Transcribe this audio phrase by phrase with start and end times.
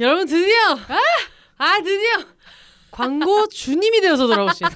[0.00, 0.72] 여러분 드디어.
[0.88, 0.98] 아,
[1.58, 2.26] 아 드디어.
[2.90, 4.66] 광고 주님이 되어서 돌아오신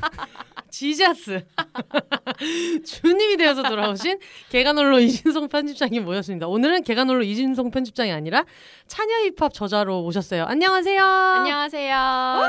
[0.82, 1.44] 지자스
[2.86, 6.46] 주님이 되어서 돌아오신 개간홀로 이진송 편집장님 모셨습니다.
[6.46, 8.44] 오늘은 개간홀로 이진송 편집장이 아니라
[8.86, 10.44] 차녀 힙합 저자로 오셨어요.
[10.44, 11.02] 안녕하세요.
[11.04, 12.42] 안녕하세요.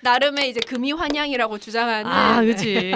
[0.00, 2.92] 나름의 이제 금이 환영이라고 주장하는 아, 그렇지.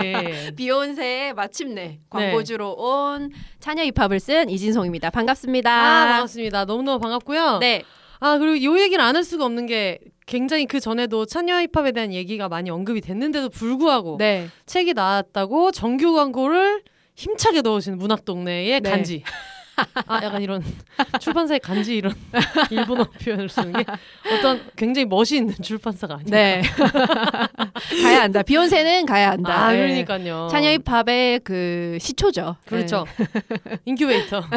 [0.56, 5.10] 비욘세의 마침내 광고주로 온 차녀 힙합을 쓴 이진송입니다.
[5.10, 5.70] 반갑습니다.
[5.70, 6.64] 아, 반갑습니다.
[6.64, 7.58] 너무너무 반갑고요.
[7.58, 7.82] 네.
[8.20, 12.12] 아, 그리고 요 얘기를 안 할 수가 없는 게 굉장히 그 전에도 차녀 힙합에 대한
[12.12, 14.48] 얘기가 많이 언급이 됐는데도 불구하고 네.
[14.66, 16.82] 책이 나왔다고 정규 광고를
[17.14, 18.90] 힘차게 넣으신 문학동네의 네.
[18.90, 19.22] 간지.
[20.06, 20.62] 아 약간 이런
[21.18, 22.14] 출판사의 간지 이런
[22.70, 23.84] 일본어 표현을 쓰는 게
[24.30, 26.30] 어떤 굉장히 멋이 있는 출판사가 아닌가.
[26.30, 26.62] 네.
[28.02, 28.42] 가야 한다.
[28.42, 29.66] 비욘세는 가야 한다.
[29.66, 29.78] 아 네.
[29.78, 30.48] 그러니까요.
[30.50, 32.56] 차녀 힙합의 그 시초죠.
[32.66, 33.06] 그렇죠.
[33.86, 34.42] 인큐베이터.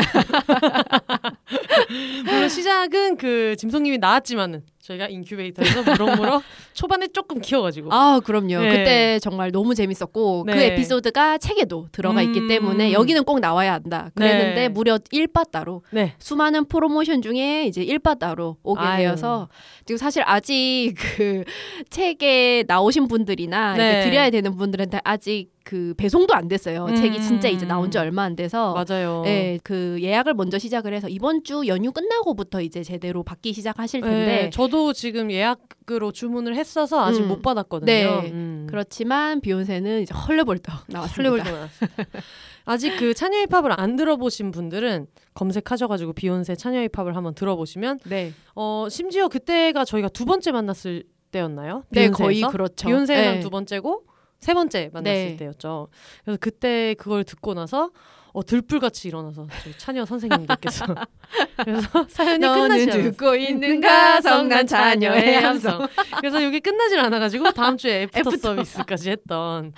[2.26, 7.90] 물론 시작은 그 진송님이 나왔지만은 저희가 인큐베이터에서 무럭무럭 초반에 조금 키워가지고.
[7.90, 7.96] 네.
[7.96, 8.60] 아, 그럼요.
[8.62, 8.70] 네.
[8.70, 10.68] 그때 정말 너무 재밌었고 그 네.
[10.68, 12.48] 에피소드가 책에도 들어가 있기 음.
[12.48, 14.12] 때문에 여기는 꼭 나와야 한다.
[14.14, 14.70] 그랬는데 네.
[14.70, 16.14] 무려 1빠따로 네.
[16.20, 19.04] 수많은 프로모션 중에 이제 1빠따로 오게 아유.
[19.08, 19.50] 되어서
[19.86, 21.44] 지금 사실 아직 그
[21.90, 24.04] 책에 나오신 분들이나 네.
[24.04, 26.86] 드려야 되는 분들한테 아직 그 배송도 안 됐어요.
[26.86, 26.96] 음.
[26.96, 29.24] 책이 진짜 이제 나온 지 얼마 안 돼서 맞아요.
[29.26, 34.26] 네, 그 예약을 먼저 시작을 해서 이번 주 연휴 끝나고부터 이제 제대로 받기 시작하실 텐데
[34.26, 37.30] 네, 저도 지금 예약으로 주문을 했어서 아직 음.
[37.30, 37.88] 못 받았거든요.
[37.88, 38.32] 네.
[38.32, 38.68] 음.
[38.70, 41.32] 그렇지만 비욘세는 이제 헐레벌떡 나왔습니다.
[41.32, 41.90] 헐레벌떡 나왔어요.
[42.66, 48.86] 아직 그 차녀 힙합을 안 들어보신 분들은 검색하셔가지고 비욘세 차녀 힙합을 한번 들어보시면 네, 어
[48.92, 51.86] 심지어 그때가 저희가 두 번째 만났을 때였나요?
[51.90, 52.24] 네 비욘세에서?
[52.24, 52.88] 거의 그렇죠.
[52.88, 53.40] 비욘세랑 네.
[53.40, 54.04] 두 번째고
[54.46, 55.38] 세 번째 만났을 네.
[55.38, 55.88] 때였죠.
[56.24, 57.90] 그래서 그때 그걸 듣고 나서
[58.36, 60.86] 어, 들불같이 일어나서 저희 차녀 선생님들께서
[61.64, 62.88] 그래서 사연이 끝나지.
[62.88, 65.88] 듣고 있는가 성난 차녀의 함성.
[66.18, 69.72] 그래서 이게 끝나질 않아가지고 다음 주에 애프터, 서비스까지 했던.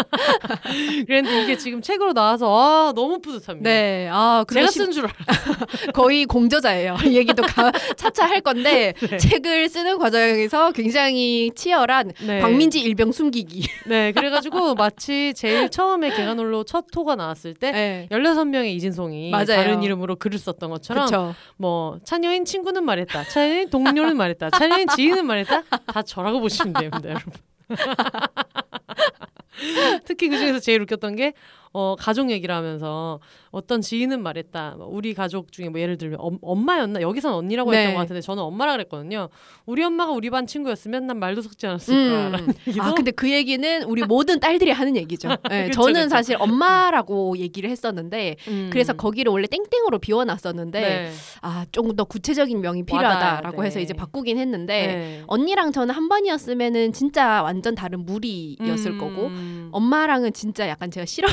[1.06, 2.46] 그런데 이게 지금 책으로 나와서
[2.88, 3.68] 아, 너무 뿌듯합니다.
[3.68, 5.92] 네, 아 제가 쓴 줄 알았어요.
[5.92, 6.96] 거의 공저자예요.
[7.04, 9.18] 이 얘기도 가, 차차 할 건데 네.
[9.18, 12.40] 책을 쓰는 과정에서 굉장히 치열한 네.
[12.40, 13.68] 광민지 일병 숨기기.
[13.86, 18.08] 네, 그래가지고 마치 제일 처음에 개간홀로 첫 토가 나왔을 때 네.
[18.10, 19.46] 16명의 이진송이 맞아요.
[19.46, 21.34] 다른 이름으로 글을 썼던 것처럼 그렇죠.
[21.56, 23.24] 뭐 차녀인 친구는 말했다.
[23.24, 24.50] 차녀인 동료는 말했다.
[24.50, 25.62] 차녀인 지인은 말했다.
[25.86, 27.32] 다 저라고 보시면 됩니다, 여러분.
[30.04, 31.32] 특히 그 중에서 제일 웃겼던 게
[31.76, 33.18] 어, 가족 얘기를 하면서
[33.50, 34.76] 어떤 지인은 말했다.
[34.78, 37.00] 뭐 우리 가족 중에 뭐 예를 들면 엄, 엄마였나?
[37.00, 37.78] 여기선 언니라고 네.
[37.78, 39.28] 했던 것 같은데 저는 엄마라 그랬거든요.
[39.66, 43.82] 우리 엄마가 우리 반 친구였으면 난 말도 섞지 않았을 거야라는 얘기도 아 근데 그 얘기는
[43.82, 45.30] 우리 모든 딸들이 하는 얘기죠.
[45.50, 46.08] 네, 그쵸, 저는 그쵸.
[46.10, 48.70] 사실 엄마라고 얘기를 했었는데 음.
[48.72, 51.10] 그래서 거기를 원래 땡땡으로 비워놨었는데 네.
[51.42, 53.66] 아 조금 더 구체적인 명이 와닿아야 필요하다라고 돼.
[53.66, 55.22] 해서 이제 바꾸긴 했는데 네.
[55.26, 58.98] 언니랑 저는 한 번이었으면은 진짜 완전 다른 무리였을 음.
[58.98, 59.30] 거고
[59.72, 61.26] 엄마랑은 진짜 약간 제가 싫어.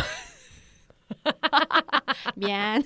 [2.35, 2.83] 미안.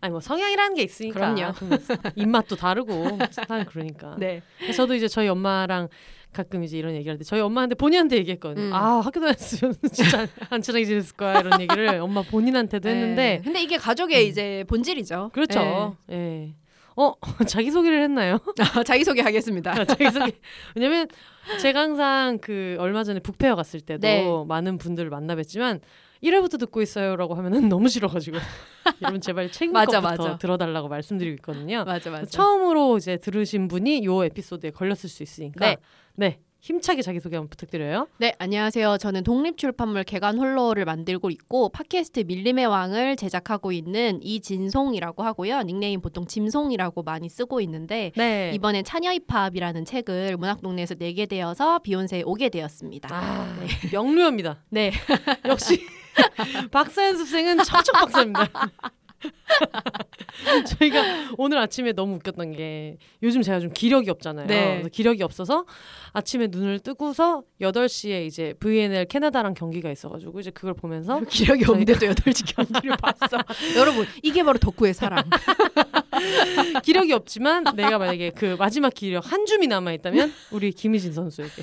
[0.00, 1.52] 아니 뭐 성향이라는 게 있으니까 그럼요.
[1.54, 1.70] 좀
[2.16, 4.42] 입맛도 다르고 사람 그러니까 네.
[4.74, 5.88] 저도 이제 저희 엄마랑
[6.32, 8.66] 가끔 이제 이런 얘기를 할때 저희 엄마한테 본인한테 얘기했거든요.
[8.66, 8.72] 음.
[8.74, 13.40] 아 학교 다녔으면 진짜 안 친하게 지냈을 거야 이런 얘기를 엄마 본인한테도 했는데 네.
[13.42, 14.28] 근데 이게 가족의 음.
[14.28, 15.30] 이제 본질이죠.
[15.32, 15.96] 그렇죠.
[16.10, 16.54] 예.
[16.96, 17.12] 어
[17.48, 18.38] 자기 소개를 했나요?
[18.56, 18.64] 네.
[18.84, 19.84] 자기 소개 하겠습니다.
[19.84, 20.32] 자기 소개.
[20.76, 21.08] 왜냐면
[21.60, 24.44] 제가 항상 그 얼마 전에 북페어 갔을 때도 네.
[24.46, 25.80] 많은 분들을 만나 뵀지만
[26.24, 28.38] 1회부터 듣고 있어요라고 하면은 너무 싫어가지고
[29.02, 30.38] 여러분 제발 맞아.
[30.38, 31.84] 들어달라고 말씀드리고 있거든요.
[31.84, 32.26] 맞아 맞아.
[32.26, 35.76] 처음으로 이제 들으신 분이 요 에피소드에 걸렸을 수 있으니까 네.
[36.16, 38.08] 네, 힘차게 자기소개 한번 부탁드려요.
[38.18, 38.96] 네, 안녕하세요.
[38.98, 45.62] 저는 독립출판물 개간 홀로를 만들고 있고 팟캐스트 밀림의 왕을 제작하고 있는 이진송이라고 하고요.
[45.62, 48.52] 닉네임 보통 짐송이라고 많이 쓰고 있는데 네.
[48.54, 53.08] 이번에 차녀힙합이라는 책을 문학동네에서 내게 되어서 비욘세에 오게 되었습니다.
[53.12, 53.56] 아,
[53.92, 54.62] 명료합니다.
[54.70, 54.90] 네.
[55.46, 55.84] 역시
[56.70, 58.48] 박사 연습생은 척척 박사입니다.
[60.78, 61.02] 저희가
[61.38, 64.46] 오늘 아침에 너무 웃겼던 게 요즘 제가 좀 기력이 없잖아요.
[64.46, 64.82] 네.
[64.92, 65.64] 기력이 없어서
[66.12, 72.54] 아침에 눈을 뜨고서 8시에 이제 VNL 캐나다랑 경기가 있어가지고 이제 그걸 보면서 기력이 없는데도 8시
[72.54, 73.38] 경기를 봤어.
[73.76, 75.24] 여러분, 이게 바로 덕후의 사랑.
[76.84, 81.62] 기력이 없지만 내가 만약에 그 마지막 기력 한 줌이 남아 있다면 우리 김희진 선수에게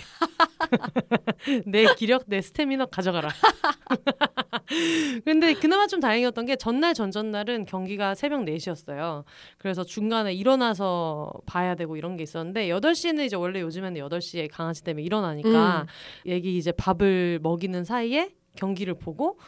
[1.65, 3.29] 내 기력, 내 스태미너 가져가라.
[5.25, 9.23] 근데 그나마 좀 다행이었던 게 전날 전전날은 경기가 새벽 4시였어요.
[9.57, 15.03] 그래서 중간에 일어나서 봐야 되고 이런 게 있었는데 8시에는 이제 원래 요즘에는 8시에 강아지 때문에
[15.03, 15.87] 일어나니까
[16.25, 19.39] 얘기 이제 밥을 먹이는 사이에 경기를 보고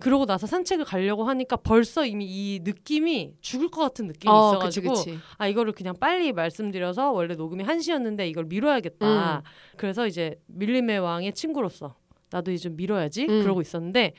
[0.00, 4.80] 그러고 나서 산책을 가려고 하니까 벌써 이미 이 느낌이 죽을 것 같은 느낌이 어, 그치,
[4.80, 5.18] 있어가지고 그치.
[5.38, 9.38] 아 이거를 그냥 빨리 말씀드려서 원래 녹음이 1시였는데 이걸 미뤄야겠다.
[9.38, 9.42] 음.
[9.76, 11.96] 그래서 이제 밀림의 왕의 친구로서
[12.30, 13.42] 나도 이제 좀 미뤄야지 음.
[13.42, 14.12] 그러고 있었는데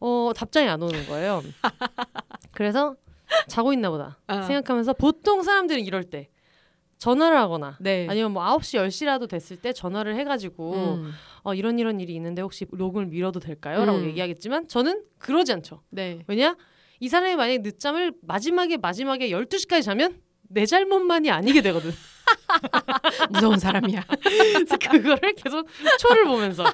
[0.00, 1.42] 어 답장이 안 오는 거예요.
[2.52, 2.94] 그래서
[3.48, 4.42] 자고 있나 보다 어.
[4.42, 6.28] 생각하면서 보통 사람들은 이럴 때
[6.98, 8.06] 전화를 하거나 네.
[8.08, 11.12] 아니면 뭐 9시 10시라도 됐을 때 전화를 해 가지고 음.
[11.42, 13.84] 어, 이런 이런 일이 있는데 혹시 녹음을 미뤄도 될까요?
[13.84, 14.04] 라고 음.
[14.04, 15.82] 얘기하겠지만 저는 그러지 않죠.
[15.90, 16.20] 네.
[16.26, 16.56] 왜냐?
[17.00, 21.92] 이 사람이 만약에 늦잠을 마지막에 마지막에 12시까지 자면 내 잘못만이 아니게 되거든.
[23.30, 24.04] 무서운 사람이야.
[24.22, 25.66] 그래서 그거를 계속
[25.98, 26.64] 초를 보면서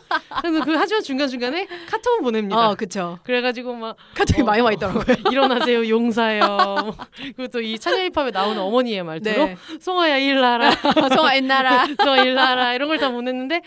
[0.40, 2.70] 그래서 그 하지만 중간 중간에 카톡을 보냅니다.
[2.70, 3.18] 어, 그쵸.
[3.24, 5.04] 그래가지고 막 카톡이 어, 많이 와 있더라고요.
[5.30, 6.40] 일어나세요 용사요.
[6.84, 6.96] 뭐
[7.36, 9.56] 그리고 또 이 찬열힙합에 나오는 어머니의 말투로 네.
[9.80, 10.70] 송아야 일나라,
[11.14, 11.86] 성아 옛나라.
[12.04, 13.62] 너 일나라 이런 걸 다 보냈는데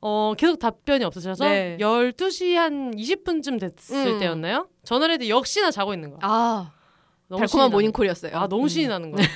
[0.00, 1.76] 어 계속 답변이 없으셔서 네.
[1.80, 4.18] 12시 한 20분쯤 됐을 음.
[4.20, 4.68] 때였나요?
[4.84, 6.18] 전화를 해도 역시나 자고 있는 거야.
[6.22, 6.70] 아,
[7.36, 8.36] 달콤한 모닝콜이었어요.
[8.36, 8.68] 아 너무 음.
[8.68, 9.26] 신이 나는 거야.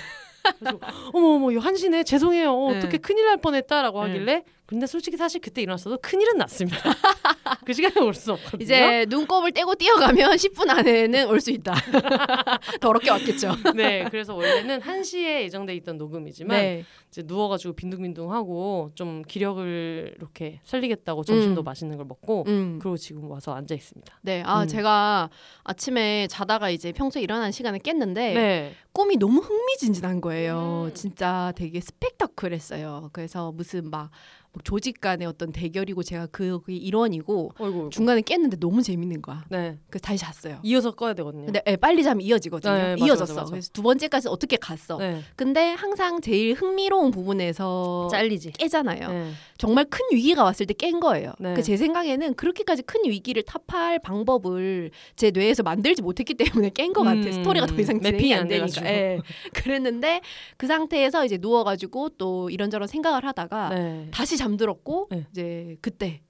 [0.59, 0.79] 그래서
[1.13, 2.79] 어머 어머 이거 한시네 죄송해요 어, 네.
[2.79, 4.11] 어떻게 큰일 날 뻔했다라고 네.
[4.11, 6.79] 하길래 근데 솔직히 사실 그때 일어났어도 큰일은 났습니다.
[7.67, 8.63] 그 시간에 올 수 없거든요.
[8.65, 11.75] 이제 눈곱을 떼고 뛰어가면 10분 안에는 올 수 있다.
[12.81, 13.53] 더럽게 왔겠죠.
[13.77, 16.85] 네 그래서 원래는 1시에 예정돼 있던 녹음이지만 네.
[17.11, 21.65] 이제 누워가지고 빈둥빈둥하고 좀 기력을 이렇게 살리겠다고 점심도 음.
[21.65, 22.79] 맛있는 걸 먹고 음.
[22.81, 24.21] 그리고 지금 와서 앉아 있습니다.
[24.23, 24.43] 네.
[24.47, 24.69] 아, 음.
[24.69, 25.29] 제가
[25.65, 28.75] 아침에 자다가 이제 평소에 일어나는 시간에 깼는데 네.
[28.93, 30.87] 꿈이 너무 흥미진진한 거예요.
[30.89, 30.95] 음.
[30.95, 33.11] 진짜 되게 스펙터클했어요.
[33.13, 34.11] 그래서 무슨 막,
[34.42, 37.89] 뭐 조직 간의 어떤 대결이고 제가 그 일원이고 어이구.
[37.91, 39.45] 중간에 깼는데 너무 재밌는 거야.
[39.49, 39.79] 네.
[39.89, 40.59] 그래서 다시 잤어요.
[40.63, 41.47] 이어서 꺼야 되거든요.
[41.47, 42.75] 근데 예, 빨리 자면 이어지거든요.
[42.75, 43.33] 네, 맞아, 이어졌어.
[43.33, 43.51] 맞아, 맞아.
[43.51, 44.99] 그래서 두 번째까지 어떻게 갔어.
[44.99, 45.23] 네.
[45.37, 48.53] 근데 항상 제일 흥미로운 부분에서 잘리지.
[48.53, 49.09] 깨잖아요.
[49.09, 49.31] 네.
[49.57, 51.33] 정말 큰 위기가 왔을 때 깬 거예요.
[51.39, 51.55] 네.
[51.55, 57.25] 그제 생각에는 그렇게까지 큰 위기를 타파할 방법을 제 뇌에서 만들지 못했기 때문에 깬 것 같아요.
[57.27, 58.87] 음, 스토리가 더 이상 매핑이 진행이 안안 되니까.
[58.87, 59.19] 예.
[59.55, 60.21] 그랬는데
[60.57, 64.09] 그 상태에서 이제 누워가지고 또 이런저런 생각을 하다가 네.
[64.11, 65.27] 다시 잠들었고 네.
[65.31, 66.21] 이제 그때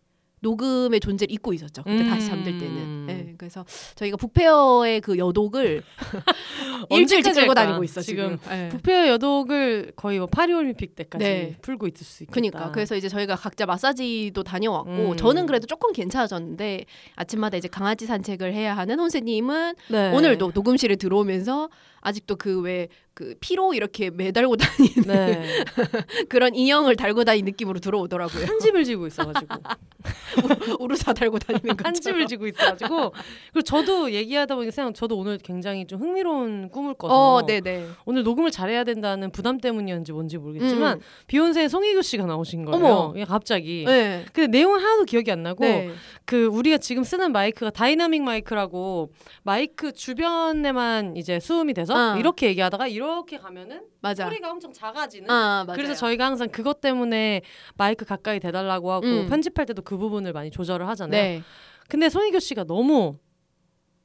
[0.42, 1.82] 녹음의 존재를 잊고 있었죠.
[1.84, 2.08] 그때 음.
[2.08, 3.06] 다시 잠들 때는.
[3.08, 3.64] 예, 그래서
[3.94, 5.82] 저희가 북페어의 그 여독을
[6.90, 7.54] 일주일째 할까?
[7.54, 8.38] 다니고 있어 지금.
[8.50, 8.68] 예.
[8.68, 11.56] 부페어 여독을 거의 뭐 파리올림픽 때까지 네.
[11.62, 12.34] 풀고 있을 수 있겠다.
[12.34, 15.16] 그니까 그래서 이제 저희가 각자 마사지도 다녀왔고 음.
[15.16, 20.12] 저는 그래도 조금 괜찮아졌는데 아침마다 이제 강아지 산책을 해야 하는 혼세님은 네.
[20.12, 21.70] 오늘도 녹음실에 들어오면서
[22.02, 25.64] 아직도 그 왜 그 피로 이렇게 매달고 다니는 네.
[26.30, 28.46] 그런 인형을 달고 다니는 느낌으로 들어오더라고요.
[28.46, 29.54] 한 집을 지고 있어가지고
[30.80, 32.26] 우르사 달고 다니는 한 집을.
[32.26, 33.12] 지고 있어가지고
[33.52, 37.86] 그리고 저도 얘기하다 보니까 생각 저도 오늘 굉장히 좀 흥미로운 꿈을 꿔서 어, 네네.
[38.06, 41.00] 오늘 녹음을 잘해야 된다는 부담 때문이었는지 뭔지 모르겠지만 음.
[41.26, 42.76] 비욘세의 송혜교 씨가 나오신 거예요.
[42.84, 43.12] 어머.
[43.12, 43.84] 그냥 갑자기.
[43.86, 44.24] 네.
[44.32, 45.90] 근데 내용은 하나도 기억이 안 나고 네.
[46.24, 49.10] 그 우리가 지금 쓰는 마이크가 다이나믹 마이크라고
[49.42, 52.16] 마이크 주변에만 이제 수음이 돼서 어.
[52.18, 54.24] 이렇게 얘기하다가 이렇게 가면은 맞아.
[54.24, 55.76] 소리가 엄청 작아지는 아, 맞아요.
[55.76, 57.42] 그래서 저희가 항상 그것 때문에
[57.76, 59.26] 마이크 가까이 대달라고 하고 음.
[59.28, 61.10] 편집할 때도 그 부분을 많이 조절을 하잖아요.
[61.22, 61.42] 네.
[61.88, 63.18] 근데 송혜교 씨가 너무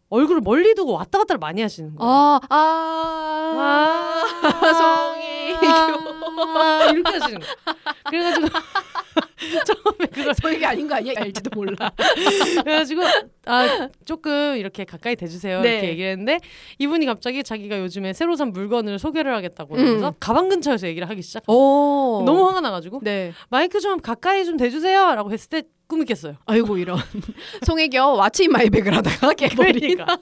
[0.09, 2.11] 얼굴을 멀리 두고 왔다 갔다를 많이 하시는 거예요.
[2.11, 4.23] 아, 아,
[5.61, 5.67] 송혜교.
[6.57, 7.53] 아, 이렇게 하시는 거예요.
[8.05, 8.47] 그래가지고
[9.65, 11.13] 처음에 그걸 송이교 아닌 거 아니야?
[11.17, 11.91] 알지도 몰라.
[12.63, 13.03] 그래가지고
[13.45, 15.73] 아 조금 이렇게 가까이 대주세요 네.
[15.73, 16.39] 이렇게 얘기를 했는데
[16.79, 20.13] 이분이 갑자기 자기가 요즘에 새로 산 물건을 소개를 하겠다고 그러면서 음.
[20.19, 21.43] 가방 근처에서 얘기를 하기 시작.
[21.49, 22.23] 오.
[22.25, 23.33] 너무 화가 나가지고 네.
[23.49, 26.35] 마이크 좀 가까이 좀 대주세요라고 했을 때 꿈이 깼어요.
[26.45, 26.97] 아이고 이런
[27.65, 30.17] 송혜교 왓츠 마이백을 하다가 깨버린 그러니까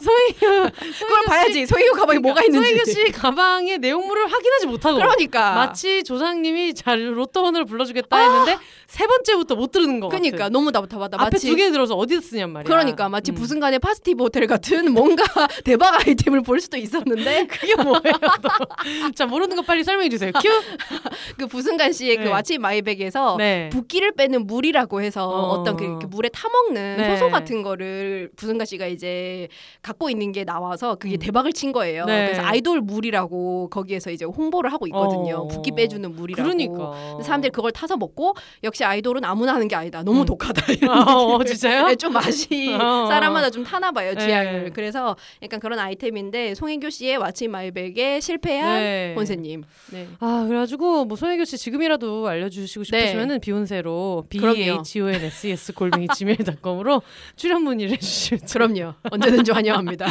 [0.00, 6.02] 소희교 그걸 봐야지 송혜교 가방에 뭐가 있는지 소희교 씨 가방의 내용물을 확인하지 못하고 그러니까 마치
[6.02, 8.51] 조상님이 잘 로또번호를 불러주겠다 했는데
[8.86, 10.48] 세 번째부터 못 들은 것 그러니까 같아.
[10.50, 12.68] 너무 답답하다 앞에 마치 두개 들어서 어디서 쓰냔 말이야.
[12.68, 13.34] 그러니까 마치 음.
[13.34, 15.24] 부승관의 파스티브 호텔 같은 뭔가
[15.64, 18.00] 대박 아이템을 볼 수도 있었는데 그게 뭐예요?
[18.42, 19.10] 너?
[19.14, 20.30] 자 모르는 거 빨리 설명해 주세요.
[20.32, 20.48] 큐.
[21.38, 22.30] 그 부승관 씨의 그 네.
[22.30, 23.70] What's My Bag에서 네.
[23.72, 25.60] 붓기를 빼는 물이라고 해서 어.
[25.60, 25.62] 어.
[25.62, 27.12] 어떤 그 이렇게 물에 타먹는 네.
[27.12, 29.48] 효소 같은 거를 부승관 씨가 이제
[29.80, 31.18] 갖고 있는 게 나와서 그게 음.
[31.18, 32.04] 대박을 친 거예요.
[32.04, 32.26] 네.
[32.26, 35.36] 그래서 아이돌 물이라고 거기에서 이제 홍보를 하고 있거든요.
[35.36, 35.46] 어.
[35.48, 36.42] 붓기 빼주는 물이라고.
[36.42, 37.22] 그러니까.
[37.22, 40.02] 사람들이 그걸 타서 먹고 역시 아이돌은 아무나 하는 게 아니다.
[40.02, 40.26] 너무 음.
[40.26, 40.72] 독하다.
[40.72, 41.86] 이런 아, 어, 진짜요?
[41.86, 43.06] 네, 좀 맛이 어.
[43.08, 44.64] 사람마다 좀 타나 봐요 취향을.
[44.64, 44.70] 네.
[44.70, 49.14] 그래서 약간 그런 아이템인데 송혜교 씨의 왓츠 마이백에 실패한 네.
[49.16, 49.64] 혼세님.
[49.92, 50.08] 네.
[50.20, 53.00] 아 그래가지고 뭐 손혜교 씨 지금이라도 알려주시고 네.
[53.00, 57.02] 싶으시면은 비욘세로 b h o n s s 골뱅이 gmail.com으로
[57.36, 58.94] 출연 문의를 해주시면 그럼요.
[59.10, 60.06] 언제든지 환영합니다.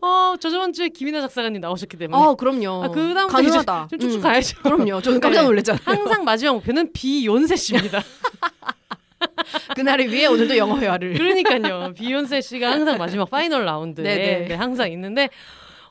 [0.00, 2.84] 어 저 저번 주에 김이나 작사가님 나오셨기 때문에 아 그럼요.
[2.84, 3.86] 아, 그다음부터 가능하다.
[3.90, 4.22] 좀 쭉쭉 음.
[4.22, 4.60] 가야죠.
[4.62, 5.00] 그럼요.
[5.00, 5.46] 저는 깜짝 네.
[5.46, 5.82] 놀랐잖아요.
[5.84, 8.02] 항상 마지막 목표는 비욘세 씨입니다.
[9.74, 11.14] 그날을 위해 오늘도 영어 회화를.
[11.14, 11.92] 그러니까요.
[11.94, 14.48] 비욘세 씨가 항상 마지막 final round에 네네.
[14.48, 15.28] 네, 항상 있는데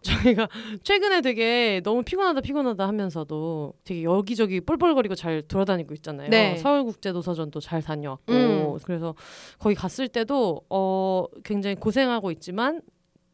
[0.03, 0.49] 저희가
[0.83, 6.29] 최근에 되게 너무 피곤하다 피곤하다 하면서도 되게 여기저기 뻘뻘거리고 잘 돌아다니고 있잖아요.
[6.29, 6.57] 네.
[6.57, 8.77] 서울국제도서전도 잘 다녀왔고 음.
[8.83, 9.15] 그래서
[9.57, 12.81] 거기 갔을 때도 어 굉장히 고생하고 있지만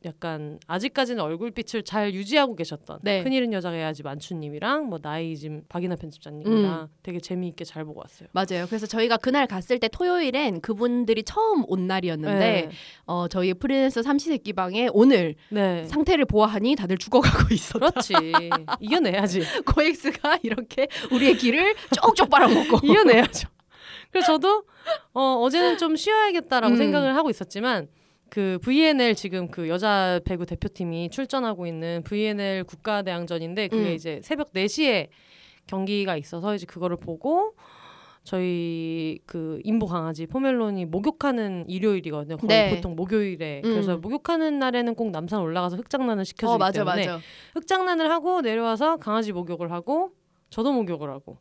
[0.05, 3.21] 약간 아직까지는 얼굴빛을 잘 유지하고 계셨던 네.
[3.23, 6.87] 큰일은 여자가 해야지 만추님이랑 뭐 나이짐 박이나 편집자님이랑 음.
[7.03, 8.29] 되게 재미있게 잘 보고 왔어요.
[8.31, 8.65] 맞아요.
[8.67, 12.69] 그래서 저희가 그날 갔을 때 토요일엔 그분들이 처음 온 날이었는데
[13.07, 15.83] 어, 저희 프리랜서 삼시세끼 방에 오늘 네.
[15.85, 17.89] 상태를 보아하니 다들 죽어가고 있었다.
[17.89, 18.13] 그렇지
[18.79, 19.41] 이겨내야지.
[19.65, 22.79] 코엑스가 이렇게 우리의 길을 쪽쪽 빨아먹고.
[22.87, 23.49] 이겨내야죠.
[24.11, 24.63] 그래서 저도
[25.13, 26.77] 어, 어제는 좀 쉬어야겠다라고 음.
[26.77, 27.87] 생각을 하고 있었지만
[28.29, 33.93] 그 VNL 지금 그 여자 배구 대표팀이 출전하고 있는 VNL 국가대항전인데 그게 음.
[33.93, 35.07] 이제 새벽 4시에
[35.67, 37.53] 경기가 있어서 이제 그거를 보고
[38.23, 42.37] 저희 그 인보 강아지 포멜론이 목욕하는 일요일이거든요.
[42.37, 42.75] 거의 네.
[42.75, 43.71] 보통 목요일에 음.
[43.71, 47.19] 그래서 목욕하는 날에는 꼭 남산 올라가서 흙장난을 시켜주기 어 맞아 때문에 맞아.
[47.53, 50.11] 흙장난을 하고 내려와서 강아지 목욕을 하고
[50.49, 51.37] 저도 목욕을 하고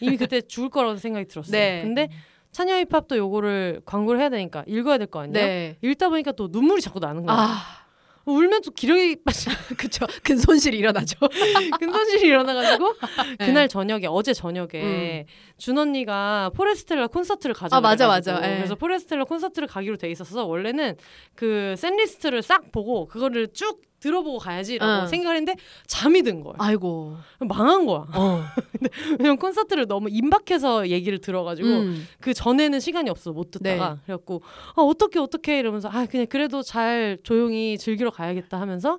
[0.00, 1.52] 이미 그때 죽을 거라고 생각이 들었어요.
[1.52, 1.82] 네.
[1.82, 2.08] 근데
[2.52, 5.32] 차녀 힙합도 요거를 광고를 해야 되니까 읽어야 될 거 아니에요?
[5.46, 5.76] 네.
[5.82, 7.36] 읽다 보니까 또 눈물이 자꾸 나는 거야.
[7.36, 7.82] 아
[8.24, 10.06] 울면 또 기력이 빠지 그쵸.
[10.22, 11.16] 큰 손실이 일어나죠.
[11.80, 12.94] 근손실이 일어나가지고
[13.38, 13.46] 네.
[13.46, 15.26] 그날 저녁에 어제 저녁에
[15.58, 18.36] 준 언니가 포레스텔라 콘서트를 가자 아, 맞아, 맞아.
[18.48, 18.56] 예.
[18.58, 20.96] 그래서 포레스텔라 콘서트를 가기로 돼 있었어 원래는
[21.34, 25.06] 그 샌리스트를 싹 보고 그거를 쭉 들어보고 가야지라고 응.
[25.06, 27.16] 생각을 했는데 잠이 든 거야 아이고.
[27.38, 28.42] 망한 거야 어.
[29.18, 32.06] 왜냐면 콘서트를 너무 임박해서 얘기를 들어가지고 음.
[32.20, 34.42] 그 전에는 시간이 없어 못 듣다가 그래갖고
[34.74, 38.98] 아 어떻게 어떻게 이러면서 아 그냥 그래도 잘 조용히 즐기러 가야겠다 하면서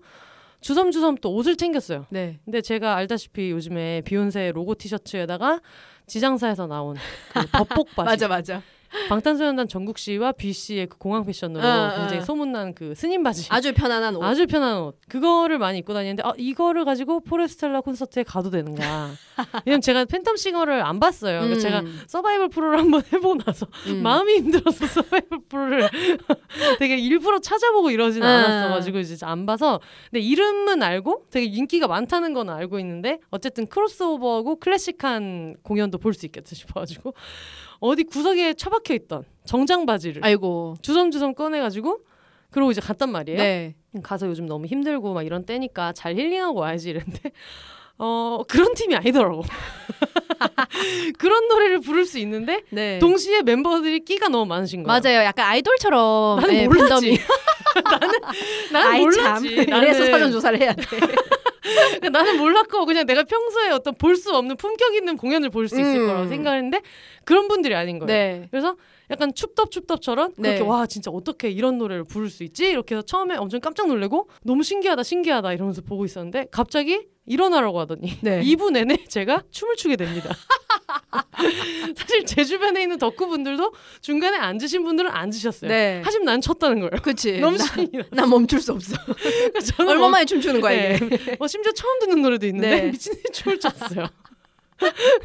[0.62, 2.05] 주섬주섬 또 옷을 챙겼어요.
[2.10, 2.39] 네.
[2.45, 5.60] 근데 제가 알다시피 요즘에 비욘세 로고 티셔츠에다가
[6.07, 6.95] 지장사에서 나온
[7.33, 8.62] 그 법복 바지 맞아 맞아.
[9.09, 12.25] 방탄소년단 정국 씨와 비 씨의 그 공항 패션으로 어, 굉장히 어.
[12.25, 14.23] 소문난 그 스님 바지 아주 편안한 옷.
[14.23, 19.12] 아주 편한 옷 그거를 많이 입고 다니는데 아 이거를 가지고 포레스텔라 콘서트에 가도 되는가
[19.65, 21.59] 왜냐면 제가 팬텀 싱어를 안 봤어요 그러니까 음.
[21.59, 24.01] 제가 서바이벌 프로를 한번 해보고 나서 음.
[24.03, 25.89] 마음이 힘들어서 서바이벌 프로를
[26.79, 28.27] 되게 일부러 찾아보고 이러진 음.
[28.27, 34.59] 않았어가지고 이제 안 봐서 근데 이름은 알고 되게 인기가 많다는 건 알고 있는데 어쨌든 크로스오버하고
[34.59, 37.15] 클래식한 공연도 볼 수 있겠다 싶어가지고
[37.85, 40.75] 어디 구석에 처박혀 있던 정장 바지를 아이고.
[40.81, 41.99] 주섬주섬 꺼내가지고
[42.49, 43.37] 그러고 이제 갔단 말이에요.
[43.37, 43.75] 네.
[44.01, 47.31] 가서 요즘 너무 힘들고 막 이런 때니까 잘 힐링하고 와야지 이랬는데
[47.97, 49.43] 어 그런 팀이 아니더라고.
[51.19, 52.99] 그런 노래를 부를 수 있는데 네.
[52.99, 55.01] 동시에 멤버들이 끼가 너무 많으신 거야.
[55.01, 55.25] 맞아요.
[55.25, 56.89] 약간 아이돌처럼 나는 예, 몰랐지.
[56.89, 57.19] 팬덤이.
[58.71, 59.43] 나는 아이 참.
[59.43, 59.47] 몰랐지.
[59.47, 60.83] 이래서 사전 나는, 조사를 해야 돼.
[62.12, 66.01] 나는 몰랐고 그냥 내가 평소에 어떤 볼 수 없는 품격 있는 공연을 볼 수 있을
[66.01, 66.08] 음.
[66.08, 66.82] 거라고 생각했는데
[67.25, 68.08] 그런 분들이 아닌 거예요.
[68.08, 68.48] 네.
[68.51, 68.75] 그래서
[69.10, 70.55] 약간 춥덥춥덥처럼 네.
[70.55, 74.29] 그렇게 와 진짜 어떻게 이런 노래를 부를 수 있지 이렇게 해서 처음에 엄청 깜짝 놀래고
[74.43, 78.41] 너무 신기하다 신기하다 이러면서 보고 있었는데 갑자기 일어나라고 하더니 네.
[78.43, 80.29] 2부 내내 제가 춤을 추게 됩니다.
[81.95, 85.69] 사실 제 주변에 있는 덕후분들도 중간에 앉으신 분들은 앉으셨어요.
[85.69, 86.01] 네.
[86.03, 86.91] 하지만 난 췄다는 거예요.
[87.01, 87.39] 그치.
[87.41, 88.09] 너무 나, 신이 났어.
[88.12, 88.95] 난 멈출 수 없어.
[89.75, 91.00] 저는 얼마 만에 춤추는 거야 네.
[91.01, 91.38] 이게.
[91.39, 92.91] 어, 심지어 처음 듣는 노래도 있는데 네.
[92.91, 94.07] 미친 듯이 춤을 췄어요.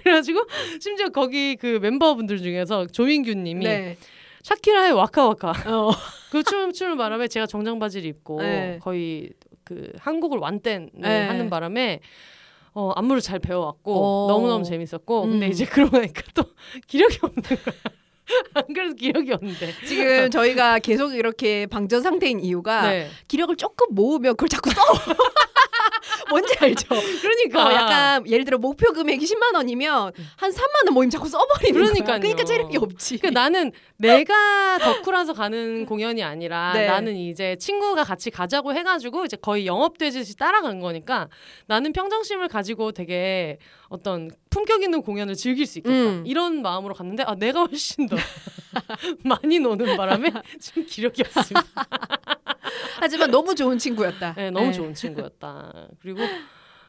[0.02, 0.46] 그래가지고
[0.80, 3.96] 심지어 거기 그 멤버분들 중에서 조민규님이 네.
[4.42, 5.90] 샤키라의 와카와카 어.
[6.30, 8.78] 그 춤, 춤을 바람에 제가 정장 바지를 입고 네.
[8.80, 9.30] 거의
[9.64, 11.26] 그 한국을 완땐 네.
[11.26, 12.00] 하는 바람에
[12.78, 14.28] 어, 안무를 잘 배워왔고 오.
[14.28, 15.50] 너무너무 재밌었고 근데 음.
[15.50, 16.44] 이제 그러고 나니까 또
[16.86, 17.74] 기력이 없는 거야.
[18.54, 19.74] 안 그래도 기력이 없는데.
[19.86, 23.08] 지금 저희가 계속 이렇게 방전 상태인 이유가 네.
[23.28, 24.80] 기력을 조금 모으면 그걸 자꾸 써.
[26.30, 26.86] 뭔지 알죠?
[27.22, 31.72] 그러니까 어, 약간 예를 들어 목표 금액이 10만 원이면 한 3만 원 모임 자꾸 써버리는
[31.72, 32.04] 그러니까요.
[32.06, 32.18] 거야.
[32.18, 33.18] 그러니까 체력이 없지.
[33.18, 36.86] 그러니까 나는 내가 덕후라서 가는 공연이 아니라 네.
[36.86, 41.28] 나는 이제 친구가 같이 가자고 해가지고 이제 거의 영업되듯이 따라간 거니까
[41.66, 43.58] 나는 평정심을 가지고 되게
[43.88, 46.24] 어떤 품격 있는 공연을 즐길 수 있겠다 음.
[46.26, 48.16] 이런 마음으로 갔는데 아 내가 훨씬 더
[49.24, 50.30] 많이 노는 바람에
[50.60, 51.66] 지금 기력이 없습니다.
[53.00, 54.34] 하지만 너무 좋은 친구였다.
[54.34, 54.72] 네, 너무 네.
[54.72, 55.88] 좋은 친구였다.
[56.00, 56.20] 그리고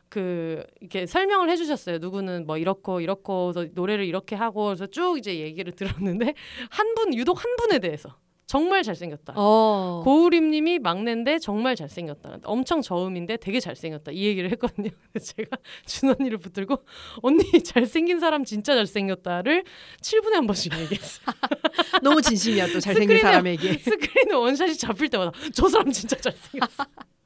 [0.09, 1.99] 그 이렇게 설명을 해주셨어요.
[1.99, 6.33] 누구는 뭐 이렇고 이렇고 노래를 이렇게 하고 그래서 쭉 이제 얘기를 들었는데
[6.69, 8.15] 한 분 유독 한 분에 대해서
[8.49, 9.33] 정말 잘생겼다.
[9.35, 10.01] 어.
[10.03, 12.39] 고우림님이 막내인데 정말 잘생겼다.
[12.45, 14.11] 엄청 저음인데 되게 잘생겼다.
[14.11, 14.89] 이 얘기를 했거든요.
[15.21, 16.83] 제가 준 언니를 붙들고
[17.21, 19.63] 언니 잘생긴 사람 진짜 잘생겼다를
[20.01, 21.25] 7분에 한 번씩 얘기했어요.
[22.01, 23.73] 너무 진심이야 또 잘생긴 스크린에- 사람에게.
[23.77, 26.85] 스크린에 원샷이 잡힐 때마다 저 사람 진짜 잘생겼어.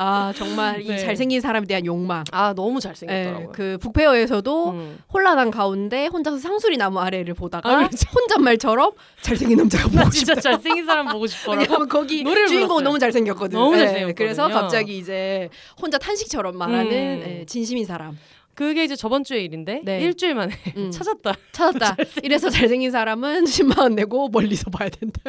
[0.00, 0.96] 아 정말 이 네.
[0.96, 2.22] 잘생긴 사람에 대한 욕망.
[2.30, 3.52] 아 너무 예, 잘생겼더라고요.
[3.52, 4.98] 그 북페어에서도 음.
[5.12, 7.88] 혼란한 가운데 혼자서 상수리 나무 아래를 보다가 아.
[8.14, 10.40] 혼잣말처럼 잘생긴 남자가 나 보고 진짜 싶다.
[10.40, 11.26] 잘생긴 사람 보고.
[11.50, 12.82] 왜냐면 거기 주인공.
[12.84, 13.58] 너무 잘생겼거든.
[13.58, 14.14] 너무 예, 잘생겼거든요.
[14.14, 15.48] 그래서 갑자기 이제
[15.82, 17.24] 혼자 탄식처럼 말하는 음.
[17.40, 18.16] 예, 진심인 사람
[18.58, 20.00] 그게 이제 저번 주의 일인데 네.
[20.00, 20.90] 일주일 만에 음.
[20.90, 21.32] 찾았다.
[21.52, 21.96] 찾았다.
[22.24, 25.20] 이래서 잘생긴 사람은 10만 원 내고 멀리서 봐야 된다.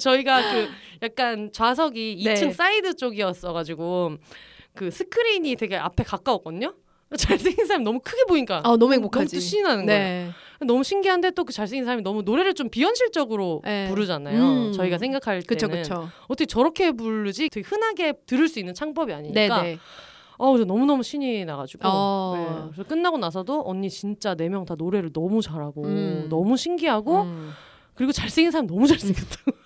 [0.00, 0.68] 저희가 그
[1.02, 2.34] 약간 좌석이 네.
[2.34, 4.16] 2층 사이드 쪽이었어가지고
[4.74, 6.74] 그 스크린이 되게 앞에 가까웠거든요.
[7.16, 9.36] 잘생긴 사람이 너무 크게 보니까 아 너무 행복하지.
[9.36, 10.02] 너무 신이 나는 거예요.
[10.02, 10.30] 네.
[10.66, 13.86] 너무 신기한데 또 그 잘생긴 사람이 너무 노래를 좀 비현실적으로 네.
[13.88, 14.42] 부르잖아요.
[14.42, 14.72] 음.
[14.72, 16.08] 저희가 생각할 그쵸 때는 그쵸.
[16.26, 17.50] 어떻게 저렇게 부르지?
[17.50, 19.78] 되게 흔하게 들을 수 있는 창법이 아니니까 네네.
[20.38, 21.82] 어, 그래서 너무너무 신이 나가지고.
[21.86, 22.34] 어.
[22.36, 22.70] 네.
[22.72, 26.26] 그래서 끝나고 나서도 언니 진짜 네 명 다 노래를 너무 잘하고 음.
[26.30, 27.50] 너무 신기하고 음.
[27.94, 29.52] 그리고 잘생긴 사람 너무 잘생겼다고.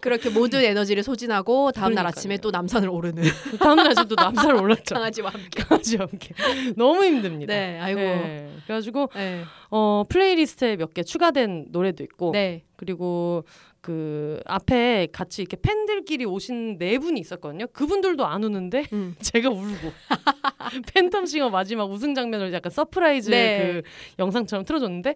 [0.00, 2.04] 그렇게 모든 에너지를 소진하고 다음 날.
[2.06, 3.22] 아침에 또 남산을 오르는
[3.60, 4.94] 다음 날 아침도 남산을 올랐죠.
[4.96, 5.62] 강아지와 함께.
[5.62, 6.34] 강아지와 함께.
[6.76, 7.52] 너무 힘듭니다.
[7.54, 8.00] 네, 아이고.
[8.00, 8.50] 네.
[8.64, 9.42] 그래가지고 네.
[9.70, 12.64] 어, playlist에 몇 개 추가된 노래도 있고 네.
[12.76, 13.44] 그리고
[13.86, 17.68] 그 앞에 같이 이렇게 팬들끼리 오신 네 분이 있었거든요.
[17.68, 19.14] 그분들도 안 우는데 음.
[19.22, 19.92] 제가 울고
[20.92, 23.58] 팬텀싱어 마지막 우승 장면을 약간 surprise 네.
[23.62, 23.82] 그
[24.18, 25.14] 영상처럼 틀어줬는데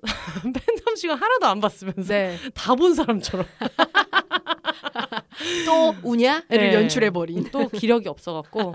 [0.00, 2.38] 팬텀싱어 하나도 안 봤으면서 네.
[2.54, 3.44] 다본 사람처럼
[5.66, 6.74] 또 우냐를 네.
[6.74, 7.44] 연출해 버린.
[7.50, 8.74] 또 기력이 없어갖고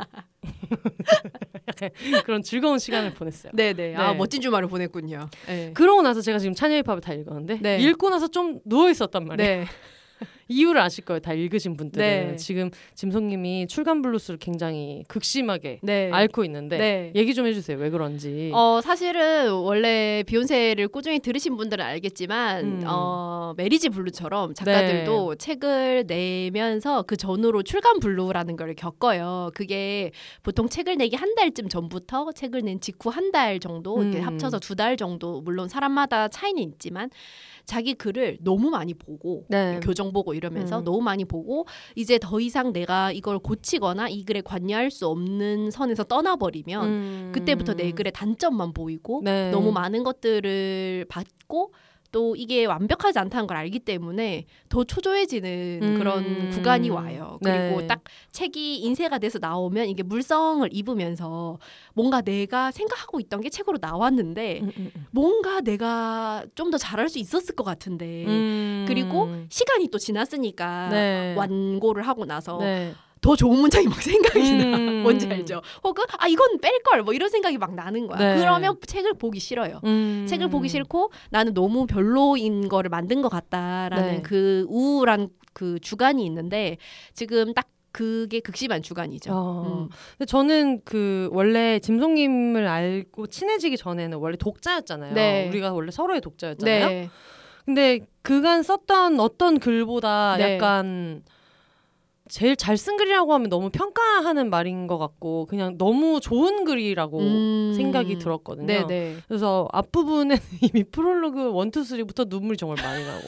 [1.67, 1.89] 약간
[2.25, 3.51] 그런 즐거운 시간을 보냈어요.
[3.53, 3.95] 네네.
[3.95, 4.17] 아 네.
[4.17, 5.29] 멋진 주말을 보냈군요.
[5.47, 5.71] 네.
[5.73, 7.79] 그러고 나서 제가 지금 차녀힙합을 다 읽었는데 네.
[7.79, 9.65] 읽고 나서 좀 누워 있었단 말이에요.
[10.47, 10.55] 네.
[10.55, 11.19] 이유를 아실 거예요.
[11.19, 12.35] 다 읽으신 분들은 네.
[12.35, 16.09] 지금 짐송님이 출간 블루스를 굉장히 극심하게 네.
[16.11, 17.11] 앓고 있는데 네.
[17.15, 17.77] 얘기 좀 해주세요.
[17.77, 18.51] 왜 그런지.
[18.53, 22.83] 어 사실은 원래 비혼세를 꾸준히 들으신 분들은 알겠지만 음.
[22.85, 29.51] 어 marriage blue처럼 작가들도 책을 내면서 그 전후로 출간 blue라는 걸 겪어요.
[29.53, 30.11] 그게
[30.43, 34.25] 보통 책을 내기 한 달쯤 전부터 책을 낸 직후 한 달 정도 이렇게 음.
[34.25, 37.09] 합쳐서 두 달 정도 물론 사람마다 차이는 있지만
[37.65, 39.79] 자기 글을 너무 많이 보고 네.
[39.81, 40.83] 교정 보고 이러면서 음.
[40.83, 46.03] 너무 많이 보고 이제 더 이상 내가 이걸 고치거나 이 글에 관여할 수 없는 선에서
[46.03, 47.31] 떠나버리면 음.
[47.33, 49.51] 그때부터 내 글의 단점만 보이고 네.
[49.51, 51.73] 너무 많은 것들을 받고
[52.13, 55.97] 또 이게 완벽하지 않다는 걸 알기 때문에 더 초조해지는 음.
[55.97, 57.39] 그런 구간이 와요.
[57.43, 57.87] 그리고 네.
[57.87, 61.57] 딱 책이 인쇄가 돼서 나오면 이게 물성을 입으면서
[61.93, 65.05] 뭔가 내가 생각하고 있던 게 책으로 나왔는데 음, 음, 음.
[65.11, 68.85] 뭔가 내가 좀 더 잘할 수 있었을 것 같은데 음.
[68.87, 71.35] 그리고 시간이 또 지났으니까 네.
[71.35, 72.93] 완고를 하고 나서 네.
[73.23, 74.77] 더 좋은 문장이 막 생각이 나.
[74.77, 75.01] 음.
[75.03, 75.61] 뭔지 알죠?
[75.83, 78.17] 혹은 아 이건 뺄 걸 뭐 이런 생각이 막 나는 거야.
[78.19, 78.39] 네.
[78.39, 79.79] 그러면 책을 보기 싫어요.
[79.85, 80.25] 음.
[80.29, 84.21] 책을 보기 싫고 나는 너무 별로인 거를 만든 것 같다라는 네.
[84.21, 86.77] 그 우울한 그 주간이 있는데
[87.13, 89.31] 지금 딱 그게 극심한 주간이죠.
[89.33, 89.83] 어.
[89.87, 89.89] 음.
[90.17, 95.13] 근데 저는 그 원래 짐송님을 알고 친해지기 전에는 원래 독자였잖아요.
[95.13, 95.47] 네.
[95.49, 96.87] 우리가 원래 서로의 독자였잖아요.
[96.89, 97.09] 네.
[97.65, 100.55] 근데 그간 썼던 어떤 글보다 네.
[100.55, 101.23] 약간
[102.33, 107.73] 제일 잘 쓴 글이라고 하면 너무 평가하는 말인 것 같고 그냥 너무 좋은 글이라고 음.
[107.75, 108.65] 생각이 들었거든요.
[108.65, 109.17] 네네.
[109.27, 110.35] 그래서 앞부분에는
[110.73, 113.21] 이미 프롤로그 one, two, three부터 눈물이 정말 많이 나고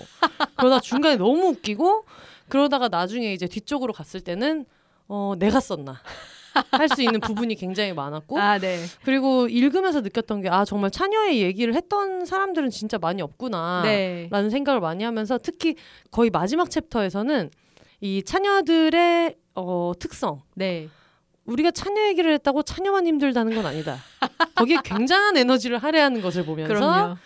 [0.58, 2.06] 그러다 중간에 너무 웃기고
[2.50, 4.66] 그러다가 나중에 이제 뒤쪽으로 갔을 때는
[5.08, 6.02] 어 내가 썼나
[6.72, 8.80] 할수 있는 부분이 굉장히 많았고 아 네.
[9.04, 14.30] 그리고 읽으면서 느꼈던 게 아 정말 차녀의 얘기를 했던 사람들은 진짜 많이 없구나 네.
[14.32, 15.76] 라는 생각을 많이 하면서 특히
[16.10, 17.52] 거의 마지막 챕터에서는
[18.02, 20.90] 이 차녀들의 어, 특성 네.
[21.46, 23.98] 우리가 차녀 얘기를 했다고 차녀만 힘들다는 건 아니다.
[24.56, 27.18] 거기에 굉장한 에너지를 할애하는 것을 보면서 그럼요.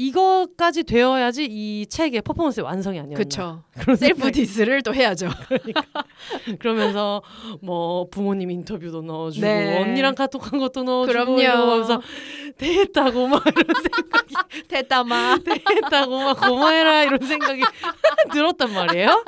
[0.00, 3.16] 이거까지 되어야지 이 책의 퍼포먼스의 완성이 아니었나.
[3.16, 3.62] 그렇죠.
[3.78, 5.28] 그런 self diss를 또 해야죠.
[6.58, 7.20] 그러면서
[7.60, 9.78] 뭐 부모님 인터뷰도 넣어주고 네.
[9.78, 11.40] 언니랑 카톡한 것도 넣어주고 그럼요.
[11.40, 12.00] 이러면서
[12.56, 14.34] 됐다고 막 이런 생각이
[14.68, 15.36] 됐다마.
[15.44, 17.62] 됐다고 막 고마해라 이런 생각이
[18.32, 19.24] 들었단 말이에요.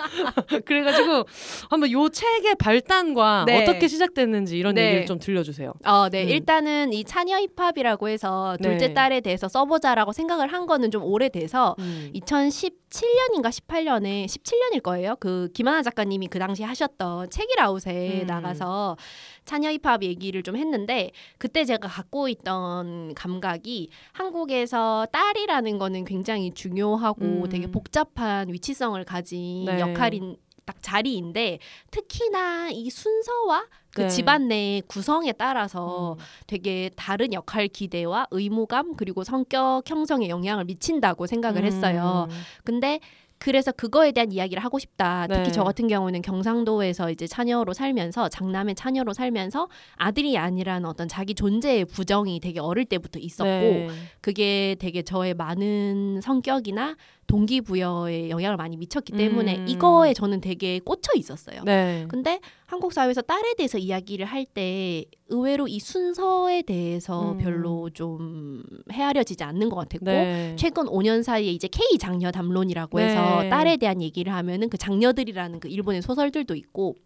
[0.65, 1.25] 그래가지고
[1.69, 3.63] 한번 요 책의 발단과 네.
[3.63, 4.87] 어떻게 시작됐는지 이런 네.
[4.87, 5.75] 얘기를 좀 들려주세요.
[5.85, 6.25] 어, 네.
[6.25, 6.29] 음.
[6.31, 8.95] 일단은 이 차녀 힙합이라고 해서 둘째 네.
[8.95, 12.11] 딸에 대해서 써보자라고 생각을 한 거는 좀 오래돼서 음.
[12.15, 15.17] 2017년인가 18년에 17년일 거예요.
[15.21, 18.27] 그 김하나 작가님이 그 당시 하셨던 책이라웃에 음.
[18.27, 18.97] 나가서
[19.45, 27.25] 차녀 힙합 얘기를 좀 했는데 그때 제가 갖고 있던 감각이 한국에서 딸이라는 거는 굉장히 중요하고
[27.25, 27.49] 음.
[27.49, 29.81] 되게 복잡한 위치성을 가진 네.
[29.81, 31.59] 역할인 딱 자리인데
[31.91, 34.09] 특히나 이 순서와 그 네.
[34.09, 36.25] 집안 내의 구성에 따라서 음.
[36.47, 42.27] 되게 다른 역할 기대와 의무감 그리고 성격 형성에 영향을 미친다고 생각을 했어요.
[42.31, 42.37] 음.
[42.65, 43.01] 근데
[43.43, 45.27] 그래서 그거에 대한 이야기를 하고 싶다.
[45.27, 45.51] 특히 네.
[45.51, 51.87] 저 같은 경우는 경상도에서 이제 차녀로 살면서 장남의 차녀로 살면서 아들이 아니라는 어떤 자기 존재의
[51.87, 53.89] 부정이 되게 어릴 때부터 있었고 네.
[54.21, 56.95] 그게 되게 저의 많은 성격이나
[57.27, 59.69] 동기부여에 영향을 많이 미쳤기 때문에 음.
[59.69, 61.63] 이거에 저는 되게 꽂혀 있었어요.
[61.65, 62.05] 네.
[62.09, 67.39] 근데 한국 사회에서 딸에 대해서 이야기를 할 때 의외로 이 순서에 대해서 음.
[67.39, 70.57] 별로 좀 헤아려지지 않는 것 같았고 네.
[70.59, 73.07] 최근 5년 사이에 이제 K 장녀 담론이라고 네.
[73.07, 76.97] 해서 딸에 대한 얘기를 하면은 그 장녀들이라는 그 일본의 소설들도 있고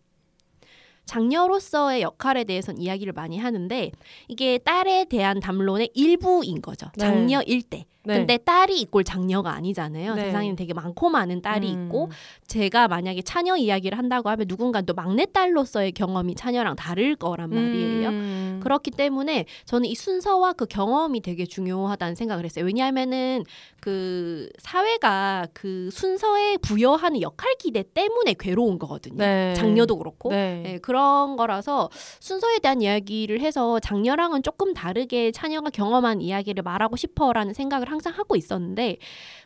[1.05, 3.93] 장녀로서의 역할에 대해서는 이야기를 많이 하는데
[4.29, 6.87] 이게 딸에 대한 담론의 일부인 거죠.
[6.97, 7.01] 네.
[7.05, 7.85] 장녀일 때.
[8.07, 8.19] 네.
[8.19, 10.15] 근데 딸이 이꼴 장녀가 아니잖아요.
[10.15, 10.25] 네.
[10.27, 11.87] 세상에는 되게 많고 많은 딸이 음.
[11.87, 12.11] 있고
[12.47, 18.09] 제가 만약에 차녀 이야기를 한다고 하면 누군가 또 막내 딸로서의 경험이 차녀랑 다를 거란 말이에요.
[18.09, 18.61] 음.
[18.63, 22.65] 그렇기 때문에 저는 이 순서와 그 경험이 되게 중요하다는 생각을 했어요.
[22.65, 23.45] 왜냐하면은
[23.81, 29.19] 그 사회가 그 순서에 부여하는 역할 기대 때문에 괴로운 거거든요.
[29.19, 29.55] 네.
[29.55, 30.31] 장녀도 그렇고.
[30.31, 30.63] 네.
[30.65, 31.89] 네, 그런 거라서
[32.21, 38.37] 순서에 대한 이야기를 해서 장녀랑은 조금 다르게 차녀가 경험한 이야기를 말하고 싶어라는 생각을 항상 하고
[38.37, 38.99] 있었는데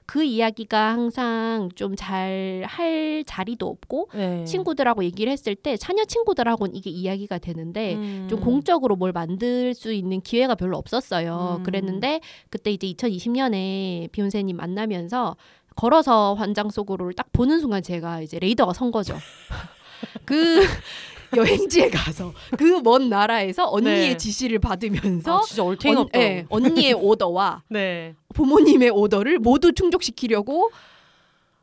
[0.06, 4.44] 그 이야기가 항상 좀 잘 할 자리도 없고 네.
[4.44, 8.26] 친구들하고 얘기를 했을 때 차녀 친구들하고는 이게 이야기가 되는데 음.
[8.28, 11.56] 좀 공적으로 뭘 만들 수 있는 기회가 별로 없었어요.
[11.58, 11.62] 음.
[11.62, 15.36] 그랬는데 그때 이제 2020년에 비욘세님 만나면서
[15.76, 19.16] 걸어서 환장 속으로를 딱 보는 순간 제가 이제 레이더가 선 거죠.
[20.24, 20.60] 그
[21.36, 24.16] 여행지에 가서 그 먼 나라에서 언니의 네.
[24.16, 26.20] 지시를 받으면서 아, 진짜 얼탱이 언, 없다.
[26.20, 28.14] 예, 언니의 오더와 네.
[28.40, 30.70] 부모님의 오더를 모두 충족시키려고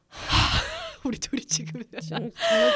[0.10, 0.62] 하,
[1.06, 2.32] 우리 둘이 지금 정말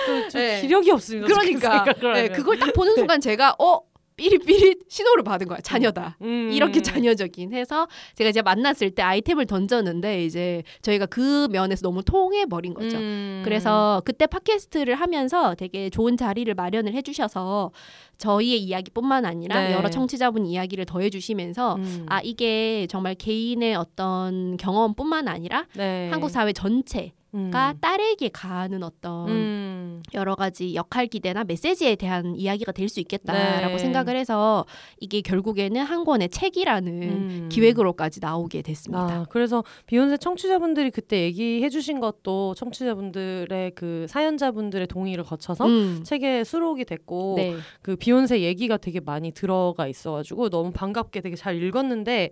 [0.06, 0.62] 또좀 네.
[0.62, 1.28] 기력이 없습니다.
[1.28, 2.32] 그러니까 하면.
[2.34, 3.82] 그걸 딱 보는 순간 제가 어
[4.22, 6.52] 삐릿삐릿 신호를 받은 거야 자녀다 음.
[6.54, 12.46] 이렇게 자녀적인 해서 제가 이제 만났을 때 아이템을 던졌는데 이제 저희가 그 면에서 너무 통해
[12.46, 12.98] 버린 거죠.
[12.98, 13.42] 음.
[13.44, 17.72] 그래서 그때 팟캐스트를 하면서 되게 좋은 자리를 마련을 해주셔서
[18.20, 19.74] 저희의 이야기뿐만 아니라 네.
[19.74, 22.06] 여러 청취자분 이야기를 더해 주시면서 음.
[22.08, 26.10] 아 이게 정말 개인의 어떤 경험뿐만 아니라 네.
[26.12, 27.14] 한국 사회 전체
[27.52, 27.78] 가 음.
[27.80, 30.04] 딸에게 가하는 어떤 음.
[30.14, 33.78] 여러 가지 역할 기대나 메시지에 대한 이야기가 될 수 있겠다라고 네.
[33.80, 34.66] 생각을 해서
[35.00, 37.50] 이게 결국에는 한 권의 책이라는 음.
[37.50, 39.02] 기획으로까지 나오게 됐습니다.
[39.04, 46.02] 아, 그래서 비욘세 청취자분들이 그때 얘기해 주신 것도 청취자분들의 그 사연자분들의 동의를 거쳐서 음.
[46.04, 47.56] 책에 수록이 됐고 네.
[47.82, 52.30] 그 비욘세 얘기가 되게 많이 들어가 있어 가지고 너무 반갑게 되게 잘 읽었는데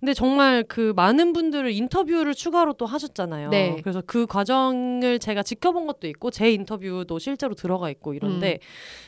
[0.00, 3.50] 근데 정말 그 많은 분들을 인터뷰를 추가로 또 하셨잖아요.
[3.50, 3.76] 네.
[3.82, 8.60] 그래서 그 과정을 제가 지켜본 것도 있고 제 인터뷰도 실제로 들어가 있고 이런데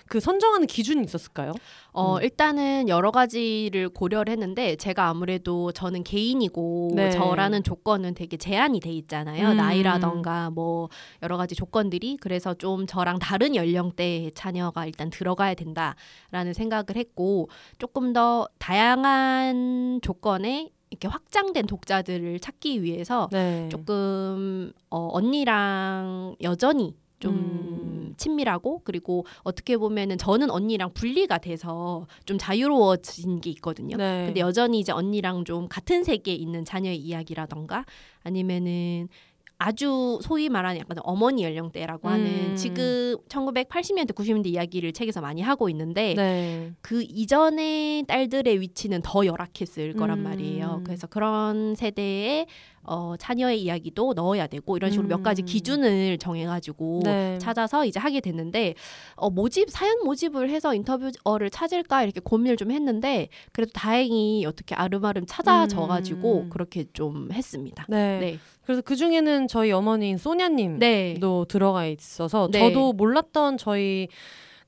[0.09, 1.53] 그 선정하는 기준이 있었을까요?
[1.93, 2.23] 어, 음.
[2.23, 7.11] 일단은 여러 가지를 고려를 했는데 제가 아무래도 저는 개인이고 네.
[7.11, 9.51] 저라는 조건은 되게 제한이 돼 있잖아요.
[9.51, 9.57] 음.
[9.57, 10.89] 나이라던가 뭐
[11.23, 18.13] 여러 가지 조건들이 그래서 좀 저랑 다른 연령대의 자녀가 일단 들어가야 된다라는 생각을 했고 조금
[18.13, 23.69] 더 다양한 조건에 이렇게 확장된 독자들을 찾기 위해서 네.
[23.71, 28.15] 조금 어, 언니랑 여전히 좀 음.
[28.17, 33.97] 친밀하고 그리고 어떻게 보면은 저는 언니랑 분리가 돼서 좀 자유로워진 게 있거든요.
[33.97, 34.27] 네.
[34.27, 37.85] 근데 여전히 이제 언니랑 좀 같은 세계에 있는 자녀의 이야기라던가
[38.23, 39.09] 아니면은
[39.63, 42.13] 아주 소위 말하는 약간 어머니 연령대라고 음.
[42.13, 46.73] 하는 지금 1980년대 90년대 이야기를 책에서 많이 하고 있는데 네.
[46.81, 50.25] 그 이전의 딸들의 위치는 더 열악했을 거란 음.
[50.25, 50.81] 말이에요.
[50.83, 52.47] 그래서 그런 세대의
[52.83, 55.45] 어, 자녀의 이야기도 넣어야 되고 이런 식으로 몇 가지 음.
[55.45, 57.39] 기준을 정해가지고 네.
[57.39, 58.75] 찾아서 이제 하게 됐는데
[59.17, 65.27] 어, 모집 사연 모집을 해서 인터뷰어를 찾을까 이렇게 고민을 좀 했는데 그래도 다행히 어떻게 아름아름
[65.27, 66.49] 찾아져가지고 음.
[66.49, 67.85] 그렇게 좀 했습니다.
[67.91, 68.19] 네.
[68.19, 68.39] 네,
[68.71, 71.17] 그래서 그 중에는 저희 어머니인 소냐님도 네,
[71.49, 72.61] 들어가 있어서 네.
[72.61, 74.07] 저도 몰랐던 저희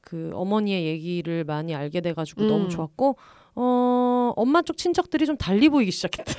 [0.00, 2.48] 그 어머니의 얘기를 많이 알게 돼가지고 음.
[2.48, 3.16] 너무 좋았고
[3.54, 6.34] 어 엄마 쪽 친척들이 좀 달리 보이기 시작했다.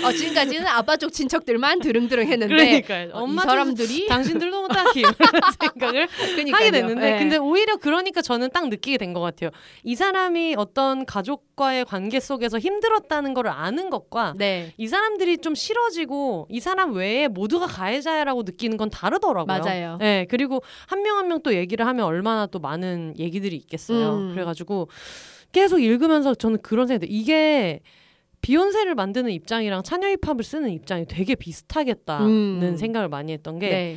[0.05, 4.59] 어, 지금까지는 아빠 쪽 친척들만 드릉드릉 했는데 그러니까 어, 이 엄마 쪽 사람들이 당신들도
[4.99, 5.13] 이런
[5.61, 6.55] 생각을 그러니까요.
[6.55, 7.19] 하게 됐는데 네.
[7.19, 9.51] 근데 오히려 그러니까 저는 딱 느끼게 된 것 같아요.
[9.85, 16.47] 이 사람이 어떤 가족과의 관계 속에서 힘들었다는 걸 아는 것과 네 이 사람들이 좀 싫어지고
[16.51, 19.47] 이 사람 외에 모두가 가해자라고 느끼는 건 다르더라고요.
[19.59, 19.97] 맞아요.
[20.01, 24.17] 네, 그리고 한 명 한 명 또 얘기를 하면 얼마나 또 많은 얘기들이 있겠어요.
[24.19, 24.35] 음.
[24.35, 24.89] 그래가지고
[25.53, 27.19] 계속 읽으면서 저는 그런 생각이 들어요.
[27.21, 27.81] 이게
[28.40, 32.77] 비욘세를 만드는 입장이랑 차녀 힙합을 쓰는 입장이 되게 비슷하겠다는 음.
[32.77, 33.96] 생각을 많이 했던 게 네.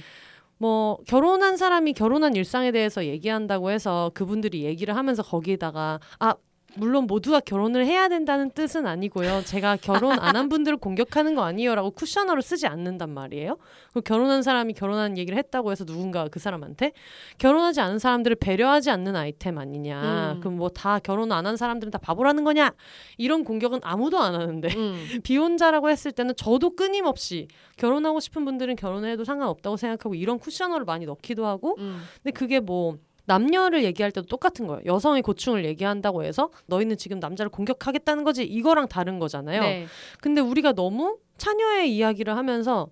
[0.58, 6.36] 뭐 결혼한 사람이 결혼한 일상에 대해서 얘기한다고 해서 그분들이 얘기를 하면서 거기다가 아
[6.77, 9.41] 물론 모두가 결혼을 해야 된다는 뜻은 아니고요.
[9.45, 13.57] 제가 결혼 안 한 분들을 공격하는 거 아니에요라고 쿠셔너를 쓰지 않는단 말이에요.
[13.93, 16.93] 그 결혼한 사람이 결혼한 얘기를 했다고 해서 누군가 그 사람한테
[17.38, 20.34] 결혼하지 않은 사람들을 배려하지 않는 아이템 아니냐.
[20.36, 20.39] 음.
[20.39, 22.71] 그럼 뭐 다 결혼 안 한 사람들은 다 바보라는 거냐?
[23.17, 24.95] 이런 공격은 아무도 안 하는데 음.
[25.23, 31.45] 비혼자라고 했을 때는 저도 끊임없이 결혼하고 싶은 분들은 결혼해도 상관없다고 생각하고 이런 쿠셔너를 많이 넣기도
[31.45, 32.01] 하고 음.
[32.23, 34.81] 근데 그게 뭐 남녀를 얘기할 때도 똑같은 거예요.
[34.86, 39.62] 여성의 고충을 얘기한다고 해서 너희는 지금 남자를 공격하겠다는 거지 이거랑 다른 거잖아요.
[39.62, 39.88] 네.
[40.19, 42.89] 근데 우리가 너무 차녀의 이야기를 하면서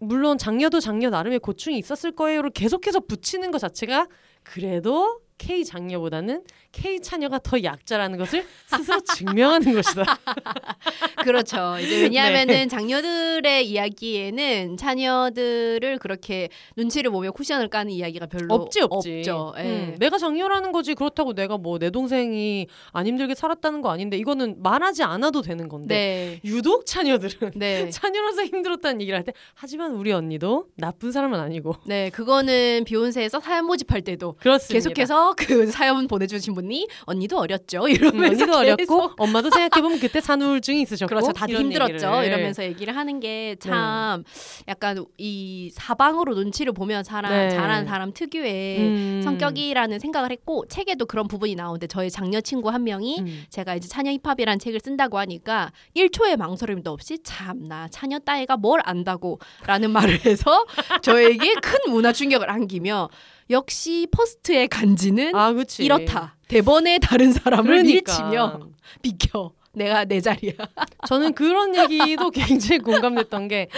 [0.00, 4.06] 물론 장녀도 장녀 나름의 고충이 있었을 거예요를 계속해서 붙이는 것 자체가
[4.44, 10.04] 그래도 K 장녀보다는 K 차녀가 더 약자라는 것을 스스로 증명하는 것이다.
[11.24, 11.76] 그렇죠.
[11.80, 19.18] 이제 왜냐하면은 장녀들의 이야기에는 자녀들을 그렇게 눈치를 보며 쿠션을 까는 이야기가 별로 없지 없지.
[19.18, 19.54] 없죠.
[19.58, 19.62] 예.
[19.62, 24.56] 음, 내가 장녀라는 거지 그렇다고 내가 뭐 내 동생이 안 힘들게 살았다는 거 아닌데 이거는
[24.62, 26.50] 말하지 않아도 되는 건데 네.
[26.50, 27.88] 유독 차녀들은 네.
[27.90, 33.66] 차녀로서 힘들었다는 얘기를 할 때 하지만 우리 언니도 나쁜 사람은 아니고 네, 그거는 비욘세에서 사연
[33.66, 34.72] 모집할 때도 그렇습니다.
[34.74, 40.82] 계속해서 그 사연 보내주신 분이 언니도 어렸죠 음, 이러면서 언니도 어렸고 엄마도 생각해보면 그때 산후우울증이
[40.82, 41.32] 있으셨고 그렇죠.
[41.32, 41.92] 다들 힘들었죠.
[41.92, 42.20] 얘기를.
[42.20, 42.26] 네.
[42.26, 44.24] 이러면서 얘기를 하는 게참
[44.68, 47.50] 약간 이 사방으로 눈치를 보면 사람 네.
[47.50, 49.20] 잘하는 사람 특유의 음.
[49.24, 53.44] 성격이라는 생각을 했고 책에도 그런 부분이 나오는데 저희 장녀 친구 한 명이 음.
[53.50, 59.38] 제가 이제 차녀 힙합이라는 책을 쓴다고 하니까 1초의 망설임도 없이 참나 차녀 따위가 뭘 안다고
[59.66, 60.64] 라는 말을 해서
[61.02, 63.08] 저에게 큰 문화 충격을 안기며
[63.50, 66.36] 역시 first의 간지는 아 이렇다.
[66.48, 68.12] 대번에 다른 사람을 그러니까.
[68.12, 68.60] 밀치며
[69.02, 69.52] 비켜.
[69.74, 70.52] 내가 내 자리야.
[71.06, 73.68] 저는 그런 얘기도 굉장히 공감됐던 게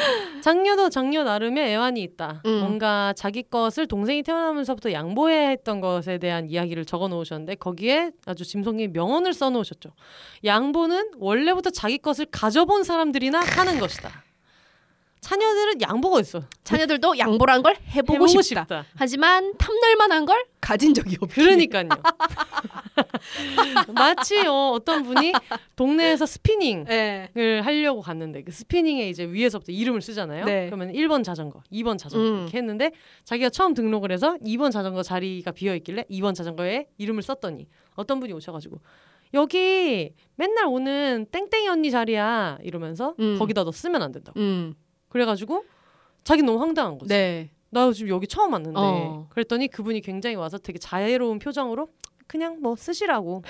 [0.42, 2.42] 장녀도 장녀 나름의 애환이 있다.
[2.46, 2.61] 음.
[2.61, 8.92] 뭔가 자기 것을 동생이 태어나면서부터 양보해야 했던 것에 대한 이야기를 적어 놓으셨는데 거기에 아주 짐송님
[8.92, 9.90] 명언을 써 놓으셨죠.
[10.44, 14.24] 양보는 원래부터 자기 것을 가져본 사람들이나 하는 것이다.
[15.20, 16.42] 차녀들은 양보가 있어.
[16.64, 18.62] 차녀들도 양보란 걸 해보고, 해보고 싶다.
[18.62, 18.87] 싶다.
[18.96, 21.35] 하지만 탐낼만한 걸 가진 적이 없기.
[21.35, 21.88] 그러니까요.
[23.94, 25.33] 마치 어, 어떤 분이
[25.76, 27.28] 동네에서 스피닝 예.
[27.37, 30.44] 을 하려고 갔는데 그 spinning에 이제 위에서부터 이름을 쓰잖아요.
[30.46, 30.66] 네.
[30.66, 32.40] 그러면 1번 자전거, 2번 자전거 음.
[32.42, 32.90] 이렇게 했는데
[33.24, 38.33] 자기가 처음 등록을 해서 2번 자전거 자리가 비어 있길래 2번 자전거에 이름을 썼더니 어떤 분이
[38.33, 38.78] 오셔가지고
[39.35, 43.38] 여기 맨날 오는 땡땡이 언니 자리야 이러면서 음.
[43.38, 44.40] 거기다 너 쓰면 안 된다고.
[44.40, 44.74] 음.
[45.11, 45.64] 그래가지고
[46.25, 47.09] 자기 너무 황당한 거지.
[47.09, 47.51] 네.
[47.68, 49.27] 나 지금 여기 처음 왔는데 어.
[49.31, 51.88] 그랬더니 그분이 굉장히 와서 되게 자애로운 표정으로
[52.27, 53.42] 그냥 뭐 쓰시라고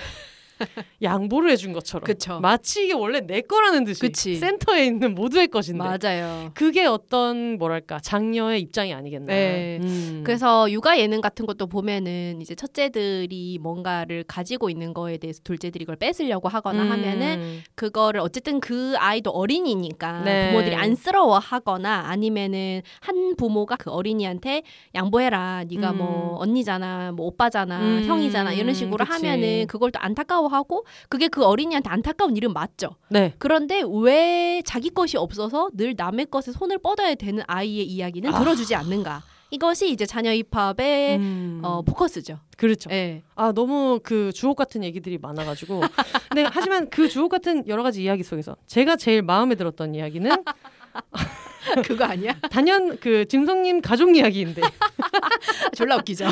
[1.01, 2.39] 양보를 해준 것처럼 그쵸.
[2.39, 4.35] 마치 이게 원래 내 거라는 듯이 그치.
[4.35, 6.51] 센터에 있는 모두의 것인데 맞아요.
[6.53, 9.27] 그게 어떤 뭐랄까 장녀의 입장이 아니겠나.
[9.27, 9.79] 네.
[9.81, 10.21] 음.
[10.25, 15.95] 그래서 육아 예능 같은 것도 보면은 이제 첫째들이 뭔가를 가지고 있는 거에 대해서 둘째들이 그걸
[15.97, 16.91] 뺏으려고 하거나 음.
[16.91, 20.51] 하면은 그거를 어쨌든 그 아이도 어린이니까 네.
[20.51, 24.63] 부모들이 안쓰러워하거나 아니면은 한 부모가 그 어린이한테
[24.95, 25.97] 양보해라 네가 음.
[25.97, 29.11] 뭐 언니잖아 뭐 오빠잖아 음, 형이잖아 이런 식으로 그치.
[29.27, 33.33] 하면은 그걸 또 안타까워 하고 그게 그 어린이한테 안타까운 일은 맞죠 네.
[33.37, 38.39] 그런데 왜 자기 것이 없어서 늘 남의 것에 손을 뻗어야 되는 아이의 이야기는 아.
[38.39, 41.59] 들어주지 않는가 이것이 이제 자녀 입학의 음.
[41.61, 42.39] 어, 포커스죠.
[42.57, 42.89] 그렇죠.
[42.91, 43.21] 예.
[43.35, 45.81] 아 너무 그 주옥 같은 얘기들이 많아가지고
[46.29, 50.31] 근데 하지만 그 주옥 같은 여러 가지 이야기 속에서 제가 제일 마음에 들었던 이야기는
[51.85, 52.33] 그거 아니야?
[52.49, 54.61] 단연 그 짐성님 가족 이야기인데
[55.75, 56.25] 졸라 웃기죠.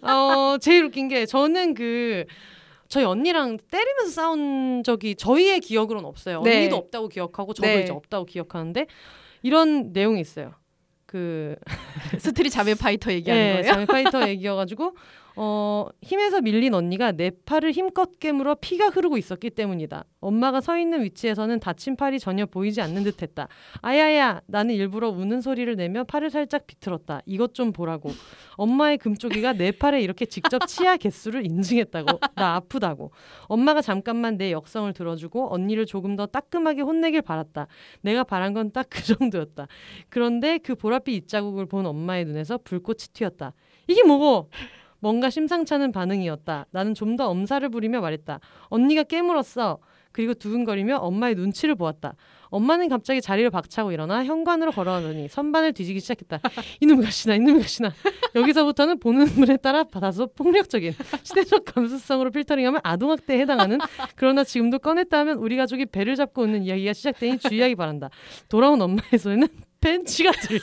[0.00, 2.24] 어 제일 웃긴 게 저는 그
[2.88, 6.42] 저희 언니랑 때리면서 싸운 적이 저희의 기억으로는 없어요.
[6.42, 6.58] 네.
[6.58, 7.82] 언니도 없다고 기억하고 저도 네.
[7.82, 8.86] 이제 없다고 기억하는데
[9.42, 10.54] 이런 내용이 있어요.
[11.06, 11.56] 그
[12.18, 13.72] street 자매 파이터 얘기하는 예, 거예요?
[13.72, 14.96] 자매 파이터 얘기여가지고
[15.36, 20.04] 어 힘에서 밀린 언니가 내 팔을 힘껏 깨물어 피가 흐르고 있었기 때문이다.
[20.20, 23.48] 엄마가 서 있는 위치에서는 다친 팔이 전혀 보이지 않는 듯했다.
[23.82, 27.20] 아야야, 나는 일부러 우는 소리를 내며 팔을 살짝 비틀었다.
[27.26, 28.10] 이것 좀 보라고.
[28.56, 32.20] 엄마의 금쪽이가 내 팔에 이렇게 직접 치아 개수를 인증했다고.
[32.36, 33.10] 나 아프다고.
[33.46, 37.66] 엄마가 잠깐만 내 역성을 들어주고 언니를 조금 더 따끔하게 혼내길 바랐다.
[38.02, 39.66] 내가 바란 건 딱 그 정도였다.
[40.08, 43.52] 그런데 그 보랏빛 입자국을 본 엄마의 눈에서 불꽃이 튀었다.
[43.88, 44.48] 이게 뭐고?
[45.04, 46.66] 뭔가 심상찮은 반응이었다.
[46.70, 48.40] 나는 좀 더 엄살을 부리며 말했다.
[48.70, 49.78] 언니가 깨물었어.
[50.10, 52.14] 그리고 두근거리며 엄마의 눈치를 보았다.
[52.48, 56.40] 엄마는 갑자기 자리를 박차고 일어나 현관으로 걸어가더니 선반을 뒤지기 시작했다.
[56.80, 57.92] 이놈 가시나 이놈 가시나.
[58.34, 63.78] 여기서부터는 보는 눈에 따라 받아서 폭력적인 시대적 감수성으로 필터링하면 아동학대에 해당하는
[64.16, 68.08] 그러나 지금도 꺼냈다 하면 우리 가족이 배를 잡고 웃는 이야기가 시작되니 주의하기 바란다.
[68.48, 69.46] 돌아온 엄마의 손에는
[69.80, 70.60] 벤치가 들려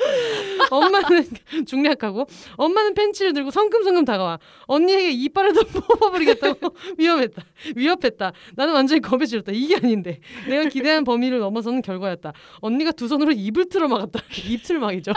[0.70, 1.24] 엄마는
[1.66, 7.42] 중략하고 엄마는 펜치를 들고 성큼성큼 다가와 언니에게 이빨을 더 뽑아버리겠다고 위험했다
[7.76, 13.32] 위협했다 나는 완전히 겁에 질렀다 이게 아닌데 내가 기대한 범위를 넘어서는 결과였다 언니가 두 손으로
[13.32, 15.12] 입을 틀어 막았다 입틀막이죠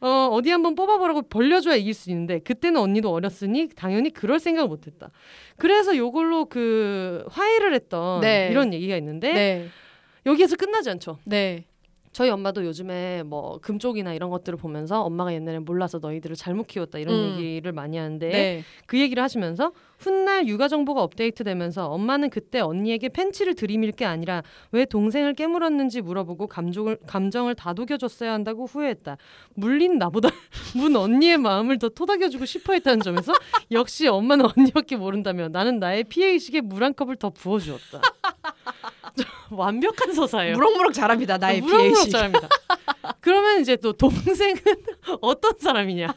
[0.00, 5.10] 어, 어디 한번 뽑아보라고 벌려줘야 이길 수 있는데 그때는 언니도 어렸으니 당연히 그럴 생각을 못했다.
[5.56, 8.48] 그래서 요걸로 그 화해를 했던 네.
[8.50, 9.68] 이런 얘기가 있는데 네.
[10.26, 11.18] 여기에서 끝나지 않죠.
[11.24, 11.64] 네.
[12.16, 17.14] 저희 엄마도 요즘에 뭐 금쪽이나 이런 것들을 보면서 엄마가 옛날에 몰라서 너희들을 잘못 키웠다 이런
[17.14, 17.36] 음.
[17.38, 18.64] 얘기를 많이 하는데 네.
[18.86, 24.86] 그 얘기를 하시면서 훗날 육아 정보가 업데이트되면서 엄마는 그때 언니에게 팬치를 들이밀 게 아니라 왜
[24.86, 29.18] 동생을 깨물었는지 물어보고 감정을 감정을 다독여줬어야 한다고 후회했다.
[29.52, 30.30] 물린 나보다
[30.74, 33.34] 문 언니의 마음을 더 토닥여주고 싶어했다는 점에서
[33.72, 38.00] 역시 엄마는 언니밖에 모른다며 나는 나의 피해 의식에 물 한 컵을 더 부어주었다.
[39.50, 40.54] 완벽한 서사예요.
[40.54, 41.38] 무럭무럭 잘합니다.
[41.38, 42.10] 나의 무럭무럭.
[42.10, 42.48] 잘합니다.
[43.20, 44.56] 그러면 이제 또 동생은
[45.20, 46.14] 어떤 사람이냐?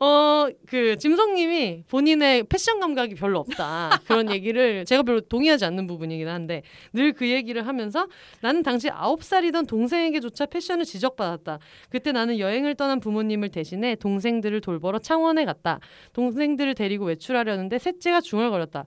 [0.00, 4.00] 어, 그 짐성님이 본인의 패션 감각이 별로 없다.
[4.06, 8.06] 그런 얘기를 제가 별로 동의하지 않는 부분이긴 한데 늘 그 얘기를 하면서
[8.42, 11.58] 나는 당시 아홉 살이던 동생에게조차 패션을 지적받았다.
[11.88, 15.80] 그때 나는 여행을 떠난 부모님을 대신해 동생들을 돌보러 창원에 갔다.
[16.12, 18.84] 동생들을 데리고 외출하려는데 셋째가 중얼거렸다.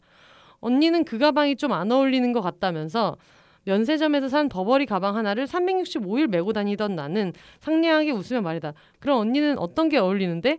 [0.62, 3.18] 언니는 그 가방이 좀 안 어울리는 것 같다면서
[3.66, 8.74] 면세점에서 산 버버리 가방 하나를 365일 메고 다니던 나는 상냥하게 웃으며 말이다.
[9.00, 10.58] 그럼 언니는 어떤 게 어울리는데?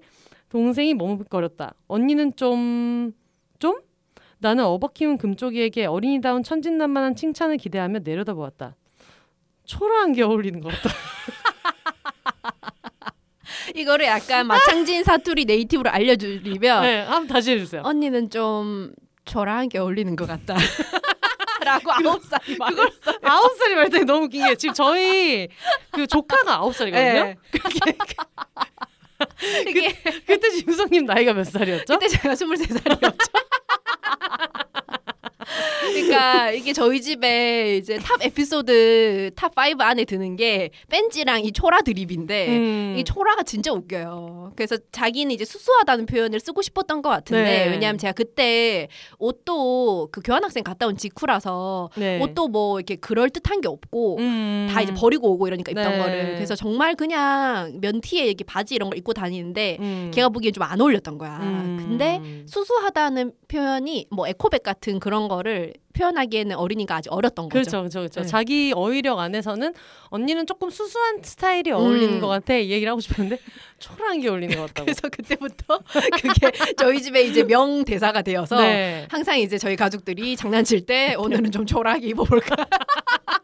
[0.51, 1.75] 동생이 머뭇거렸다.
[1.89, 3.13] 언니는 좀...
[3.59, 3.81] 좀?
[4.39, 8.77] 나는 어버 키운 금쪽이에게 어린이다운 천진난만한 칭찬을 기대하며 내려다보았다.
[9.65, 10.91] 초라한 게 어울리는 것 같다.
[13.75, 17.83] 이거를 약간 마창진 사투리 네이티브로 알려드리면 네, 한번 다시 해주세요.
[17.85, 18.93] 언니는 좀
[19.25, 20.57] 초라한 게 어울리는 것 같다.
[21.65, 23.19] 라고 아홉 살이 말했어요.
[23.23, 25.49] 아홉 살이 말때 너무 웃긴 게 지금 저희
[25.93, 27.13] 그 조카가 아홉 살이거든요.
[27.13, 27.37] 네.
[29.69, 29.93] 이게
[30.27, 31.99] 그때 짐성님 나이가 몇 살이었죠?
[31.99, 33.33] 그때 제가 23살이었죠.
[35.93, 41.83] 그러니까 이게 저희 집에 이제 탑 에피소드 탑 5 안에 드는 게 뺀지랑 이 초라
[41.83, 42.95] 드립인데 음.
[42.99, 44.53] 이 초라가 진짜 웃겨요.
[44.57, 47.71] 그래서 자기는 이제 수수하다는 표현을 쓰고 싶었던 것 같은데 네.
[47.71, 52.21] 왜냐하면 제가 그때 옷도 그 교환학생 갔다 온 직후라서 네.
[52.21, 54.69] 옷도 뭐 이렇게 그럴 듯한 게 없고 음.
[54.71, 55.99] 다 이제 버리고 오고 이러니까 입던 네.
[55.99, 60.11] 거를 그래서 정말 그냥 면티에 이렇게 바지 이런 걸 입고 다니는데 음.
[60.15, 61.39] 걔가 보기엔 좀 안 어울렸던 거야.
[61.43, 61.77] 음.
[61.77, 67.53] 근데 수수하다는 표현이 뭐 에코백 같은 그런 거를 표현하기에는 어린이가 아직 어렸던 거죠.
[67.53, 68.21] 그렇죠, 그렇죠, 그렇죠.
[68.23, 68.27] 네.
[68.27, 72.21] 자기 어휘력 안에서는 언니는 조금 수수한 스타일이 어울리는 음.
[72.21, 73.39] 것 같아 이 얘기를 하고 싶었는데
[73.79, 74.87] 초라한 게 어울리는 것 같다고.
[74.87, 75.81] 그래서 그때부터
[76.23, 79.07] 그게 저희 집에 이제 명 대사가 되어서 네.
[79.11, 82.57] 항상 이제 저희 가족들이 장난칠 때 오늘은 좀 초라하게 입어볼까.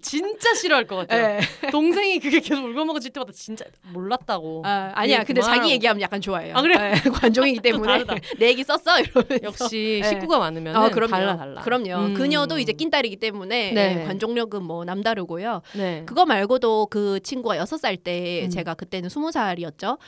[0.00, 1.38] 진짜 싫어할 것 같아요.
[1.40, 1.40] 네.
[1.70, 4.62] 동생이 그게 계속 울고먹어질 때마다 진짜 몰랐다고.
[4.64, 5.04] 아.
[5.06, 5.70] 얘기 근데 자기.
[5.70, 6.56] 얘기하면 약간 좋아해요.
[6.56, 6.78] 아, 그래요?
[6.78, 8.04] 네, 관종이기 때문에.
[8.38, 9.42] 내 얘기 썼어 이러면서.
[9.42, 10.08] 역시 네.
[10.08, 11.10] 식구가 많으면 어, 그럼요.
[11.10, 11.62] 달라 달라.
[11.62, 12.06] 그럼요.
[12.06, 12.14] 음.
[12.14, 13.94] 그녀도 이제 낀딸이기 때문에 네.
[13.94, 15.62] 네, 관종력은 뭐 남다르고요.
[15.74, 16.02] 네.
[16.06, 18.50] 그거 말고도 그 친구가 여섯 살때 음.
[18.50, 19.98] 제가 그때는 스무 살이었죠.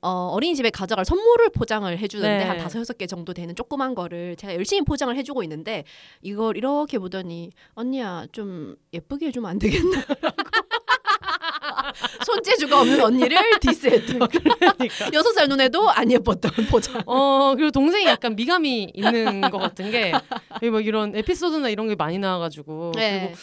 [0.00, 2.44] 어, 어린이집에 가져갈 선물을 포장을 해주는데 네.
[2.44, 5.84] 한 다섯 여섯 개 정도 되는 조그만 거를 제가 열심히 포장을 해주고 있는데
[6.22, 10.02] 이걸 이렇게 보더니 언니야 좀 예쁘게 해주면 안 되겠나?
[12.24, 15.10] 손재주가 없는 언니를 디스했던 그러니까.
[15.12, 17.02] 여섯 살 눈에도 안 예뻤던 포장.
[17.06, 22.92] 어 그리고 동생이 약간 미감이 있는 것 같은 게뭐 이런 에피소드나 이런 게 많이 나와가지고
[22.94, 23.20] 네.
[23.20, 23.38] 그리고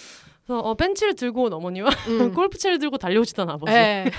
[0.45, 2.31] 그래서 어, 벤치를 들고 온 어머니와 음.
[2.33, 3.73] 골프채를 들고 달려오시던 아버지.
[3.73, 4.11] 네.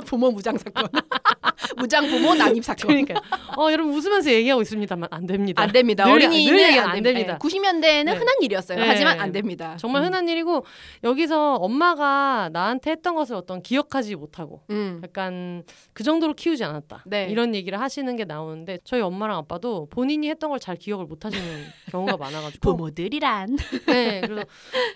[0.04, 0.88] 부모 무장 사건.
[1.78, 2.88] 무장 부모 난입 사건.
[2.88, 3.14] 그러니까
[3.56, 5.62] 어 여러분 웃으면서 얘기하고 있습니다만 안 됩니다.
[5.62, 6.04] 안 됩니다.
[6.04, 7.38] 늘, 어린이는 늘 얘기하면 안 됩니다.
[7.38, 8.12] 90년대에는 네.
[8.12, 8.78] 흔한 일이었어요.
[8.78, 8.86] 네.
[8.86, 9.76] 하지만 안 됩니다.
[9.78, 10.06] 정말 음.
[10.06, 10.64] 흔한 일이고
[11.04, 15.00] 여기서 엄마가 나한테 했던 것을 어떤 기억하지 못하고 음.
[15.02, 17.04] 약간 그 정도로 키우지 않았다.
[17.06, 17.28] 네.
[17.30, 21.64] 이런 얘기를 하시는 게 나오는데 저희 엄마랑 아빠도 본인이 했던 걸 잘 기억을 못 하시는
[21.92, 24.44] 경우가 많아 가지고 부모들이란 네, 그래서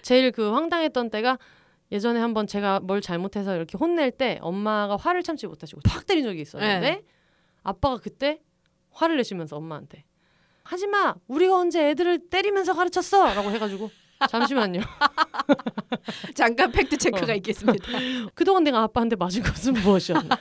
[0.03, 1.38] 제일 그 황당했던 때가
[1.93, 6.43] 예전에 한번 제가 뭘 잘못해서 이렇게 혼낼 때 엄마가 화를 참지 못하시고 팍 때린 적이
[6.43, 7.03] 있었는데 네.
[7.62, 8.41] 아빠가 그때
[8.91, 10.05] 화를 내시면서 엄마한테
[10.62, 13.91] 하지마 우리가 언제 애들을 때리면서 가르쳤어라고 해가지고
[14.28, 14.80] 잠시만요
[16.34, 17.36] 잠깐 팩트 체크가 어.
[17.36, 17.88] 있겠습니다.
[18.34, 20.38] 그동안 내가 아빠한테 맞은 것은 무엇이었나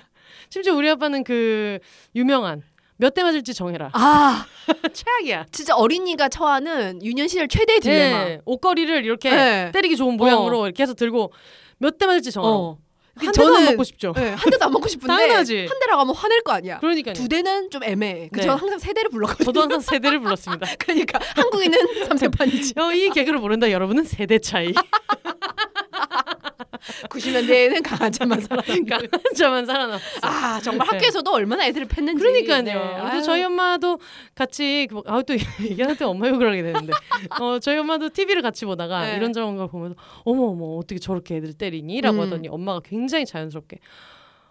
[0.49, 1.79] 심지어 우리 아빠는 그
[2.15, 2.63] 유명한
[3.01, 4.45] 몇 대 맞을지 정해라 아
[4.93, 8.23] 최악이야 진짜 어린이가 처하는 유년 시절 최대의 딜레마.
[8.25, 9.71] 네, 옷걸이를 이렇게 네.
[9.73, 11.31] 때리기 좋은 모양으로 이렇게 해서 들고
[11.77, 12.77] 몇 대 맞을지 정하라고 어.
[13.15, 15.65] 한 대도 안 맞고 싶죠 네, 한 대도 안 먹고 싶은데 당연하지.
[15.67, 16.79] 한 대라고 하면 화낼 거 아니야.
[16.79, 18.29] 그러니까요 두 대는 좀 애매해.
[18.31, 18.45] 그 네.
[18.45, 19.45] 저는 항상 세 대를 불렀거든요.
[19.45, 20.67] 저도 항상 세 대를 불렀습니다.
[20.79, 22.73] 그러니까 한국인은 삼세판이지.
[22.79, 24.73] 어, 이 개그를 모른다 여러분은 세대 차이.
[27.09, 28.61] 90년대에는 강아지만 살아.
[28.65, 30.05] 한자만 살아남았어.
[30.21, 30.95] 아 정말 네.
[30.95, 32.21] 학교에서도 얼마나 애들을 팼는지.
[32.21, 32.61] 그러니까요.
[32.63, 32.73] 네.
[33.09, 33.21] 그래서.
[33.25, 33.99] 저희 엄마도
[34.35, 36.93] 같이 그- 아우 또 얘기할 때 엄마 욕을 하게 되는데
[37.39, 39.15] 어 저희 엄마도 TV를 같이 보다가 네.
[39.17, 42.21] 이런저런 걸 보면서 어머 어머 어떻게 저렇게 애들 때리니?라고 음.
[42.23, 43.77] 하더니 엄마가 굉장히 자연스럽게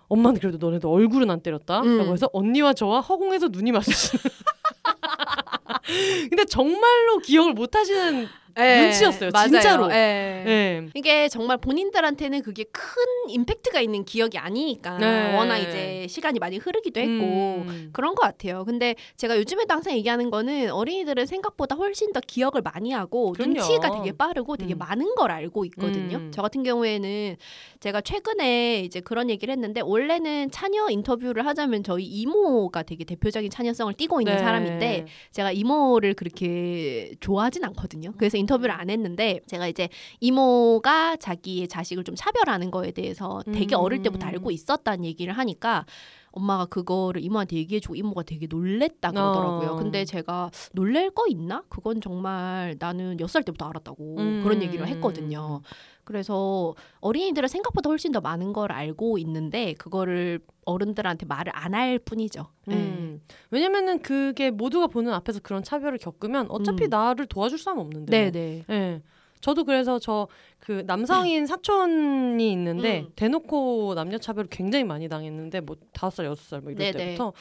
[0.09, 1.81] 엄마는 그래도 너네도 얼굴은 안 때렸다.
[1.83, 1.99] 음.
[1.99, 4.23] 라고 해서 언니와 저와 허공에서 눈이 마주치는.
[6.31, 8.27] 근데 정말로 기억을 못 하시는
[8.59, 9.49] 예, 눈치였어요, 맞아요.
[9.49, 9.91] 진짜로.
[9.93, 10.45] 예.
[10.47, 10.87] 예.
[10.95, 12.83] 이게 정말 본인들한테는 그게 큰
[13.29, 15.37] 임팩트가 있는 기억이 아니니까 네.
[15.37, 17.91] 워낙 이제 시간이 많이 흐르기도 했고 음.
[17.93, 18.65] 그런 것 같아요.
[18.65, 23.55] 근데 제가 요즘에도 항상 얘기하는 거는 어린이들은 생각보다 훨씬 더 기억을 많이 하고 그럼요.
[23.55, 24.79] 눈치가 되게 빠르고 되게 음.
[24.79, 26.17] 많은 걸 알고 있거든요.
[26.19, 26.31] 음.
[26.33, 27.37] 저 같은 경우에는
[27.81, 33.93] 제가 최근에 이제 그런 얘기를 했는데 원래는 차녀 인터뷰를 하자면 저희 이모가 되게 대표적인 차녀성을
[33.95, 34.39] 띠고 있는 네.
[34.39, 38.13] 사람인데 제가 이모를 그렇게 좋아하진 않거든요.
[38.17, 39.89] 그래서 인터뷰를 안 했는데 제가 이제
[40.21, 43.81] 이모가 자기의 자식을 좀 차별하는 거에 대해서 되게 음.
[43.81, 45.85] 어릴 때부터 알고 있었다는 얘기를 하니까
[46.31, 49.71] 엄마가 그거를 이모한테 얘기해주고 이모가 되게 놀랬다 그러더라고요.
[49.71, 49.77] 어.
[49.77, 51.63] 근데 제가 놀랄 거 있나?
[51.69, 54.41] 그건 정말 나는 몇살 때부터 알았다고 음.
[54.43, 55.63] 그런 얘기를 했거든요.
[56.09, 62.47] 그래서 어린이들은 생각보다 훨씬 더 많은 걸 알고 있는데 그거를 어른들한테 말을 안 할 뿐이죠.
[62.65, 62.77] 네.
[62.77, 63.21] 음.
[63.51, 66.89] 왜냐면은 그게 모두가 보는 앞에서 그런 차별을 겪으면 어차피 음.
[66.89, 68.31] 나를 도와줄 사람 없는데.
[68.31, 68.75] 네, 뭐.
[68.75, 68.75] 네.
[68.75, 69.03] 예.
[69.43, 70.27] 저도 그래서 저
[70.61, 73.13] 그 남성인 사촌이 있는데 음.
[73.17, 77.05] 대놓고 남녀 차별을 굉장히 많이 당했는데 뭐 다섯 살 여섯 살 뭐 이럴 네네.
[77.05, 77.33] 때부터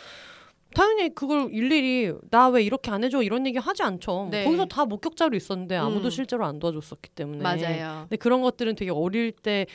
[0.74, 4.28] 당연히 그걸 일일이 나 왜 이렇게 안 해줘 이런 얘기 하지 않죠.
[4.32, 4.44] 네.
[4.44, 6.10] 거기서 다 목격자로 있었는데 아무도 음.
[6.10, 7.42] 실제로 안 도와줬었기 때문에.
[7.42, 8.02] 맞아요.
[8.02, 9.66] 근데 그런 것들은 되게 어릴 때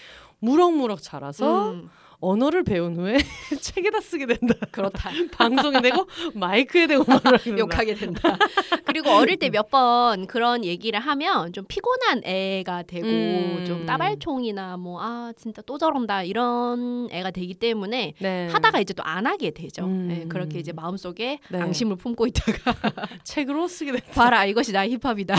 [0.40, 1.90] 무럭무럭 자라서 음,
[2.22, 3.18] 언어를 배운 후에
[3.60, 4.54] 책에다 쓰게 된다.
[4.70, 5.10] 그렇다.
[5.36, 7.58] 방송에 대고 마이크에 대고 말을.
[7.58, 8.38] 욕하게 된다.
[8.84, 13.64] 그리고 어릴 때 몇 번 그런 얘기를 하면 좀 피곤한 애가 되고 음.
[13.66, 18.48] 좀 따발총이나 뭐 아 진짜 또 저런다 이런 애가 되기 때문에 네.
[18.52, 19.84] 하다가 이제 또 안 하게 되죠.
[19.84, 20.06] 음.
[20.08, 21.60] 네, 그렇게 이제 마음속에 네.
[21.60, 22.72] 앙심을 품고 있다가
[23.24, 24.06] 책으로 쓰게 된다.
[24.14, 25.34] 봐라 이것이 나의 힙합이다.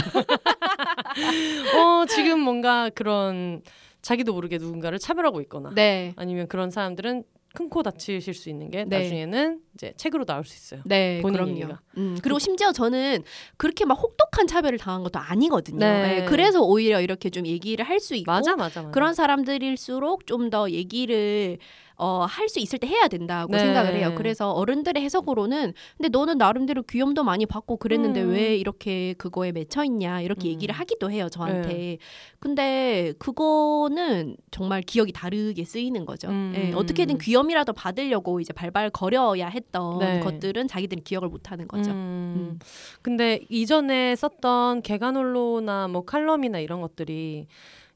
[1.75, 3.61] 어, 지금 뭔가 그런
[4.03, 6.13] 자기도 모르게 누군가를 차별하고 있거나 네.
[6.17, 7.23] 아니면 그런 사람들은
[7.55, 8.97] 큰 코 다치실 수 있는 게 네.
[9.03, 10.81] 나중에는 이제 책으로 나올 수 있어요.
[10.85, 11.51] 네, 본인 그럼요.
[11.51, 11.81] 얘기가.
[11.97, 13.21] 음, 그리고 심지어 저는
[13.57, 15.77] 그렇게 막 혹독한 차별을 당한 것도 아니거든요.
[15.77, 16.01] 네.
[16.21, 18.91] 네, 그래서 오히려 이렇게 좀 얘기를 할 수 있고 맞아, 맞아, 맞아.
[18.91, 21.59] 그런 사람들일수록 좀 더 얘기를
[21.95, 23.59] 어, 할 수 있을 때 해야 된다고 네.
[23.59, 24.13] 생각을 해요.
[24.15, 28.31] 그래서 어른들의 해석으로는 근데 너는 나름대로 귀염도 많이 받고 그랬는데 음.
[28.31, 30.51] 왜 이렇게 그거에 맺혀 있냐 이렇게 음.
[30.51, 31.67] 얘기를 하기도 해요 저한테.
[31.69, 31.97] 네.
[32.39, 36.27] 근데 그거는 정말 기억이 다르게 쓰이는 거죠.
[36.29, 36.53] 음.
[36.55, 40.19] 예, 어떻게든 귀염이라도 받으려고 이제 발발 거려야 했던 네.
[40.19, 41.91] 것들은 자기들이 기억을 못 하는 거죠.
[41.91, 42.33] 음.
[42.35, 42.59] 음.
[43.01, 47.47] 근데 이전에 썼던 개간홀로나 뭐 칼럼이나 이런 것들이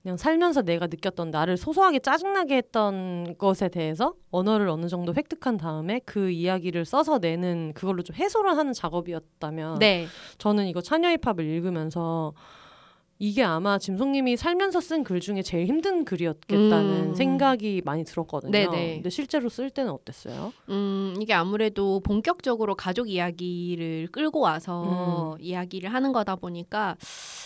[0.01, 5.99] 그냥 살면서 내가 느꼈던 나를 소소하게 짜증나게 했던 것에 대해서 언어를 어느 정도 획득한 다음에
[6.05, 10.07] 그 이야기를 써서 내는 그걸로 좀 해소를 하는 작업이었다면 네.
[10.37, 12.33] 저는 이거 차녀힙합을 읽으면서
[13.19, 17.15] 이게 아마 짐송님이 살면서 쓴 글 중에 제일 힘든 글이었겠다는 음.
[17.15, 18.51] 생각이 많이 들었거든요.
[18.51, 18.95] 네네.
[18.95, 20.53] 근데 실제로 쓸 때는 어땠어요?
[20.69, 25.41] 음, 이게 아무래도 본격적으로 가족 이야기를 끌고 와서 음.
[25.43, 26.95] 이야기를 하는 거다 보니까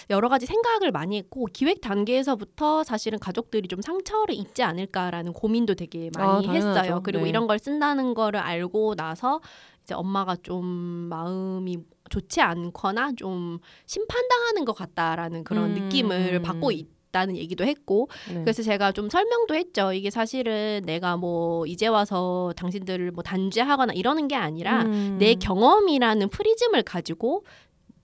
[0.09, 6.09] 여러 가지 생각을 많이 했고 기획 단계에서부터 사실은 가족들이 좀 상처를 입지 않을까라는 고민도 되게
[6.17, 7.01] 많이 아, 했어요.
[7.03, 7.30] 그리고 네.
[7.30, 9.39] 이런 걸 쓴다는 거를 알고 나서
[9.84, 11.78] 이제 엄마가 좀 마음이
[12.12, 13.57] 좋지 않거나 좀
[13.88, 15.84] 심판당하는 것 같다라는 그런 음.
[15.84, 18.41] 느낌을 받고 있 있다는 얘기도 했고 네.
[18.41, 19.93] 그래서 제가 좀 설명도 했죠.
[19.93, 25.18] 이게 사실은 내가 뭐 이제 와서 당신들을 뭐 단죄하거나 이러는 게 아니라 음.
[25.20, 27.43] 내 경험이라는 프리즘을 가지고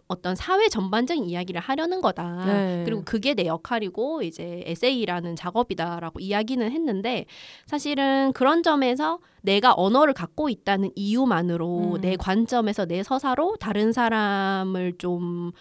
[0.07, 2.45] 어떤 사회 전반적인 이야기를 하려는 거다.
[2.45, 2.83] 네.
[2.85, 7.25] 그리고 그게 내 역할이고 이제 에세이라는 작업이다라고 이야기는 했는데
[7.65, 12.01] 사실은 그런 점에서 내가 언어를 갖고 있다는 이유만으로 음.
[12.01, 15.51] 내 관점에서 내 서사로 다른 사람을 좀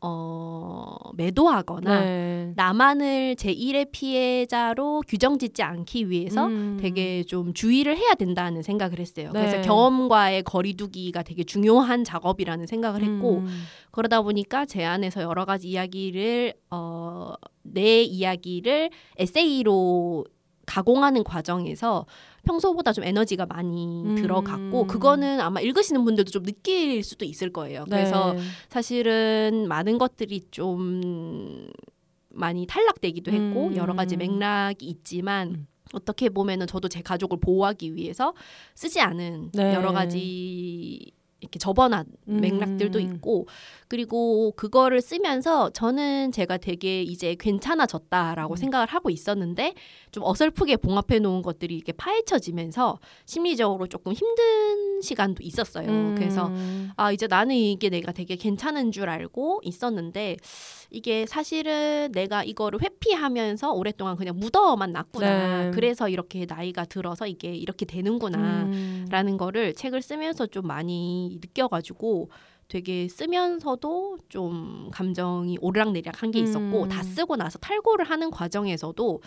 [0.00, 2.52] 어, 매도하거나 네.
[2.54, 6.76] 나만을 제1의 피해자로 규정짓지 않기 위해서 음.
[6.80, 9.30] 되게 좀 주의를 해야 된다는 생각을 했어요.
[9.32, 9.40] 네.
[9.40, 13.62] 그래서 경험과의 거리두기가 되게 중요한 작업이라는 생각을 했고 음.
[13.90, 17.32] 그러다 보니까 제 안에서 여러 가지 이야기를 어,
[17.62, 20.26] 내 이야기를 에세이로
[20.66, 22.04] 가공하는 과정에서
[22.46, 24.14] 평소보다 좀 에너지가 많이 음.
[24.14, 27.84] 들어갔고 그거는 아마 읽으시는 분들도 좀 느낄 수도 있을 거예요.
[27.84, 28.40] 그래서 네.
[28.68, 31.68] 사실은 많은 것들이 좀
[32.30, 33.76] 많이 탈락되기도 했고 음.
[33.76, 35.66] 여러 가지 맥락이 있지만 음.
[35.92, 38.34] 어떻게 보면은 저도 제 가족을 보호하기 위해서
[38.74, 39.74] 쓰지 않은 네.
[39.74, 42.40] 여러 가지 이렇게 접어놨 음.
[42.40, 43.46] 맥락들도 있고
[43.88, 48.56] 그리고 그거를 쓰면서 저는 제가 되게 이제 괜찮아졌다라고 음.
[48.56, 49.74] 생각을 하고 있었는데
[50.10, 55.88] 좀 어설프게 봉합해 놓은 것들이 이렇게 파헤쳐지면서 심리적으로 조금 힘든 시간도 있었어요.
[55.88, 56.14] 음.
[56.16, 56.50] 그래서
[56.96, 60.36] 아 이제 나는 이게 내가 되게 괜찮은 줄 알고 있었는데
[60.90, 65.64] 이게 사실은 내가 이거를 회피하면서 오랫동안 그냥 묻어만 놨구나.
[65.64, 65.70] 네.
[65.72, 68.38] 그래서 이렇게 나이가 들어서 이게 이렇게 되는구나.
[68.38, 69.06] 음.
[69.10, 72.30] 라는 거를 책을 쓰면서 좀 많이 느껴가지고
[72.68, 76.88] 되게 쓰면서도 좀 감정이 오르락내리락 한 게 있었고 음.
[76.88, 79.20] 다 쓰고 나서 탈고를 하는 과정에서도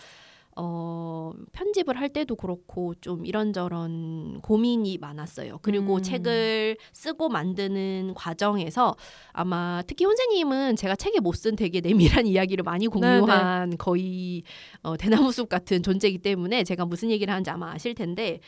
[0.56, 5.58] 어, 편집을 할 때도 그렇고 좀 이런저런 고민이 많았어요.
[5.62, 6.02] 그리고 음.
[6.02, 8.94] 책을 쓰고 만드는 과정에서
[9.32, 14.42] 아마 특히 혼세님은 제가 책에 못 쓴 되게 내밀한 이야기를 많이 공유한 거의
[14.82, 18.40] 어, 대나무숲 같은 존재이기 때문에 제가 무슨 얘기를 하는지 아마 아실 텐데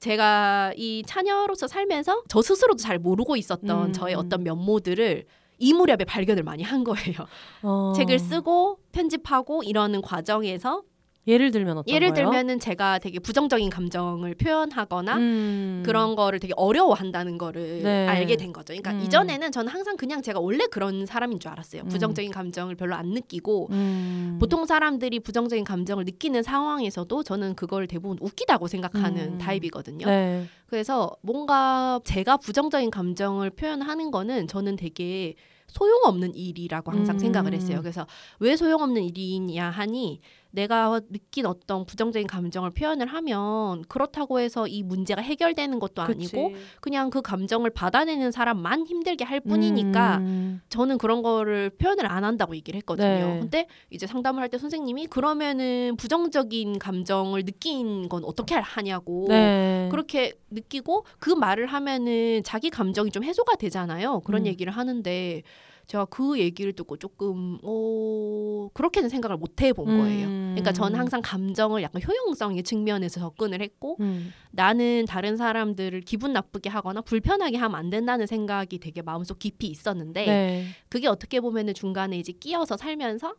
[0.00, 3.92] 제가 이 차녀로서 살면서 저 스스로도 잘 모르고 있었던 음.
[3.92, 5.24] 저의 어떤 면모들을
[5.58, 7.26] 이 무렵에 발견을 많이 한 거예요.
[7.62, 7.92] 어.
[7.96, 10.82] 책을 쓰고 편집하고 이러는 과정에서
[11.28, 12.24] 예를 들면 어떤 예를 거요?
[12.24, 15.82] 들면은 제가 되게 부정적인 감정을 표현하거나 음.
[15.84, 18.08] 그런 거를 되게 어려워한다는 거를 네.
[18.08, 18.68] 알게 된 거죠.
[18.72, 19.00] 그러니까 음.
[19.00, 21.82] 이전에는 저는 항상 그냥 제가 원래 그런 사람인 줄 알았어요.
[21.82, 21.88] 음.
[21.88, 24.38] 부정적인 감정을 별로 안 느끼고 음.
[24.40, 29.38] 보통 사람들이 부정적인 감정을 느끼는 상황에서도 저는 그걸 대부분 웃기다고 생각하는 음.
[29.38, 30.06] 타입이거든요.
[30.06, 30.46] 네.
[30.66, 35.34] 그래서 뭔가 제가 부정적인 감정을 표현하는 거는 저는 되게
[35.68, 37.18] 소용없는 일이라고 항상 음.
[37.18, 37.80] 생각을 했어요.
[37.82, 38.06] 그래서
[38.40, 40.20] 왜 소용없는 일이냐 하니
[40.50, 46.64] 내가 느낀 어떤 부정적인 감정을 표현을 하면 그렇다고 해서 이 문제가 해결되는 것도 아니고 그치.
[46.80, 50.60] 그냥 그 감정을 받아내는 사람만 힘들게 할 뿐이니까 음.
[50.70, 53.08] 저는 그런 거를 표현을 안 한다고 얘기를 했거든요.
[53.08, 53.40] 네.
[53.40, 59.88] 근데 이제 상담을 할 때 선생님이 그러면은 부정적인 감정을 느낀 건 어떻게 하냐고 네.
[59.90, 64.20] 그렇게 느끼고 그 말을 하면은 자기 감정이 좀 해소가 되잖아요.
[64.20, 64.46] 그런 음.
[64.46, 65.42] 얘기를 하는데
[65.88, 70.28] 제가 그 얘기를 듣고 조금 어 그렇게는 생각을 못 해본 거예요.
[70.28, 70.50] 음.
[70.50, 74.30] 그러니까 저는 항상 감정을 약간 효용성의 측면에서 접근을 했고 음.
[74.50, 80.26] 나는 다른 사람들을 기분 나쁘게 하거나 불편하게 하면 안 된다는 생각이 되게 마음속 깊이 있었는데
[80.26, 80.66] 네.
[80.90, 83.34] 그게 어떻게 보면은 중간에 이제 끼어서 살면서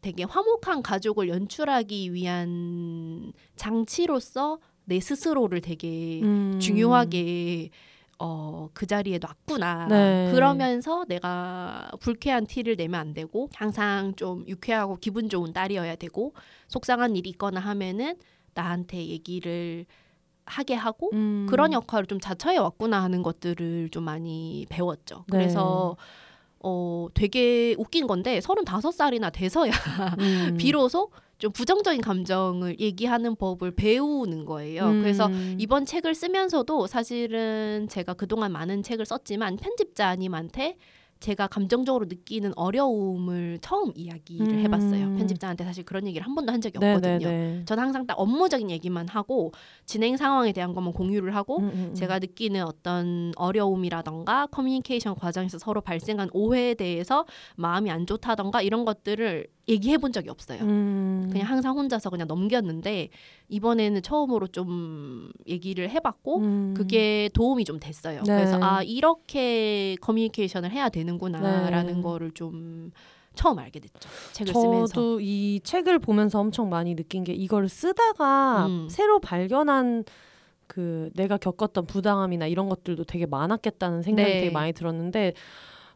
[0.00, 6.60] 되게 화목한 가족을 연출하기 위한 장치로서 내 스스로를 되게 음.
[6.60, 7.70] 중요하게
[8.22, 9.86] 어, 그 자리에 놨구나.
[9.88, 10.30] 네.
[10.30, 16.34] 그러면서 내가 불쾌한 티를 내면 안 되고 항상 좀 유쾌하고 기분 좋은 딸이어야 되고
[16.68, 18.16] 속상한 일이 있거나 하면은
[18.52, 19.86] 나한테 얘기를
[20.44, 21.46] 하게 하고 음.
[21.48, 25.24] 그런 역할을 좀 자처해 왔구나 하는 것들을 좀 많이 배웠죠.
[25.28, 25.38] 네.
[25.38, 25.96] 그래서
[26.62, 29.72] 어 되게 웃긴 건데 서른다섯 살이나 돼서야
[30.18, 30.56] 음.
[30.60, 31.10] 비로소
[31.40, 34.90] 좀 부정적인 감정을 얘기하는 법을 배우는 거예요.
[34.90, 35.00] 음.
[35.02, 35.28] 그래서
[35.58, 40.76] 이번 책을 쓰면서도 사실은 제가 그동안 많은 책을 썼지만 편집자님한테
[41.20, 44.58] 제가 감정적으로 느끼는 어려움을 처음 이야기를 음.
[44.60, 45.16] 해봤어요.
[45.16, 47.28] 편집자한테 사실 그런 얘기를 한 번도 한 적이 네, 없거든요.
[47.28, 47.64] 네, 네.
[47.66, 49.52] 저는 항상 딱 업무적인 얘기만 하고
[49.84, 51.94] 진행 상황에 대한 것만 공유를 하고 음, 음, 음.
[51.94, 57.26] 제가 느끼는 어떤 어려움이라던가 커뮤니케이션 과정에서 서로 발생한 오해에 대해서
[57.56, 60.60] 마음이 안 좋다던가 이런 것들을 얘기해 본 적이 없어요.
[60.62, 61.28] 음.
[61.30, 63.08] 그냥 항상 혼자서 그냥 넘겼는데
[63.48, 66.74] 이번에는 처음으로 좀 얘기를 해봤고 음.
[66.76, 68.22] 그게 도움이 좀 됐어요.
[68.26, 68.34] 네.
[68.36, 72.02] 그래서 아 이렇게 커뮤니케이션을 해야 되는구나라는 네.
[72.02, 72.90] 거를 좀
[73.34, 74.08] 처음 알게 됐죠.
[74.32, 74.86] 책을 쓰면서.
[74.92, 78.88] 저도 이 책을 보면서 엄청 많이 느낀 게 이걸 쓰다가 음.
[78.90, 80.04] 새로 발견한
[80.66, 84.40] 그 내가 겪었던 부당함이나 이런 것들도 되게 많았겠다는 생각이 네.
[84.40, 85.32] 되게 많이 들었는데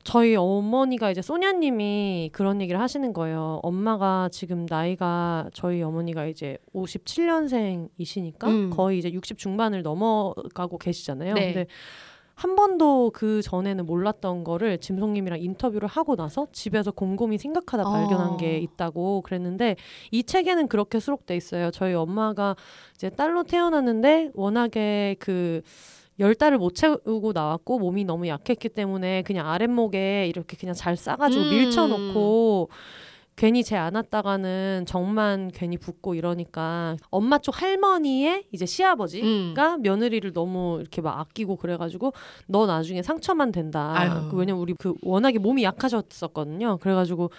[0.04, 3.60] 저희 어머니가 이제 소냐님이 그런 얘기를 하시는 거예요.
[3.62, 8.70] 엄마가 지금 나이가 저희 어머니가 이제 57년생이시니까 음.
[8.70, 11.34] 거의 이제 60 중반을 넘어가고 계시잖아요.
[11.34, 11.52] 네.
[11.54, 11.66] 근데
[12.34, 17.92] 한 번도 그 전에는 몰랐던 거를 짐송님이랑 인터뷰를 하고 나서 집에서 곰곰이 생각하다 어.
[17.92, 19.76] 발견한 게 있다고 그랬는데
[20.10, 21.70] 이 책에는 그렇게 수록돼 있어요.
[21.70, 22.56] 저희 엄마가
[22.94, 25.62] 이제 딸로 태어났는데 워낙에 그
[26.20, 31.42] 열 달을 못 채우고 나왔고 몸이 너무 약했기 때문에 그냥 아랫목에 이렇게 그냥 잘 싸가지고
[31.42, 31.50] 음.
[31.50, 32.68] 밀쳐놓고
[33.36, 39.54] 괜히 제 안았다가는 정만 괜히 붓고 이러니까 엄마 쪽 할머니의 이제 시아버지 음.
[39.56, 42.12] 가 며느리를 너무 이렇게 막 아끼고 그래가지고
[42.46, 43.92] 너 나중에 상처만 된다.
[43.96, 44.28] 아유.
[44.30, 46.78] 그 왜냐면 우리 그 워낙에 몸이 약하셨었거든요.
[46.78, 47.30] 그래가지고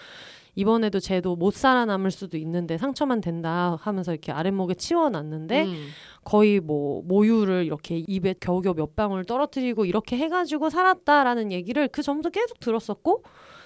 [0.55, 5.87] 이번에도 쟤도 못 살아남을 수도 있는데 상처만 된다 하면서 이렇게 아랫목에 치워놨는데 음.
[6.23, 12.29] 거의 뭐 모유를 이렇게 입에 겨우겨우 몇 방울 떨어뜨리고 이렇게 해가지고 살았다라는 얘기를 그 전부터
[12.29, 13.23] 계속 들었었고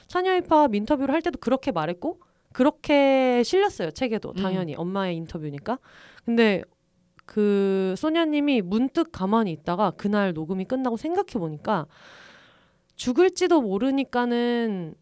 [0.08, 2.20] 차녀입합 인터뷰를 할 때도 그렇게 말했고
[2.52, 4.42] 그렇게 실렸어요 책에도 음.
[4.42, 5.78] 당연히 엄마의 인터뷰니까
[6.26, 6.64] 근데
[7.26, 11.86] 그 소녀님이 문득 가만히 있다가 그날 녹음이 끝나고 생각해 보니까
[12.96, 14.96] 죽을지도 모르니까는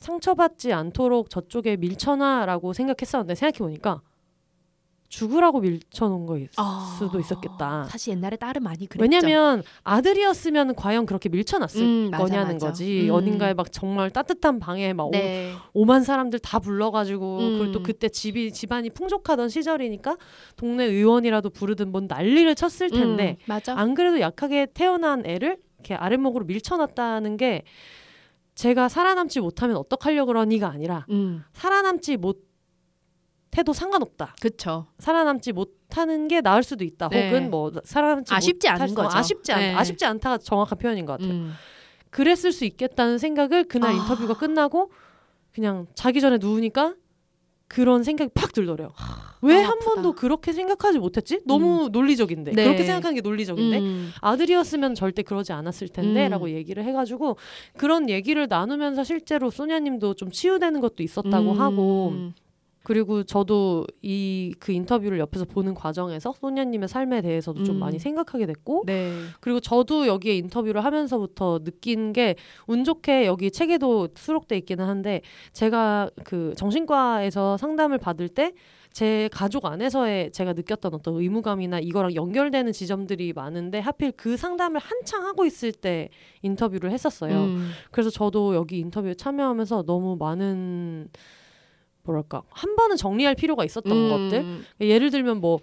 [0.00, 4.00] 상처받지 않도록 저쪽에 밀쳐놔라고 생각했었는데 생각해 보니까
[5.10, 7.84] 죽으라고 밀쳐놓은 거 있을 아, 수도 있었겠다.
[7.88, 9.02] 사실 옛날에 딸은 많이 그랬죠.
[9.02, 12.68] 왜냐면 아들이었으면 과연 그렇게 밀쳐놨을 음, 맞아, 거냐는 맞아.
[12.68, 13.08] 거지.
[13.08, 13.14] 음.
[13.14, 15.52] 어딘가에 막 정말 따뜻한 방에 막 네.
[15.72, 17.58] 오, 만 사람들 다 불러가지고 음.
[17.58, 20.16] 그리고 또 그때 집이 집안이 풍족하던 시절이니까
[20.54, 23.76] 동네 의원이라도 부르든 뭔 난리를 쳤을 텐데 음, 맞아.
[23.76, 27.64] 안 그래도 약하게 태어난 애를 이렇게 아랫목으로 밀쳐놨다는 게
[28.54, 34.34] 제가 살아남지 못하면 어떡하려고 그러니가 아니라 음, 살아남지 못해도 상관없다.
[34.40, 34.86] 그쵸.
[34.98, 37.08] 살아남지 못하는 게 나을 수도 있다.
[37.08, 37.28] 네.
[37.28, 39.08] 혹은 뭐 살아남지 아쉽지 못할 않은 수- 거죠.
[39.08, 39.74] 어, 아쉽지 않 네.
[39.74, 41.30] 아쉽지 않다가 정확한 표현인 것 같아요.
[41.32, 41.52] 음.
[42.10, 43.94] 그랬을 수 있겠다는 생각을 그날 아.
[43.94, 44.90] 인터뷰가 끝나고
[45.52, 46.94] 그냥 자기 전에 누우니까
[47.70, 48.92] 그런 생각이 팍 들더래요.
[49.42, 49.78] 왜 아, 한.
[49.78, 51.40] 번도 그렇게 생각하지 못했지?
[51.46, 52.64] 너무 논리적인데 네.
[52.64, 54.10] 그렇게 생각하는 게 논리적인데 음.
[54.20, 56.50] 아들이었으면 절대 그러지 않았을 텐데라고 음.
[56.50, 57.36] 얘기를 해가지고
[57.76, 61.60] 그런 얘기를 나누면서 실제로 소냐님도 좀 치유되는 것도 있었다고 음.
[61.60, 62.32] 하고
[62.90, 67.80] 그리고 저도 이 그 인터뷰를 옆에서 보는 과정에서 소냐님의 삶에 대해서도 좀 음.
[67.80, 69.12] 많이 생각하게 됐고 네.
[69.40, 72.34] 그리고 저도 여기에 인터뷰를 하면서부터 느낀 게
[72.66, 75.20] 운 좋게 여기 책에도 수록돼 있기는 한데
[75.52, 83.32] 제가 그 정신과에서 상담을 받을 때제 가족 안에서의 제가 느꼈던 어떤 의무감이나 이거랑 연결되는 지점들이
[83.32, 86.08] 많은데 하필 그 상담을 한창 하고 있을 때
[86.42, 87.44] 인터뷰를 했었어요.
[87.44, 87.70] 음.
[87.92, 91.08] 그래서 저도 여기 인터뷰에 참여하면서 너무 많은
[92.02, 94.08] 뭐랄까 한 번은 정리할 필요가 있었던 음.
[94.08, 95.60] 것들 예를 들면 뭐,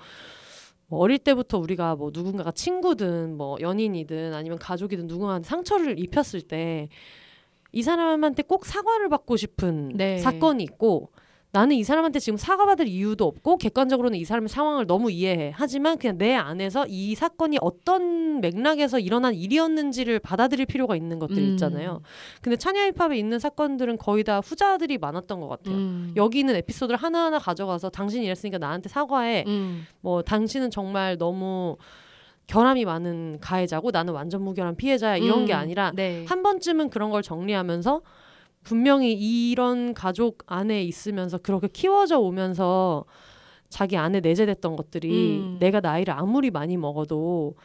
[0.87, 6.89] 뭐 어릴 때부터 우리가 뭐 누군가가 친구든 뭐 연인이든 아니면 가족이든 누군가한테 상처를 입혔을 때
[7.71, 10.17] 이 사람한테 꼭 사과를 받고 싶은 네.
[10.19, 11.11] 사건이 있고
[11.51, 15.53] 나는 이 사람한테 지금 사과받을 이유도 없고 객관적으로는 이 사람의 상황을 너무 이해해.
[15.55, 21.51] 하지만 그냥 내 안에서 이 사건이 어떤 맥락에서 일어난 일이었는지를 받아들일 필요가 있는 것들 음.
[21.51, 22.01] 있잖아요.
[22.41, 25.75] 근데 차냐 힙합에 있는 사건들은 거의 다 후자들이 많았던 것 같아요.
[25.75, 26.13] 음.
[26.17, 29.45] 여기 있는 에피소드를 하나하나 가져가서 당신이 이랬으니까 나한테 사과해.
[29.47, 29.87] 음.
[30.01, 31.77] 뭐 당신은 정말 너무
[32.47, 35.59] 결함이 많은 가해자고 나는 완전 무결한 피해자야 이런 게 음.
[35.59, 36.25] 아니라 네.
[36.27, 38.01] 한 번쯤은 그런 걸 정리하면서
[38.67, 43.05] 분명히 이런 가족 안에 있으면서 그렇게 키워져 오면서
[43.69, 45.57] 자기 안에 내재됐던 것들이 음.
[45.59, 47.55] 내가 나이를 아무리 많이 먹어도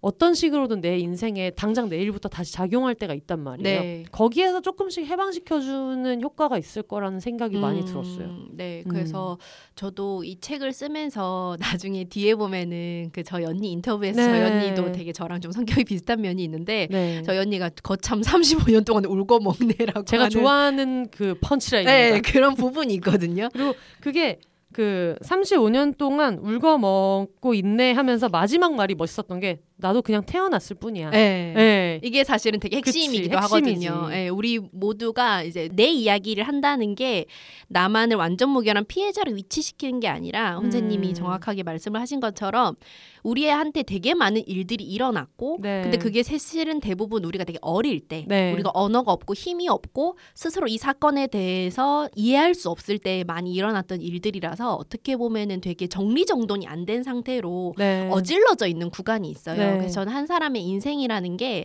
[0.00, 3.80] 어떤 식으로든 내 인생에 당장 내일부터 다시 작용할 때가 있단 말이에요.
[3.80, 4.04] 네.
[4.10, 8.46] 거기에서 조금씩 해방시켜주는 효과가 있을 거라는 생각이 많이 음, 들었어요.
[8.52, 8.90] 네, 음.
[8.90, 9.38] 그래서
[9.74, 14.28] 저도 이 책을 쓰면서 나중에 뒤에 보면은 그 저희 언니 인터뷰에서 네.
[14.28, 17.22] 저희 언니도 되게 저랑 좀 성격이 비슷한 면이 있는데 네.
[17.22, 22.14] 저희 언니가 거참 35년 동안 울고 먹네라고 제가 하는 좋아하는 그 펀치라인입니다.
[22.14, 23.48] 네, 그런 부분이 있거든요.
[23.52, 24.40] 그리고 그게
[24.72, 31.10] 그 35년 동안 울고 먹고 있네 하면서 마지막 말이 멋있었던 게 나도 그냥 태어났을 뿐이야.
[31.10, 31.52] 네.
[31.56, 32.00] 네.
[32.02, 33.42] 이게 사실은 되게 핵심이기도 그치.
[33.42, 34.08] 하거든요.
[34.12, 37.24] 예, 우리 모두가 이제 내 이야기를 한다는 게
[37.68, 41.14] 나만을 완전 무결한 피해자로 위치시키는 게 아니라 혼자님이 음.
[41.14, 42.74] 정확하게 말씀을 하신 것처럼
[43.22, 45.82] 우리한테 되게 많은 일들이 일어났고 네.
[45.82, 48.52] 근데 그게 사실은 대부분 우리가 되게 어릴 때 네.
[48.52, 54.00] 우리가 언어가 없고 힘이 없고 스스로 이 사건에 대해서 이해할 수 없을 때 많이 일어났던
[54.00, 58.08] 일들이라서 어떻게 보면은 되게 정리정돈이 안 된 상태로 네.
[58.10, 59.56] 어질러져 있는 구간이 있어요.
[59.72, 59.78] 네.
[59.78, 61.64] 그래서 저는 한 사람의 인생이라는 게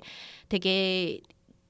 [0.50, 1.22] 되게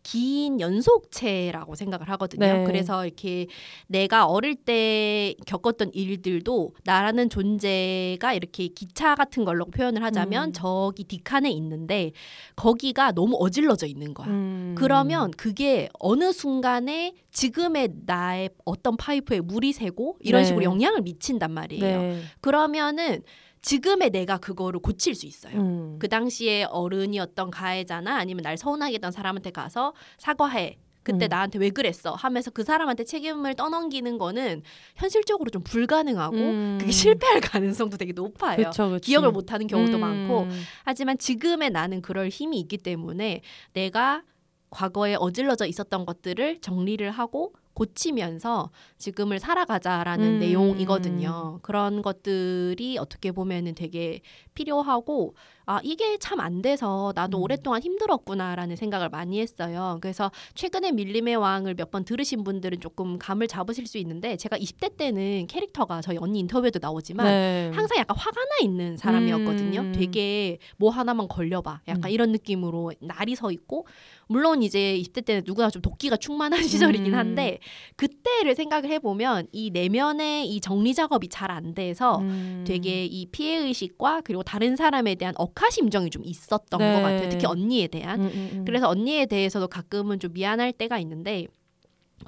[0.06, 2.46] 긴 연속체라고 생각을 하거든요.
[2.46, 2.64] 네.
[2.64, 3.48] 그래서 이렇게
[3.88, 10.54] 내가 어릴 때 겪었던 일들도 나라는 존재가 이렇게 기차 같은 걸로 표현을 하자면 음.
[10.54, 12.12] 저기 뒷칸에 있는데
[12.56, 14.28] 거기가 너무 어질러져 있는 거야.
[14.28, 14.76] 음.
[14.78, 20.46] 그러면 그게 어느 순간에 지금의 나의 어떤 파이프에 물이 새고 이런 네.
[20.46, 22.02] 식으로 영향을 미친단 말이에요.
[22.02, 22.22] 네.
[22.42, 23.24] 그러면은
[23.66, 25.60] 지금의 내가 그거를 고칠 수 있어요.
[25.60, 25.98] 음.
[25.98, 30.78] 그 당시에 어른이었던 가해자나 아니면 날 서운하게 했던 사람한테 가서 사과해.
[31.02, 31.30] 그때 음.
[31.30, 32.14] 나한테 왜 그랬어?
[32.14, 34.62] 하면서 그 사람한테 책임을 떠넘기는 거는
[34.96, 36.78] 현실적으로 좀 불가능하고 음.
[36.80, 38.58] 그게 실패할 가능성도 되게 높아요.
[38.58, 39.08] 그쵸, 그치.
[39.08, 40.00] 기억을 못하는 경우도 음.
[40.00, 40.48] 많고
[40.84, 43.42] 하지만 지금의 나는 그럴 힘이 있기 때문에
[43.74, 44.22] 내가
[44.70, 50.40] 과거에 어질러져 있었던 것들을 정리를 하고 고치면서 지금을 살아가자라는 음.
[50.40, 51.60] 내용이거든요.
[51.62, 54.22] 그런 것들이 어떻게 보면은 되게
[54.56, 55.36] 필요하고
[55.66, 57.44] 아 이게 참 안 돼서 나도 음.
[57.44, 59.98] 오랫동안 힘들었구나라는 생각을 많이 했어요.
[60.02, 64.98] 그래서 최근에 밀림의 왕을 몇 번 들으신 분들은 조금 감을 잡으실 수 있는데 제가 20대
[64.98, 67.72] 때는 캐릭터가 저희 언니 인터뷰에도 나오지만 네.
[67.74, 69.80] 항상 약간 화가 나 있는 사람이었거든요.
[69.80, 69.92] 음.
[69.96, 71.82] 되게 뭐 하나만 걸려봐.
[71.88, 72.10] 약간 음.
[72.10, 73.88] 이런 느낌으로 날이 서 있고
[74.28, 77.18] 물론 이제 20대 때는 누구나 좀 도끼가 충만한 시절이긴 음.
[77.20, 77.60] 한데
[77.96, 82.64] 그때를 생각을 해보면 이 내면의 이 정리 작업이 잘 안 돼서 음.
[82.68, 86.94] 되게 이 피해 의식과 그리고 다른 사람에 대한 억하 심정이 좀 있었던 네.
[86.94, 87.30] 것 같아요.
[87.30, 88.20] 특히 언니에 대한.
[88.20, 88.66] 음, 음, 음.
[88.66, 91.48] 그래서 언니에 대해서도 가끔은 좀 미안할 때가 있는데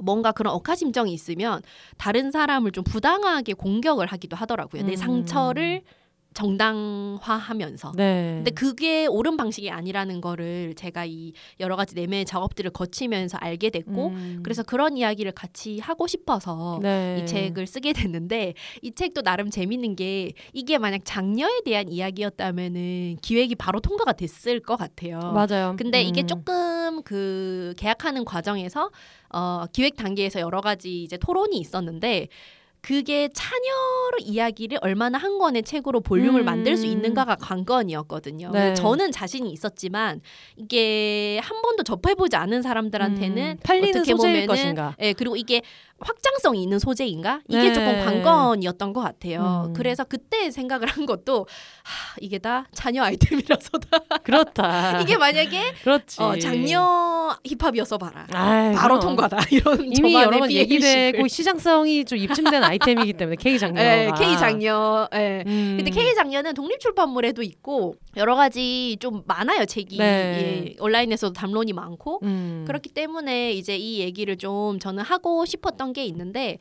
[0.01, 1.61] 뭔가 그런 억하심정이 있으면
[1.97, 4.83] 다른 사람을 좀 부당하게 공격을 하기도 하더라고요.
[4.83, 4.95] 내 음.
[4.95, 5.81] 상처를
[6.37, 7.93] 정당화하면서.
[7.95, 8.33] 네.
[8.35, 14.09] 근데 그게 옳은 방식이 아니라는 거를 제가 이 여러 가지 내면의 작업들을 거치면서 알게 됐고
[14.09, 14.39] 음.
[14.43, 17.19] 그래서 그런 이야기를 같이 하고 싶어서 네.
[17.19, 23.55] 이 책을 쓰게 됐는데 이 책도 나름 재밌는 게 이게 만약 장녀에 대한 이야기였다면은 기획이
[23.55, 25.19] 바로 통과가 됐을 것 같아요.
[25.19, 25.75] 맞아요.
[25.75, 26.27] 근데 이게 음.
[26.27, 28.91] 조금 그 계약하는 과정에서
[29.33, 32.27] 어 기획 단계에서 여러 가지 이제 토론이 있었는데
[32.87, 36.45] 그게 차녀로 이야기를 얼마나 한 권의 책으로 볼륨을 음.
[36.45, 38.51] 만들 수 있는가가 관건이었거든요.
[38.51, 38.73] 네.
[38.75, 40.21] 저는 자신이 있었지만
[40.55, 44.95] 이게 한 번도 접해보지 않은 사람들한테는 음, 팔리는 어떻게 보면은 것인가.
[45.01, 45.63] 예, 그리고 이게
[45.99, 47.41] 확장성이 있는 소재인가?
[47.47, 47.73] 이게 네.
[47.73, 49.65] 조금 관건이었던 것 같아요.
[49.67, 49.73] 음.
[49.73, 51.47] 그래서 그때 생각을 한 것도
[51.83, 53.99] 하, 이게 다 차녀 아이템이라서다.
[54.23, 55.01] 그렇다.
[55.01, 56.21] 이게 만약에 그렇지.
[56.21, 58.27] 어, 장녀 힙합이어서 봐라.
[58.31, 59.15] 아이, 바로 그럼.
[59.15, 59.39] 통과다.
[59.51, 61.27] 이런 이미 여러 번 얘기되고.
[61.27, 63.85] 시장성이 좀 입증된 아이템이기 때문에 K 장녀가.
[63.85, 65.07] 예, K 장녀.
[65.15, 65.43] 예.
[65.47, 65.75] 음.
[65.77, 70.03] 근데 K 장녀는 독립 출판물에도 있고 여러 가지 좀 많아요 책이 네.
[70.05, 72.65] 예, 온라인에서도 담론이 많고 음.
[72.67, 76.57] 그렇기 때문에 이제 이 얘기를 좀 저는 하고 싶었던 게 있는데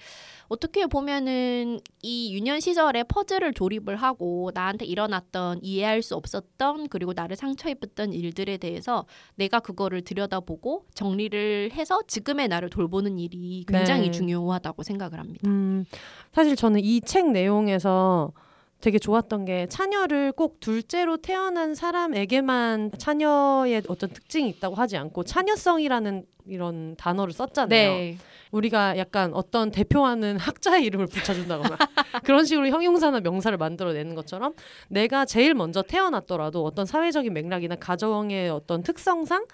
[0.48, 7.34] 어떻게 보면은 이 유년 시절에 퍼즐을 조립을 하고 나한테 일어났던 이해할 수 없었던 그리고 나를
[7.36, 14.10] 상처 입혔던 일들에 대해서 내가 그거를 들여다보고 정리를 해서 지금의 나를 돌보는 일이 굉장히 네.
[14.12, 15.48] 중요하다고 생각을 합니다.
[15.48, 15.84] 음,
[16.32, 18.32] 사실 저는 이 책 내용에서
[18.80, 26.24] 되게 좋았던 게 차녀를 꼭 둘째로 태어난 사람에게만 차녀의 어떤 특징이 있다고 하지 않고 차녀성이라는
[26.46, 27.68] 이런 단어를 썼잖아요.
[27.68, 28.18] 네.
[28.56, 31.76] 우리가 약간 어떤 대표하는 학자의 이름을 붙여준다거나
[32.24, 34.54] 그런 식으로 형용사나 명사를 만들어내는 것처럼
[34.88, 39.46] 내가 제일 먼저 태어났더라도 어떤 사회적인 맥락이나 가정의 어떤 특성상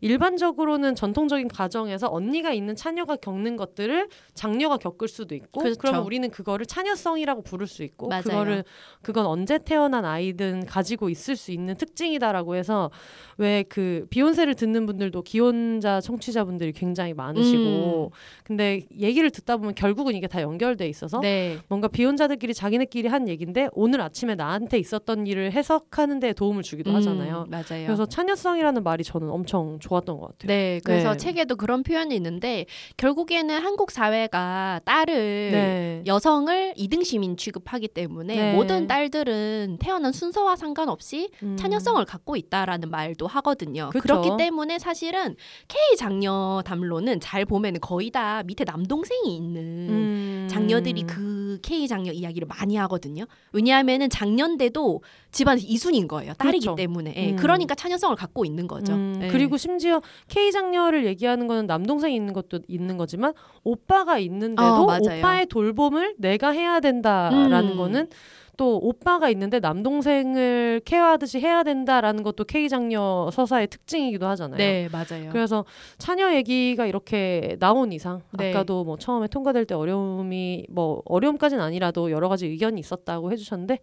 [0.00, 5.78] 일반적으로는 전통적인 가정에서 언니가 있는 차녀가 겪는 것들을 장녀가 겪을 수도 있고 그렇죠.
[5.78, 8.22] 그러면 우리는 그거를 차녀성이라고 부를 수 있고 맞아요.
[8.22, 8.64] 그거를
[9.02, 12.90] 그건 언제 태어난 아이든 가지고 있을 수 있는 특징이다라고 해서
[13.36, 18.12] 왜 그 비욘세를 듣는 분들도 기혼자 청취자분들이 굉장히 많으시고
[18.44, 21.58] 근데 얘기를 듣다 보면 결국은 이게 다 연결돼 있어서 네.
[21.68, 27.46] 뭔가 비혼자들끼리 자기네끼리 한 얘긴데 오늘 아침에 나한테 있었던 일을 해석하는 데 도움을 주기도 하잖아요.
[27.48, 27.86] 음, 맞아요.
[27.86, 30.48] 그래서 차녀성이라는 말이 저는 엄청 좋았던 것 같아요.
[30.48, 31.16] 네, 그래서 네.
[31.16, 32.66] 책에도 그런 표현이 있는데
[32.96, 35.14] 결국에는 한국 사회가 딸을
[35.52, 36.02] 네.
[36.06, 38.52] 여성을 이등 시민 취급하기 때문에 네.
[38.52, 41.56] 모든 딸들은 태어난 순서와 상관없이 음.
[41.56, 43.90] 차녀성을 갖고 있다라는 말도 하거든요.
[43.90, 44.02] 그쵸.
[44.02, 45.36] 그렇기 때문에 사실은
[45.68, 50.48] K 장녀 담론은 잘 보면 거의 다 밑에 남동생이 있는 음.
[50.50, 53.24] 장녀들이 그 K 장녀 이야기를 많이 하거든요.
[53.52, 56.32] 왜냐하면은 장녀인데도 집안에서 이순인 거예요.
[56.34, 56.76] 딸이기 그렇죠.
[56.76, 57.14] 때문에.
[57.16, 57.36] 예, 음.
[57.36, 58.94] 그러니까 차녀성을 갖고 있는 거죠.
[58.94, 59.28] 음, 예.
[59.28, 63.32] 그리고 심지어 K 장녀를 얘기하는 거는 남동생이 있는 것도 있는 거지만
[63.64, 64.98] 오빠가 있는데도 어.
[65.00, 67.76] 오빠의 돌봄을 내가 해야 된다라는 음.
[67.76, 68.08] 거는
[68.56, 74.58] 또 오빠가 있는데 남동생을 케어하듯이 해야 된다라는 것도 K 장녀 서사의 특징이기도 하잖아요.
[74.58, 75.30] 네, 맞아요.
[75.30, 75.64] 그래서
[75.98, 78.50] 차녀 얘기가 이렇게 나온 이상 네.
[78.50, 83.80] 아까도 뭐 처음에 통과될 때 어려움이 뭐 어려움까지는 아니라도 여러 가지 의견이 있었다고 해주셨는데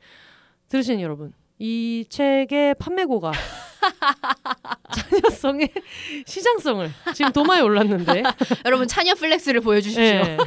[0.70, 3.32] 들으신 여러분 이 책의 판매고가
[4.94, 5.70] 차녀성의
[6.26, 8.24] 시장성을 지금 도마에 올랐는데
[8.66, 10.04] 여러분 차녀 flex를 보여주십시오.
[10.04, 10.38] 예.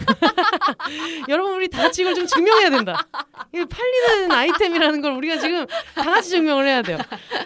[1.28, 3.06] 여러분 우리 다 이걸 좀 증명해야 된다.
[3.52, 6.98] 이게 팔리는 아이템이라는 걸 우리가 지금 다 같이 증명을 해야 돼요.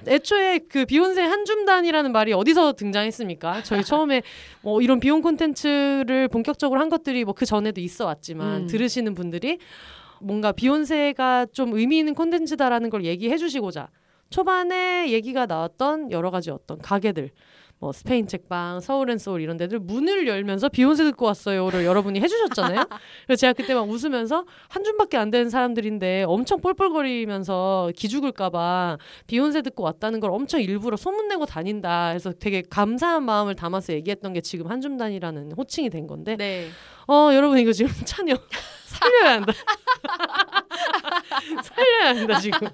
[0.06, 3.62] 애초에 그 비욘세 한 줌단이라는 말이 어디서 등장했습니까?
[3.64, 4.22] 저희 처음에
[4.61, 8.66] 뭐 이런 비혼 콘텐츠를 본격적으로 한 것들이 뭐 그 전에도 있어 왔지만 음.
[8.66, 9.58] 들으시는 분들이
[10.20, 13.88] 뭔가 비욘세가 좀 의미 있는 콘텐츠다라는 걸 얘기해 주시고자
[14.30, 17.30] 초반에 얘기가 나왔던 여러 가지 어떤 가게들
[17.80, 22.84] 뭐 스페인 책방, 서울앤소울 이런 데들 문을 열면서 비욘세 듣고 왔어요를 여러분이 해주셨잖아요.
[23.26, 29.82] 그래서 제가 그때 막 웃으면서 한 줌밖에 안 되는 사람들인데 엄청 뻘뻘거리면서 기죽을까봐 비욘세 듣고
[29.82, 32.08] 왔다는 걸 엄청 일부러 소문내고 다닌다.
[32.08, 36.68] 해서 되게 감사한 마음을 담아서 얘기했던 게 지금 한 줌단이라는 호칭이 된 건데 네.
[37.08, 38.34] 어 여러분 이거 지금 찬여
[38.91, 39.53] 살려야 한다.
[41.62, 42.68] 살려야 한다 지금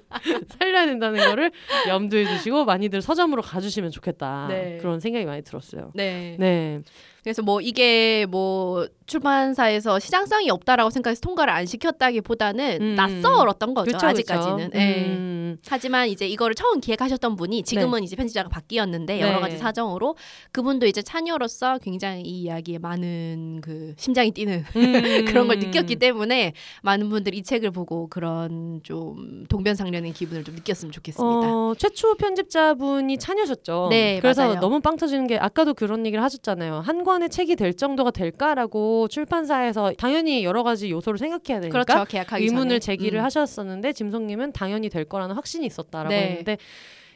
[0.57, 1.51] 살려야 된다는 거를
[1.87, 4.77] 염두에 두시고 많이들 서점으로 가주시면 좋겠다 네.
[4.81, 5.91] 그런 생각이 많이 들었어요.
[5.93, 6.35] 네.
[6.39, 6.81] 네,
[7.23, 12.95] 그래서 뭐 이게 뭐 출판사에서 시장성이 없다라고 생각해서 통과를 안 시켰다기보다는 음.
[12.95, 14.69] 낯설었던 거죠 그쵸, 아직까지는.
[14.69, 14.79] 그쵸.
[14.79, 15.05] 예.
[15.05, 19.39] 음, 하지만 이제 이거를 처음 기획하셨던 분이 지금은 이제 편집자가 바뀌었는데 여러 네.
[19.39, 20.15] 가지 사정으로
[20.51, 25.25] 그분도 이제 차녀로서 굉장히 이 이야기에 많은 그 심장이 뛰는 음.
[25.25, 26.53] 그런 걸 느꼈기 때문에
[26.83, 31.25] 많은 분들이 이 책을 보고 그런 좀 동변상련의 기분을 좀 느꼈으면 좋겠습니다.
[31.25, 33.87] 어, 최초 편집자분이 차녀셨죠.
[33.89, 34.59] 네, 그래서 맞아요.
[34.59, 36.81] 너무 빵 터지는 게 아까도 그런 얘기를 하셨잖아요.
[36.81, 42.05] 한 권의 책이 될 정도가 될까라고 출판사에서 당연히 여러 가지 요소를 생각해야 되니까 그렇죠.
[42.05, 42.79] 계약하기 의문을 전에.
[42.79, 43.23] 제기를 음.
[43.25, 46.29] 하셨었는데 짐송님은 당연히 될 거라는 확신이 있었다라고 네.
[46.29, 46.57] 했는데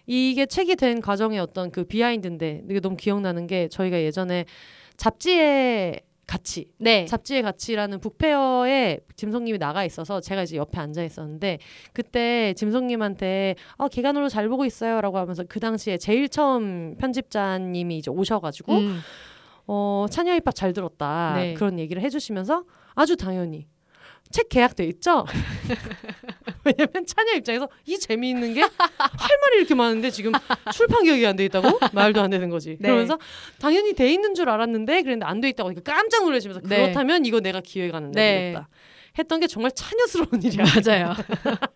[0.05, 4.45] 이게 책이 된 과정의 어떤 그 비하인드인데 이게 너무 기억나는 게 저희가 예전에
[4.97, 7.05] 잡지의 가치 네.
[7.05, 11.59] 잡지의 가치라는 북페어에 짐송님이 나가 있어서 제가 이제 옆에 앉아 있었는데
[11.91, 18.73] 그때 짐송님한테 어 개간으로 잘 보고 있어요라고 하면서 그 당시에 제일 처음 편집자님이 이제 오셔가지고
[18.77, 18.99] 음.
[19.73, 21.53] 어 찬여 입밥 잘 들었다 네.
[21.53, 23.67] 그런 얘기를 해주시면서 아주 당연히
[24.29, 25.25] 책 계약돼 있죠.
[26.65, 28.69] 왜냐면 찬여 입장에서 이 재미있는 게 할
[29.41, 30.33] 말이 이렇게 많은데 지금
[30.73, 32.71] 출판 계약이 안 돼 있다고 말도 안 되는 거지.
[32.79, 32.87] 네.
[32.89, 33.17] 그러면서
[33.59, 36.81] 당연히 돼 있는 줄 알았는데 그랬는데 안 돼 있다고 하니까 깜짝 놀라시면서 네.
[36.83, 38.39] 그렇다면 이거 내가 기획하는데 네.
[38.51, 38.67] 되겠다.
[39.21, 40.65] 했던 게 정말 찬여스러운 일이야.
[40.65, 41.15] 맞아요.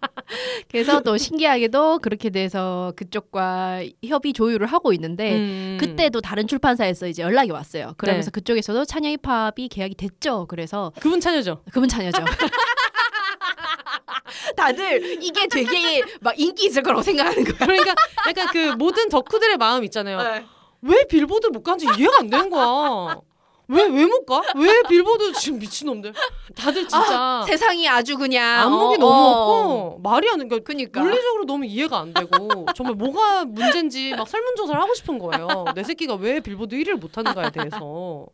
[0.70, 5.78] 그래서 또 신기하게도 그렇게 돼서 그쪽과 협의 조율을 하고 있는데 음.
[5.80, 7.94] 그때도 다른 출판사에서 이제 연락이 왔어요.
[7.98, 8.34] 그러면서 네.
[8.34, 10.46] 그쪽에서도 찬여 힙합이 계약이 됐죠.
[10.50, 11.62] 그래서 그분 찬여죠.
[11.72, 12.24] 그분 찬여죠.
[14.58, 17.58] 다들 이게 되게 막 인기 있을 거라고 생각하는 거야.
[17.60, 17.96] 그러니까
[18.28, 20.22] 약간 그 모든 덕후들의 마음 있잖아요.
[20.22, 20.46] 네.
[20.82, 23.20] 왜 빌보드 못 간지 이해가 안 되는 거야.
[23.68, 24.42] 왜 왜 못 가?
[24.56, 26.14] 왜 빌보드 지금 미친놈들
[26.56, 29.28] 다들 진짜 세상이 아주 그냥 안목이 어, 너무 어.
[29.28, 34.80] 없고 말이 안 되니까 그니까 물리적으로 너무 이해가 안 되고 정말 뭐가 문제인지 막 설문조사를
[34.80, 35.66] 하고 싶은 거예요.
[35.76, 38.26] 내 새끼가 왜 빌보드 1위를 못 하는가에 대해서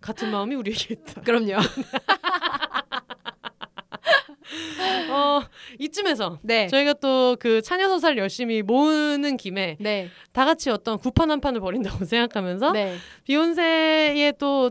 [0.00, 1.20] 같은 마음이 우리에게 있다.
[1.22, 1.56] 그럼요.
[5.10, 5.42] 어,
[5.78, 6.66] 이쯤에서 네.
[6.68, 10.08] 저희가 또 그 찬여 서사를 열심히 모으는 김에 네.
[10.32, 12.96] 다 같이 어떤 구판 한 판을 벌인다고 생각하면서 네.
[13.24, 14.70] 비욘세의 또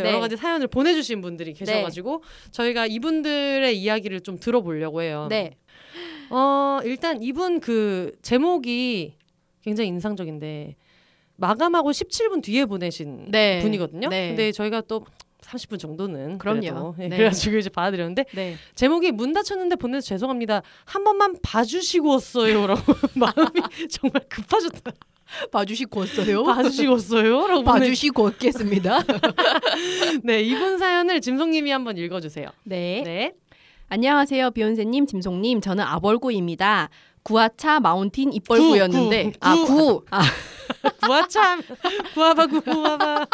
[0.00, 0.20] 여러 네.
[0.20, 5.26] 가지 사연을 보내주신 분들이 계셔가지고 저희가 이분들의 이야기를 좀 들어보려고 해요.
[5.30, 5.56] 네.
[6.30, 9.14] 어 일단 이분 그 제목이
[9.62, 10.76] 굉장히 인상적인데
[11.36, 13.60] 마감하고 17분 뒤에 보내신 네.
[13.60, 14.08] 분이거든요.
[14.08, 14.28] 네.
[14.28, 15.04] 근데 저희가 또
[15.52, 16.94] 30분 정도는 그럼요.
[16.98, 17.16] 예, 네.
[17.16, 18.56] 그래가지고 이제 받아드렸는데 네.
[18.74, 20.62] 제목이 문 닫혔는데 보내서 죄송합니다.
[20.84, 22.80] 한 번만 봐주시고 왔어요라고
[23.14, 24.92] 마음이 정말 급하셨다.
[25.50, 26.44] 봐주시고 왔어요.
[26.44, 27.64] 봐주시고 왔어요라고.
[27.64, 29.00] 봐주시고 왔겠습니다.
[30.24, 32.48] 네 이분 사연을 짐송님이 한번 읽어주세요.
[32.64, 33.02] 네.
[33.04, 33.34] 네.
[33.88, 35.60] 안녕하세요, 비욘세님, 짐송님.
[35.60, 36.88] 저는 아벌구입니다.
[37.22, 39.54] 구하차 마운틴 입벌구였는데 구, 구, 아.
[39.54, 40.04] 구.
[40.10, 40.22] 아,
[41.04, 41.62] 구아참
[42.14, 43.26] 구아바 구아바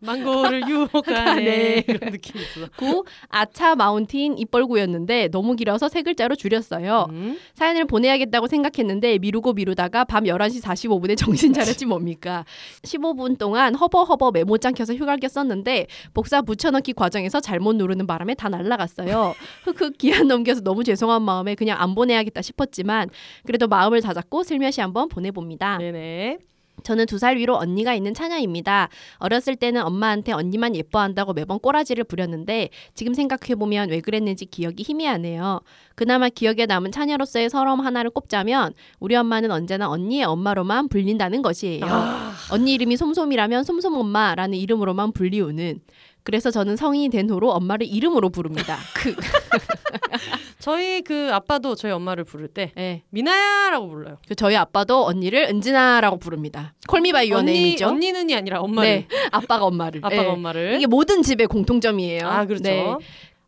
[0.00, 1.82] 망고를 유혹하네 네.
[1.82, 2.68] 그런 느낌이 있어.
[2.76, 7.06] 구 아차 마운틴 입벌구였는데 너무 길어서 세 글자로 줄였어요.
[7.10, 7.38] 음.
[7.54, 12.44] 사연을 보내야겠다고 생각했는데 미루고 미루다가 밤 11시 45분에 정신 차렸지 뭡니까.
[12.82, 19.34] 15분 동안 허버허버 메모장 켜서 휴가를 썼는데 복사 붙여넣기 과정에서 잘못 누르는 바람에 다 날라갔어요.
[19.64, 23.10] 흑흑 기한 넘겨서 너무 죄송한 마음에 그냥 안 보내야겠다 싶었지만
[23.44, 25.78] 그래도 마음을 다잡고 슬며시 한번 보내봅니다.
[25.78, 26.38] 네네.
[26.82, 28.88] 저는 두 살 위로 언니가 있는 차녀입니다.
[29.18, 35.60] 어렸을 때는 엄마한테 언니만 예뻐한다고 매번 꼬라지를 부렸는데 지금 생각해보면 왜 그랬는지 기억이 희미하네요.
[35.94, 41.84] 그나마 기억에 남은 차녀로서의 서러움 하나를 꼽자면 우리 엄마는 언제나 언니의 엄마로만 불린다는 것이에요.
[41.86, 45.80] 아, 언니 이름이 솜솜이라면 솜솜엄마라는 이름으로만 불리우는
[46.26, 48.78] 그래서 저는 성인이 된 후로 엄마를 이름으로 부릅니다.
[48.96, 49.14] 그.
[50.58, 53.04] 저희 그 아빠도 저희 엄마를 부를 때 네.
[53.10, 54.16] 미나야라고 불러요.
[54.26, 56.74] 그 저희 아빠도 언니를 은진아라고 부릅니다.
[56.88, 57.86] Call me by your 언니 name이죠.
[57.86, 60.00] 언니는이 아니라 엄마를 네, 아빠가 엄마를.
[60.02, 60.28] 아빠가 네.
[60.28, 62.26] 엄마를 이게 모든 집의 공통점이에요.
[62.26, 62.98] 아 그렇죠.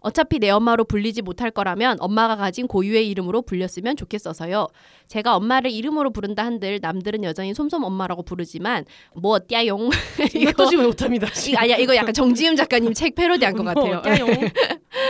[0.03, 0.09] 네.
[0.09, 4.69] 어차피 내 엄마로 불리지 못할 거라면 엄마가 가진 고유의 이름으로 불렸으면 좋겠어서요.
[5.09, 8.85] 제가 엄마를 이름으로 부른다 한들 남들은 여전히 솜솜 엄마라고 부르지만
[9.15, 9.91] 뭐 어때용
[10.35, 11.27] 이것도 지금 못합니다.
[11.57, 14.27] 아니야 이거 약간 정지음 작가님 책 패러디한 것 같아요.
[14.27, 14.35] 뭐,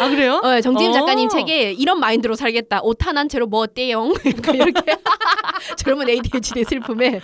[0.00, 0.40] 아 그래요?
[0.42, 0.94] 어, 정지임 어.
[0.94, 2.80] 작가님 책에 이런 마인드로 살겠다.
[2.82, 3.58] 오타난 채로 뭐?
[3.68, 4.96] 약간 이렇게
[5.76, 7.20] 젊은 ADHD 슬픔에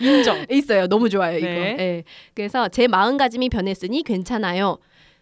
[0.00, 0.44] 인정.
[0.50, 0.86] 있어요.
[0.86, 1.46] 너무 좋아요 이거.
[1.46, 1.76] 네.
[1.78, 2.04] 예.
[2.34, 4.78] 그래서 제 마음가짐이 변했으니 괜찮아요.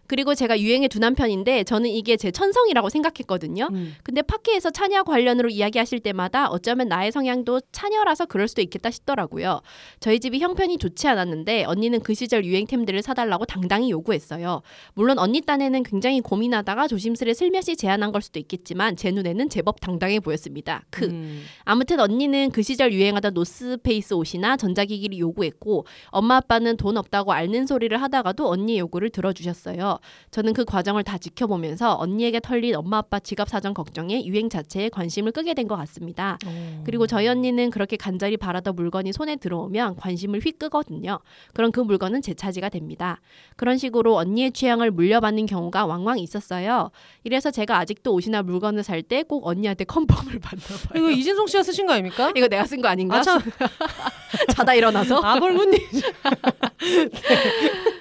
[0.07, 3.67] 그리고 제가 유행의 두 남편인데 저는 이게 제 천성이라고 생각했거든요.
[3.71, 3.93] 음.
[4.03, 9.61] 근데 팟캐에서 차녀 관련으로 이야기하실 때마다 어쩌면 나의 성향도 차녀라서 그럴 수도 있겠다 싶더라고요.
[9.99, 14.61] 저희 집이 형편이 좋지 않았는데 언니는 그 시절 유행템들을 사달라고 당당히 요구했어요.
[14.93, 20.19] 물론 언니 딴에는 굉장히 고민하다가 조심스레 슬며시 제안한 걸 수도 있겠지만 제 눈에는 제법 당당해
[20.19, 20.83] 보였습니다.
[20.89, 21.05] 크.
[21.05, 21.43] 음.
[21.63, 28.01] 아무튼 언니는 그 시절 유행하던 노스페이스 옷이나 전자기기를 요구했고 엄마 아빠는 돈 없다고 앓는 소리를
[28.01, 29.96] 하다가도 언니의 요구를 들어주셨어요.
[30.31, 35.31] 저는 그 과정을 다 지켜보면서 언니에게 털린 엄마 아빠 지갑 사정 걱정에 유행 자체에 관심을
[35.31, 36.37] 끄게 된 것 같습니다.
[36.45, 36.81] 어.
[36.85, 41.19] 그리고 저희 언니는 그렇게 간절히 바라던 물건이 손에 들어오면 관심을 휙 끄거든요.
[41.53, 43.19] 그럼 그 물건은 제 차지가 됩니다.
[43.55, 46.91] 그런 식으로 언니의 취향을 물려받는 경우가 왕왕 있었어요.
[47.23, 50.95] 이래서 제가 아직도 옷이나 물건을 살 때 꼭 언니한테 컨펌을 받나 봐요.
[50.95, 52.31] 이거 이진송 씨가 쓰신 거 아닙니까?
[52.35, 53.17] 이거 내가 쓴 거 아닌가?
[53.19, 53.39] 아 참,
[54.55, 55.79] 자다 일어나서 아벌군님.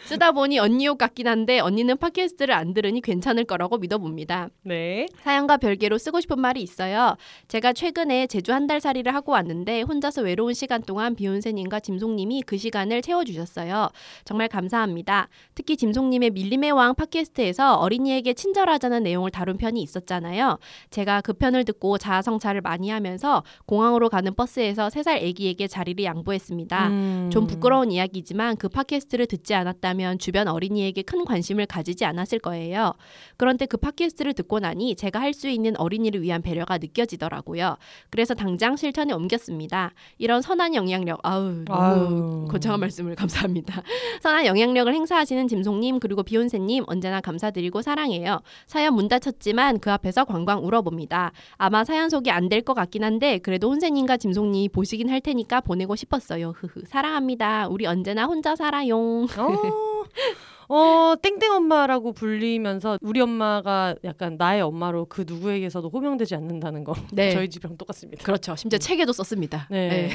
[0.07, 4.49] 쓰다 보니 언니 옷 같긴 한데 언니는 팟캐스트를 안 들으니 괜찮을 거라고 믿어봅니다.
[4.65, 5.07] 네.
[5.23, 7.17] 사연과 별개로 쓰고 싶은 말이 있어요.
[7.49, 12.57] 제가 최근에 제주 한 달 살이를 하고 왔는데 혼자서 외로운 시간 동안 비욘세님과 짐송님이 그
[12.59, 13.91] 시간을 채워주셨어요.
[14.25, 15.29] 정말 감사합니다.
[15.55, 20.59] 특히 짐송님의 밀림의 왕 팟캐스트에서 어린이에게 친절하자는 내용을 다룬 편이 있었잖아요.
[20.91, 26.89] 제가 그 편을 듣고 자아성찰을 많이 하면서 공항으로 가는 버스에서 세 살 아기에게 자리를 양보했습니다.
[26.89, 27.31] 음.
[27.33, 32.95] 좀 부끄러운 이야기지만 그 팟캐스트를 듣지 않았다면 주변 어린이에게 큰 관심을 가지지 않았을 거예요.
[33.37, 37.77] 그런데 그 팟캐스트를 듣고 나니 제가 할 수 있는 어린이를 위한 배려가 느껴지더라고요.
[38.09, 39.93] 그래서 당장 실천에 옮겼습니다.
[40.17, 42.49] 이런 선한 영향력, 아우, 너무.
[42.49, 43.83] 거창한 말씀을 감사합니다.
[44.23, 48.41] 선한 영향력을 행사하시는 짐송님 그리고 비욘세님 언제나 감사드리고 사랑해요.
[48.67, 51.33] 사연 문 닫혔지만 그 앞에서 광광 울어봅니다.
[51.59, 55.97] 아마 사연 소개 안 될 것 같긴 한데 그래도 혼세님과 짐송님이 보시긴 할 테니까 보내고
[55.97, 56.55] 싶었어요.
[56.57, 56.85] 흐흐.
[56.87, 57.69] 사랑합니다.
[57.69, 59.27] 우리 언제나 혼자 살아용.
[60.69, 66.95] 어, 어, 땡땡 엄마라고 불리면서 우리 엄마가 약간 나의 엄마로 그 누구에게서도 호명되지 않는다는 거.
[67.13, 67.31] 네.
[67.33, 68.25] 저희 집이랑 똑같습니다.
[68.25, 68.57] 그렇죠.
[68.57, 69.69] 심지어 책에도 썼습니다.
[69.71, 70.11] 네.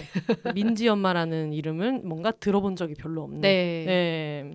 [0.53, 3.41] 민지 엄마라는 이름은 뭔가 들어본 적이 별로 없는.
[3.41, 3.83] 네.
[3.85, 4.51] 네.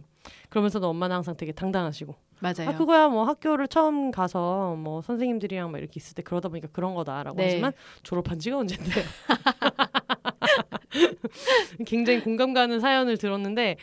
[0.50, 2.14] 그러면서도 엄마는 항상 되게 당당하시고.
[2.40, 2.68] 맞아요.
[2.68, 6.94] 아, 그거야 뭐 학교를 처음 가서 뭐 선생님들이랑 막 이렇게 있을 때 그러다 보니까 그런
[6.94, 7.44] 거다라고 네.
[7.44, 7.72] 하지만
[8.02, 8.90] 졸업한 지가 언젠데.
[11.86, 13.76] 굉장히 공감 가는 사연을 들었는데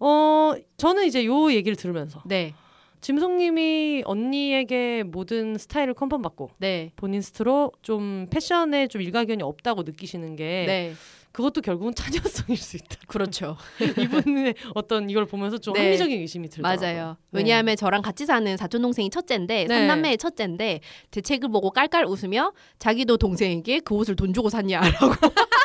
[0.00, 2.54] 어 저는 이제 요 얘기를 들으면서 네.
[3.00, 6.90] 짐송님이 언니에게 모든 스타일을 컨펌 받고 네.
[6.96, 10.94] 본인 스스로 좀 패션에 좀 일가견이 없다고 느끼시는 게 네.
[11.32, 12.96] 그것도 결국은 차녀성일 수 있다.
[13.06, 13.56] 그렇죠.
[13.78, 15.82] 이분의 어떤 이걸 보면서 좀 네.
[15.84, 16.80] 합리적인 의심이 들더라고요.
[16.80, 17.16] 맞아요.
[17.30, 17.38] 네.
[17.38, 19.68] 왜냐하면 저랑 같이 사는 사촌 동생이 첫째인데 네.
[19.68, 20.80] 삼남매의 첫째인데
[21.10, 25.06] 제 책을 보고 깔깔 웃으며 자기도 동생에게 그 옷을 돈 주고 샀냐라고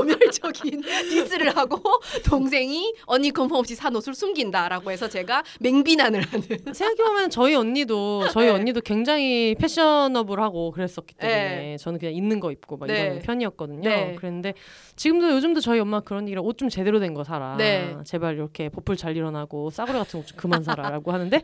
[0.00, 1.80] 오멸적인 디스를 하고
[2.24, 8.46] 동생이 언니 컨펌 없이 산 옷을 숨긴다라고 해서 제가 맹비난을 하는 생각해보면 저희 언니도 저희
[8.46, 8.52] 네.
[8.52, 11.76] 언니도 굉장히 패셔너블하고 그랬었기 때문에 네.
[11.78, 13.02] 저는 그냥 있는 거 입고 막 네.
[13.06, 13.88] 이런 편이었거든요.
[13.88, 14.14] 네.
[14.16, 14.54] 그랬는데
[14.96, 17.56] 지금도 요즘도 저희 엄마 그런 얘기를 옷 좀 제대로 된 거 사라.
[17.56, 17.96] 네.
[18.04, 21.42] 제발 이렇게 보풀 잘 일어나고 싸구려 같은 옷 좀 그만 사라라고 하는데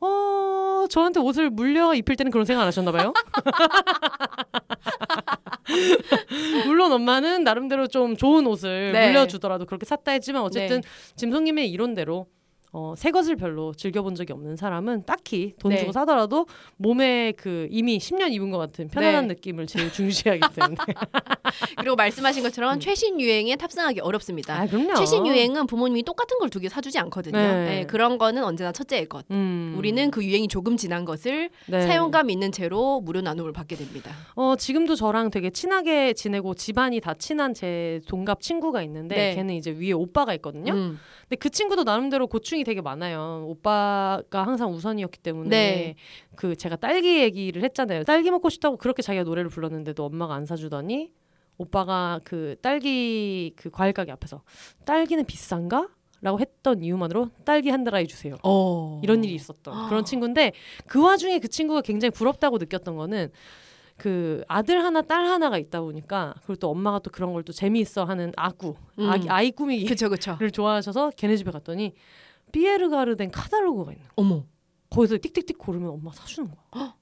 [0.00, 3.12] 어 저한테 옷을 물려 입힐 때는 그런 생각 안 하셨나 봐요.
[6.82, 9.06] 물론 엄마는 나름대로 좀 좋은 옷을 네.
[9.06, 10.88] 물려주더라도 그렇게 샀다 했지만 어쨌든 네.
[11.16, 12.26] 짐송님의 이론대로
[12.74, 15.78] 어, 새 것을 별로 즐겨본 적이 없는 사람은 딱히 돈 네.
[15.78, 16.46] 주고 사더라도
[16.78, 19.34] 몸에 그 이미 10년 입은 것 같은 편안한 네.
[19.34, 20.76] 느낌을 제일 중시하기 때문에.
[21.78, 24.56] 그리고 말씀하신 것처럼 최신 유행에 탑승하기 어렵습니다.
[24.56, 24.60] 음.
[24.62, 24.94] 아, 그럼요.
[24.94, 27.36] 최신 유행은 부모님이 똑같은 걸 두 개 사주지 않거든요.
[27.36, 27.64] 네.
[27.64, 29.24] 네, 그런 거는 언제나 첫째의 것.
[29.30, 29.74] 음.
[29.76, 31.80] 우리는 그 유행이 조금 지난 것을 네.
[31.82, 34.12] 사용감 있는 채로 무료 나눔을 받게 됩니다.
[34.34, 39.34] 어, 지금도 저랑 되게 친하게 지내고 집안이 다 친한 제 동갑 친구가 있는데 네.
[39.34, 40.72] 걔는 이제 위에 오빠가 있거든요.
[40.72, 40.98] 음.
[41.22, 43.44] 근데 그 친구도 나름대로 고충이 되게 많아요.
[43.46, 45.94] 오빠가 항상 우선이었기 때문에 네.
[46.36, 48.04] 그 제가 딸기 얘기를 했잖아요.
[48.04, 51.12] 딸기 먹고 싶다고 그렇게 자기가 노래를 불렀는데도 엄마가 안 사주더니
[51.58, 54.42] 오빠가 그 딸기 그 과일 가게 앞에서
[54.84, 55.88] 딸기는 비싼가?
[56.24, 58.36] 라고 했던 이유만으로 딸기 한 달 아이 주세요.
[58.44, 59.00] 어.
[59.02, 60.52] 이런 일이 있었던 그런 친구인데
[60.86, 63.32] 그 와중에 그 친구가 굉장히 부럽다고 느꼈던 거는
[63.96, 68.04] 그 아들 하나 딸 하나가 있다 보니까 그리고 또 엄마가 또 그런 걸 또 재미있어
[68.04, 69.10] 하는 아구 음.
[69.10, 70.36] 아기, 아이 꾸미기를 그쵸 그쵸.
[70.52, 71.92] 좋아하셔서 걔네 집에 갔더니
[72.52, 74.12] 삐에르 가르된 카달로그가 있는 거야.
[74.16, 74.44] 어머.
[74.90, 76.94] 거기서 띡띡띡 고르면 엄마 사주는 거야.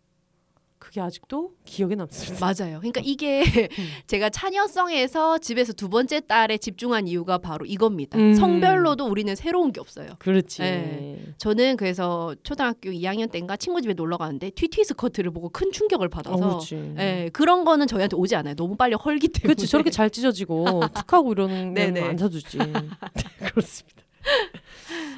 [0.78, 2.44] 그게 아직도 기억에 남습니다.
[2.44, 2.78] 맞아요.
[2.78, 3.44] 그러니까 이게 음.
[4.08, 8.18] 제가 차녀성에서 집에서 두 번째 딸에 집중한 이유가 바로 이겁니다.
[8.18, 8.34] 음.
[8.34, 10.08] 성별로도 우리는 새로운 게 없어요.
[10.18, 10.62] 그렇지.
[10.62, 11.34] 네.
[11.36, 16.10] 저는 그래서 초등학교 2학년 때인가 친구 집에 놀러 가는데 튀튀 스커트를 보고 큰 충격을 어,
[16.10, 16.94] 받아서 그렇지.
[16.98, 18.54] 예, 그런 거는 저희한테 오지 않아요.
[18.54, 19.54] 너무 빨리 헐기 때문에.
[19.54, 19.68] 그렇지.
[19.70, 21.74] 저렇게 잘 찢어지고 툭하고 이러는.
[21.94, 22.56] 거안 사주지.
[22.58, 22.72] 네,
[23.52, 24.02] 그렇습니다.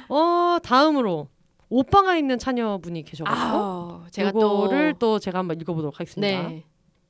[0.09, 1.27] 어 다음으로
[1.69, 6.47] 오빠가 있는 차녀분이 계셔가지고 아, 제가 이거를 또 또 제가 한번 읽어보도록 하겠습니다.
[6.47, 6.63] 네.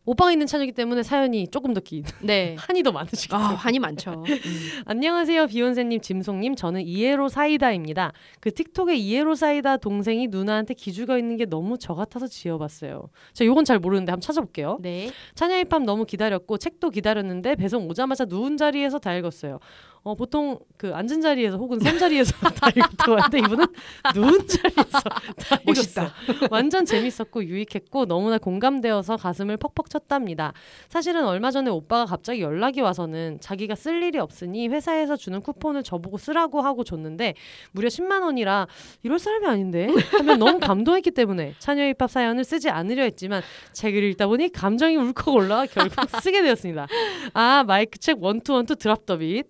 [0.06, 2.56] 오빠가 있는 차녀이기 때문에 사연이 조금 더 긴, 네.
[2.60, 3.36] 한이 더 많으시겠죠.
[3.38, 4.12] 아, 한이 많죠.
[4.12, 4.24] 음.
[4.86, 8.12] 안녕하세요 비욘세님 짐송님 저는 이에로 사이다입니다
[8.42, 13.64] 그 틱톡에 이에로 사이다 동생이 누나한테 기죽어 있는 게 너무 저 같아서 지어봤어요 저 요건
[13.64, 15.10] 잘 모르는데 한번 찾아볼게요 네.
[15.36, 19.60] 찬야 입밤 너무 기다렸고 책도 기다렸는데 배송 오자마자 누운 자리에서 다 읽었어요
[20.06, 23.66] 어, 보통 그 앉은 자리에서 혹은 선 자리에서 다 읽었다고 하는데 이분은
[24.14, 25.00] 누운 자리에서
[25.40, 25.60] 다.
[25.66, 26.10] 읽었어요.
[26.52, 30.52] 완전 재밌었고 유익했고 너무나 공감되어서 가슴을 퍽퍽 쳤답니다.
[30.90, 36.18] 사실은 얼마 전에 오빠가 갑자기 연락이 와서는 자기가 쓸 일이 없으니 회사에서 주는 쿠폰을 저보고
[36.18, 37.36] 쓰라고 하고 줬는데
[37.72, 38.68] 무려 10만 원이라
[39.04, 39.88] 이럴 사람이 아닌데
[40.18, 43.42] 하면 너무 감동했기 때문에 차녀 입밥 사연을 쓰지 않으려 했지만
[43.72, 46.88] 책을 읽다 보니 감정이 울컥 올라와 결국 쓰게 되었습니다.
[47.34, 49.46] 아 마이크 책 원투 원투 드랍 더 빛.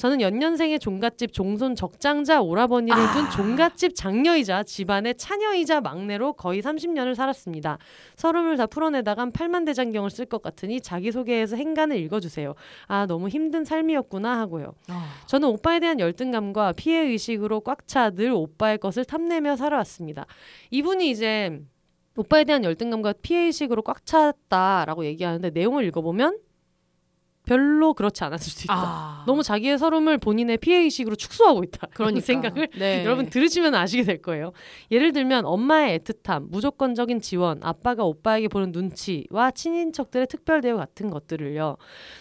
[0.00, 3.28] 저는 연년생의 종갓집 종손 적장자 오라버니를 둔 아.
[3.28, 7.76] 종갓집 장녀이자 집안의 차녀이자 막내로 거의 30년을 살았습니다.
[8.16, 12.54] 서름을 다 풀어내다간 팔만대장경을 쓸 것 같으니 자기소개에서 행간을 읽어주세요.
[12.86, 14.72] 아 너무 힘든 삶이었구나 하고요.
[14.88, 15.10] 아.
[15.26, 20.24] 저는 오빠에 대한 열등감과 피해 의식으로 꽉 차 늘 오빠의 것을 탐내며 살아왔습니다.
[20.70, 21.60] 이분이 이제
[22.16, 26.38] 오빠에 대한 열등감과 피해 의식으로 꽉 찼다라고 얘기하는데 내용을 읽어보면
[27.50, 28.74] 별로 그렇지 않았을 수 있다.
[28.74, 29.24] 아.
[29.26, 31.88] 너무 자기의 서름을 본인의 피해 의식으로 축소하고 있다.
[31.92, 32.24] 그런 그러니까.
[32.24, 33.04] 생각을 네.
[33.04, 34.52] 여러분 들으시면 아시게 될 거예요.
[34.92, 41.76] 예를 들면 엄마의 애틋함, 무조건적인 지원, 아빠가 오빠에게 보는 눈치와 친인척들의 특별 대우 같은 것들을요.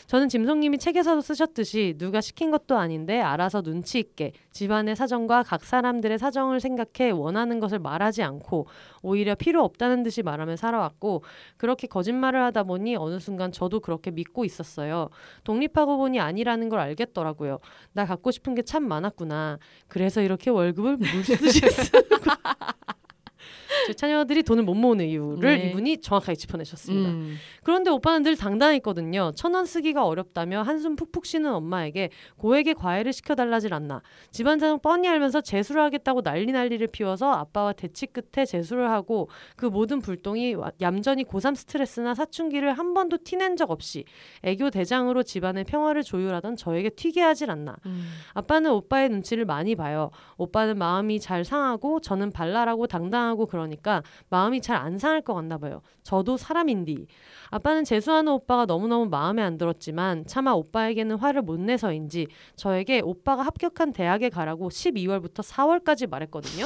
[0.07, 6.19] 저는 짐송님이 책에서도 쓰셨듯이 누가 시킨 것도 아닌데 알아서 눈치 있게 집안의 사정과 각 사람들의
[6.19, 8.67] 사정을 생각해 원하는 것을 말하지 않고
[9.01, 11.23] 오히려 필요 없다는 듯이 말하며 살아왔고
[11.55, 15.09] 그렇게 거짓말을 하다 보니 어느 순간 저도 그렇게 믿고 있었어요.
[15.45, 17.59] 독립하고 보니 아니라는 걸 알겠더라고요.
[17.93, 19.57] 나 갖고 싶은 게 참 많았구나.
[19.87, 21.45] 그래서 이렇게 월급을 쓰고
[23.87, 25.69] 제 차녀들이 돈을 못 모으는 이유를 네.
[25.69, 27.09] 이분이 정확하게 짚어내셨습니다.
[27.09, 27.35] 음.
[27.63, 29.31] 그런데 오빠는 늘 당당했거든요.
[29.35, 34.01] 천 원 쓰기가 어렵다며 한숨 푹푹 쉬는 엄마에게 고액의 과외를 시켜달라질 않나.
[34.31, 39.65] 집안 사정 뻔히 알면서 재수를 하겠다고 난리 난리를 피워서 아빠와 대치 끝에 재수를 하고 그
[39.65, 44.03] 모든 불똥이 와- 얌전히 고3 스트레스나 사춘기를 한 번도 티낸 적 없이
[44.43, 47.75] 애교 대장으로 집안의 평화를 조율하던 저에게 튀게 하질 않나.
[47.85, 48.09] 음.
[48.33, 50.11] 아빠는 오빠의 눈치를 많이 봐요.
[50.37, 55.57] 오빠는 마음이 잘 상하고 저는 발랄하고 당당 하고 그러니까 마음이 잘 안 상할 것 같나
[55.57, 55.81] 봐요.
[56.03, 57.07] 저도 사람인디.
[57.51, 63.93] 아빠는 재수하는 오빠가 너무너무 마음에 안 들었지만 차마 오빠에게는 화를 못 내서인지 저에게 오빠가 합격한
[63.93, 66.65] 대학에 가라고 12월부터 4월까지 말했거든요.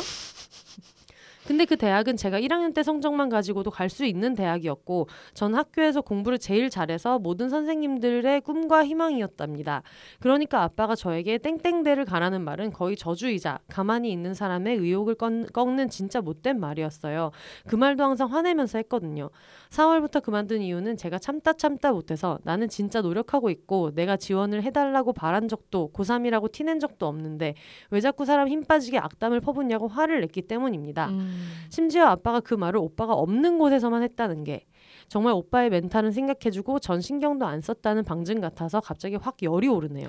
[1.48, 6.39] 근데 그 대학은 제가 1학년 때 성적만 가지고도 갈 수 있는 대학이었고 전 학교에서 공부를
[6.39, 9.84] 제일 잘해서 모든 선생님들의 꿈과 희망이었답니다.
[10.20, 16.22] 그러니까 아빠가 저에게 땡땡대를 가라는 말은 거의 저주이자 가만히 있는 사람의 의욕을 꺾- 꺾는 진짜
[16.22, 17.30] 못된 말이었어요.
[17.68, 19.30] 그 말도 항상 화내면서 했거든요.
[19.70, 25.48] 4월부터 그만둔 이유는 제가 참다 참다 못해서 나는 진짜 노력하고 있고 내가 지원을 해달라고 바란
[25.48, 27.54] 적도 고3이라고 티낸 적도 없는데
[27.91, 31.10] 왜 자꾸 사람 힘 빠지게 악담을 퍼붓냐고 화를 냈기 때문입니다.
[31.10, 31.32] 음.
[31.69, 34.65] 심지어 아빠가 그 말을 오빠가 없는 곳에서만 했다는 게
[35.07, 40.07] 정말 오빠의 멘탈은 생각해주고 전 신경도 안 썼다는 방증 같아서 갑자기 확 열이 오르네요.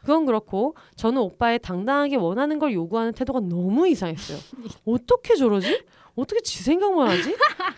[0.00, 4.38] 그건 그렇고 저는 오빠의 당당하게 원하는 걸 요구하는 태도가 너무 이상했어요.
[4.84, 5.82] 어떻게 저러지?
[6.16, 7.34] 어떻게 지 생각만 하지?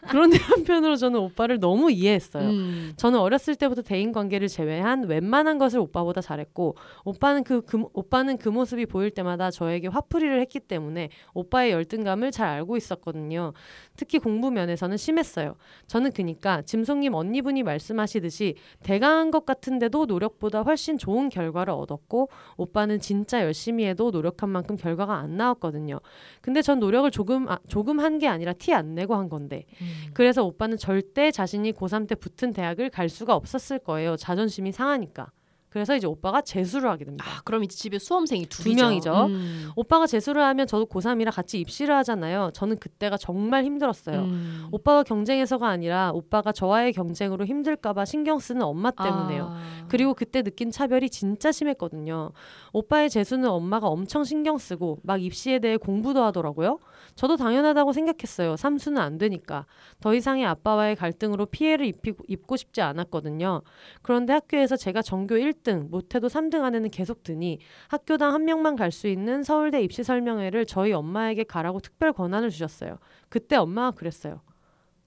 [0.09, 2.49] 그런데 한편으로 저는 오빠를 너무 이해했어요.
[2.49, 2.93] 음.
[2.97, 8.49] 저는 어렸을 때부터 대인 관계를 제외한 웬만한 것을 오빠보다 잘했고 오빠는 그, 그 오빠는 그
[8.49, 13.53] 모습이 보일 때마다 저에게 화풀이를 했기 때문에 오빠의 열등감을 잘 알고 있었거든요.
[13.97, 15.55] 특히 공부 면에서는 심했어요.
[15.87, 23.43] 저는 그니까 짐송님 언니분이 말씀하시듯이 대강한 것 같은데도 노력보다 훨씬 좋은 결과를 얻었고 오빠는 진짜
[23.43, 26.01] 열심히 해도 노력한 만큼 결과가 안 나왔거든요.
[26.41, 30.11] 근데 전 노력을 조금 아, 조금 한 게 아니라 티 안 내고 한 건데 음.
[30.15, 34.17] 그래서 오빠는 절대 자신이 고3 때 붙은 대학을 갈 수가 없었을 거예요.
[34.17, 35.31] 자존심이 상하니까.
[35.77, 37.27] 그래서 이제 오빠가 재수를 하게 됩니다.
[37.29, 38.83] 아, 그럼 이제 집에 수험생이 두 둘이죠.
[38.83, 39.27] 명이죠.
[39.27, 39.69] 음.
[39.77, 42.51] 오빠가 재수를 하면 저도 고3이라 같이 입시를 하잖아요.
[42.55, 44.21] 저는 그때가 정말 힘들었어요.
[44.23, 44.69] 음.
[44.73, 49.51] 오빠가 경쟁해서가 아니라 오빠가 저와의 경쟁으로 힘들까봐 신경 쓰는 엄마 때문에요.
[49.53, 49.87] 아.
[49.89, 52.33] 그리고 그때 느낀 차별이 진짜 심했거든요.
[52.73, 56.79] 오빠의 재수는 엄마가 엄청 신경 쓰고 막 입시에 대해 공부도 하더라고요.
[57.17, 58.57] 저도 당연하다고 생각했어요.
[58.57, 59.67] 삼수는 안 되니까.
[60.01, 63.63] 더 이상의 아빠와의 갈등으로 피해를 입히고, 입고 싶지 않았거든요.
[64.03, 69.09] 그런데 학교에서 제가 전교 1등, 못해도 3등 안에는 계속 드니 학교당 한 명만 갈 수
[69.09, 72.99] 있는 서울대 입시 설명회를 저희 엄마에게 가라고 특별 권한을 주셨어요.
[73.29, 74.43] 그때 엄마가 그랬어요.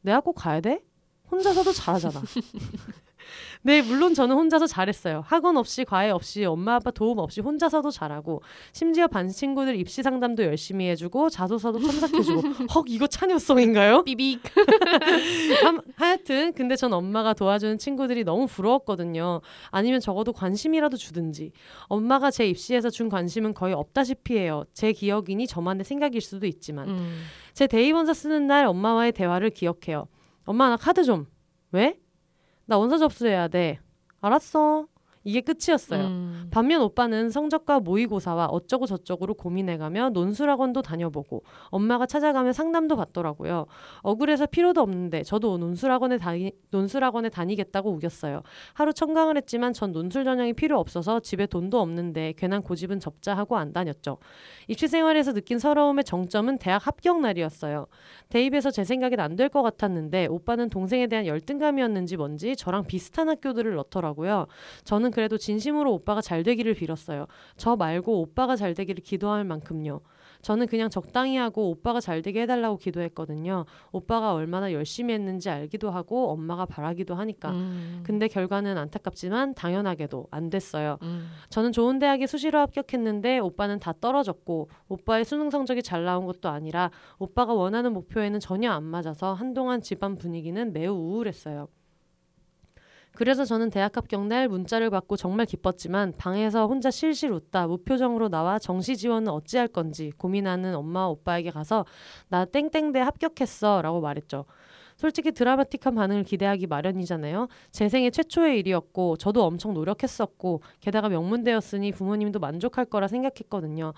[0.02, 0.82] 내가 꼭 가야 돼?
[1.32, 2.22] 혼자서도 잘하잖아.
[3.62, 5.24] 네, 물론 저는 혼자서 잘했어요.
[5.26, 8.42] 학원 없이 과외 없이 엄마 아빠 도움 없이 혼자서도 잘하고
[8.72, 12.42] 심지어 반 친구들 입시 상담도 열심히 해주고 자소서도 첨삭해주고
[12.76, 14.04] 헉 이거 찬효성인가요?
[14.04, 14.40] 삐빅.
[15.64, 19.42] 함- 하여튼 근데 전 엄마가 도와주는 친구들이 너무 부러웠거든요.
[19.72, 21.52] 아니면 적어도 관심이라도 주든지.
[21.88, 24.64] 엄마가 제 입시에서 준 관심은 거의 없다시피 해요.
[24.74, 26.90] 제 기억이니 저만의 생각일 수도 있지만.
[26.90, 27.24] 음.
[27.54, 30.08] 제 대입원서 쓰는 날 엄마와의 대화를 기억해요.
[30.46, 31.26] 엄마 나 카드 좀.
[31.72, 32.00] 왜?
[32.70, 33.80] 나 원서 접수해야 돼.
[34.22, 34.86] 알았어.
[35.30, 36.08] 이게 끝이었어요.
[36.08, 36.48] 음.
[36.50, 43.68] 반면 오빠는 성적과 모의고사와 어쩌고 저쩌고로 고민해가며 논술학원도 다녀보고 엄마가 찾아가며 상담도 받더라고요.
[44.02, 48.42] 억울해서 필요도 없는데 저도 논술학원에 다니 논술학원에 다니겠다고 우겼어요.
[48.74, 53.58] 하루 청강을 했지만 전 논술 전형이 필요 없어서 집에 돈도 없는데 괜한 고집은 접자 하고
[53.58, 54.18] 안 다녔죠.
[54.68, 57.86] 입시 생활에서 느낀 서러움의 정점은 대학 합격 날이었어요.
[58.30, 63.74] 대입에서 제 생각엔 안 될 것 같았는데 오빠는 동생에 대한 열등감이었는지 뭔지 저랑 비슷한 학교들을
[63.76, 64.48] 넣더라고요.
[64.84, 67.28] 저는 그래도 진심으로 오빠가 잘 되기를 빌었어요.
[67.58, 70.00] 저 말고 오빠가 잘 되기를 기도할 만큼요.
[70.42, 73.66] 저는 그냥 적당히 하고 오빠가 잘 되게 해달라고 기도했거든요.
[73.92, 77.52] 오빠가 얼마나 열심히 했는지 알기도 하고 엄마가 바라기도 하니까.
[77.52, 78.02] 음.
[78.06, 80.98] 근데 결과는 안타깝지만 당연하게도 안 됐어요.
[81.02, 81.28] 음.
[81.50, 86.92] 저는 좋은 대학에 수시로 합격했는데 오빠는 다 떨어졌고 오빠의 수능 성적이 잘 나온 것도 아니라
[87.18, 91.68] 오빠가 원하는 목표에는 전혀 안 맞아서 한동안 집안 분위기는 매우 우울했어요.
[93.14, 98.60] 그래서 저는 대학 합격 날 문자를 받고 정말 기뻤지만 방에서 혼자 실실 웃다 무표정으로 나와
[98.60, 101.86] 정시 지원은 어찌할 건지 고민하는 엄마 오빠에게 가서
[102.30, 104.46] 나 땡땡대 합격했어 라고 말했죠.
[104.96, 107.48] 솔직히 드라마틱한 반응을 기대하기 마련이잖아요.
[107.72, 113.94] 제 생애 최초의 일이었고 저도 엄청 노력했었고 게다가 명문대였으니 부모님도 만족할 거라 생각했거든요.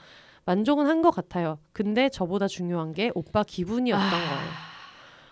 [0.46, 1.58] 만족은 한 것 같아요.
[1.74, 4.10] 근데 저보다 중요한 게 오빠 기분이었던 아.
[4.10, 4.50] 거예요.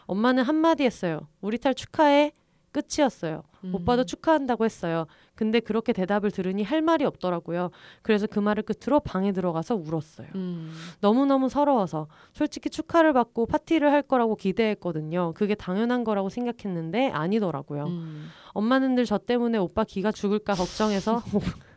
[0.07, 1.21] 엄마는 한마디 했어요.
[1.41, 2.31] 우리 딸 축하해.
[2.71, 3.43] 끝이었어요.
[3.65, 3.75] 음.
[3.75, 5.05] 오빠도 축하한다고 했어요.
[5.35, 7.71] 근데 그렇게 대답을 들으니 할 말이 없더라고요.
[8.01, 10.27] 그래서 그 말을 끝으로 방에 들어가서 울었어요.
[10.35, 10.71] 음.
[11.01, 15.33] 너무너무 서러워서 솔직히 축하를 받고 파티를 할 거라고 기대했거든요.
[15.35, 17.85] 그게 당연한 거라고 생각했는데 아니더라고요.
[17.87, 18.29] 음.
[18.53, 21.23] 엄마는 늘 저 때문에 오빠 기가 죽을까 걱정해서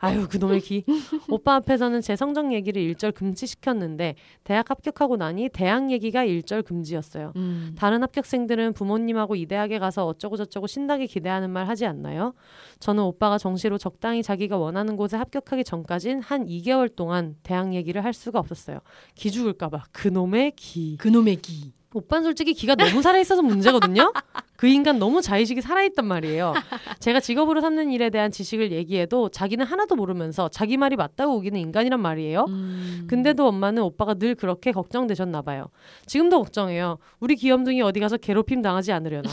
[0.00, 0.84] 아유 그놈의 기
[1.30, 4.14] 오빠 앞에서는 제 성적 얘기를 일절 금지시켰는데
[4.44, 7.32] 대학 합격하고 나니 대학 얘기가 일절 금지였어요.
[7.36, 7.74] 음.
[7.76, 12.34] 다른 합격생들은 부모님하고 이 대학에 가서 어쩌고 저쩌고 신나게 기대하는 말 하지 않나요?
[12.78, 18.14] 저는 오빠가 정시로 적당히 자기가 원하는 곳에 합격하기 전까진 한 2개월 동안 대학 얘기를 할
[18.14, 18.78] 수가 없었어요.
[19.14, 20.96] 기 죽을까봐 그놈의 기.
[20.96, 21.72] 그놈의 기.
[21.92, 24.12] 오빠는 솔직히 기가 너무 살아있어서 문제거든요.
[24.56, 26.54] 그 인간 너무 자의식이 살아있단 말이에요.
[27.00, 31.98] 제가 직업으로 삼는 일에 대한 지식을 얘기해도 자기는 하나도 모르면서 자기 말이 맞다고 우기는 인간이란
[32.00, 32.44] 말이에요.
[32.48, 33.06] 음.
[33.08, 35.70] 근데도 엄마는 오빠가 늘 그렇게 걱정되셨나 봐요.
[36.06, 36.98] 지금도 걱정해요.
[37.18, 39.28] 우리 귀염둥이 어디 가서 괴롭힘 당하지 않으려나.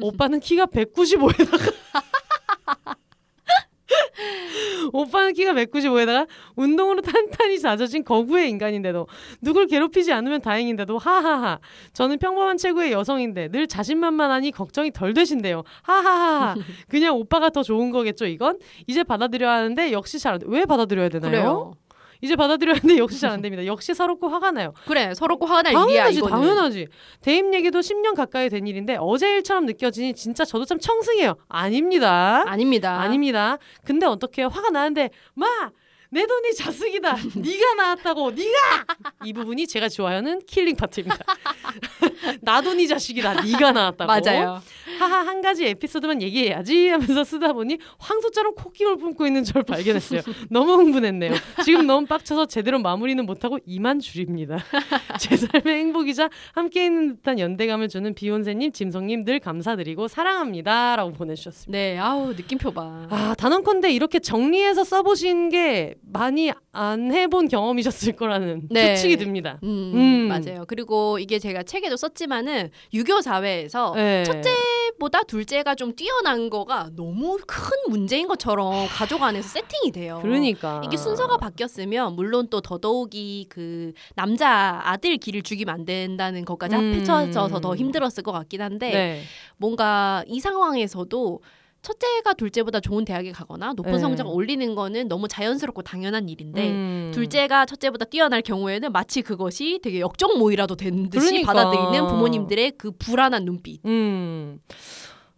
[0.00, 1.72] 오빠는 키가 195에다가
[4.92, 6.26] 오빠는 키가 195에다가
[6.56, 9.06] 운동으로 탄탄히 다져진 거구의 인간인데도
[9.40, 11.58] 누굴 괴롭히지 않으면 다행인데도 하하하.
[11.92, 15.62] 저는 평범한 체구의 여성인데 늘 자신만만하니 걱정이 덜 되신대요.
[15.82, 16.54] 하하하.
[16.88, 18.58] 그냥 오빠가 더 좋은 거겠죠 이건?
[18.86, 20.38] 이제 받아들여야 하는데 역시 잘.
[20.46, 21.30] 왜 받아들여야 되나요?
[21.30, 21.74] 그래요.
[22.22, 23.64] 이제 받아들여야 하는데 역시 잘안 됩니다.
[23.66, 24.72] 역시 서럽고 화가 나요.
[24.86, 26.36] 그래 서럽고 화가 날 일이야 당연하지, 이거는.
[26.36, 26.86] 당연하지.
[27.22, 31.34] 대입 얘기도 10년 가까이 된 일인데 어제 일처럼 느껴지니 진짜 저도 참 청승해요.
[31.48, 32.44] 아닙니다.
[32.46, 33.00] 아닙니다.
[33.00, 33.58] 아닙니다.
[33.84, 34.48] 근데 어떻게요?
[34.48, 35.46] 화가 나는데 마!
[36.12, 37.16] 내도 니 자슥이다.
[37.36, 38.32] 네가 낳았다고.
[38.32, 38.84] 네가
[39.24, 41.18] 이 부분이 제가 좋아하는 killing part입니다.
[42.42, 43.42] 나도 니 자식이다.
[43.42, 44.06] 네가 낳았다고.
[44.12, 44.60] 맞아요.
[44.98, 50.20] 하하 한 가지 에피소드만 얘기해야지 하면서 쓰다 보니 황소처럼 코끼를 뿜고 있는 절 발견했어요.
[50.50, 51.32] 너무 흥분했네요.
[51.64, 54.58] 지금 너무 빡쳐서 제대로 마무리는 못하고 이만 줄입니다.
[55.20, 61.70] 제 삶의 행복이자 함께 있는 듯한 연대감을 주는 비욘세님, 짐성님 늘 감사드리고 사랑합니다라고 보내주셨습니다.
[61.78, 63.06] 네, 아우 느낌표 봐.
[63.10, 68.94] 아 단언컨대 이렇게 정리해서 써보신 게 많이 안 해본 경험이셨을 거라는 네.
[68.94, 69.58] 추측이 듭니다.
[69.62, 70.28] 음, 음.
[70.28, 70.64] 맞아요.
[70.66, 74.24] 그리고 이게 제가 책에도 썼지만은 유교 사회에서 네.
[74.24, 74.50] 첫째
[75.00, 80.20] 첫째보다 둘째가 좀 뛰어난 거가 너무 큰 문제인 것처럼 가족 안에서 세팅이 돼요.
[80.22, 86.76] 그러니까 이게 순서가 바뀌었으면 물론 또 더더욱이 그 남자 아들 길을 죽이면 안 된다는 것까지
[86.76, 86.94] 음.
[86.98, 89.22] 합쳐져서 더 힘들었을 것 같긴 한데 네.
[89.56, 91.40] 뭔가 이 상황에서도
[91.82, 93.98] 첫째가 둘째보다 좋은 대학에 가거나 높은 네.
[93.98, 97.10] 성적을 올리는 거는 너무 자연스럽고 당연한 일인데 음.
[97.14, 101.52] 둘째가 첫째보다 뛰어날 경우에는 마치 그것이 되게 역적모이라도 된 듯이 그러니까.
[101.52, 103.80] 받아들이는 부모님들의 그 불안한 눈빛.
[103.86, 104.60] 음.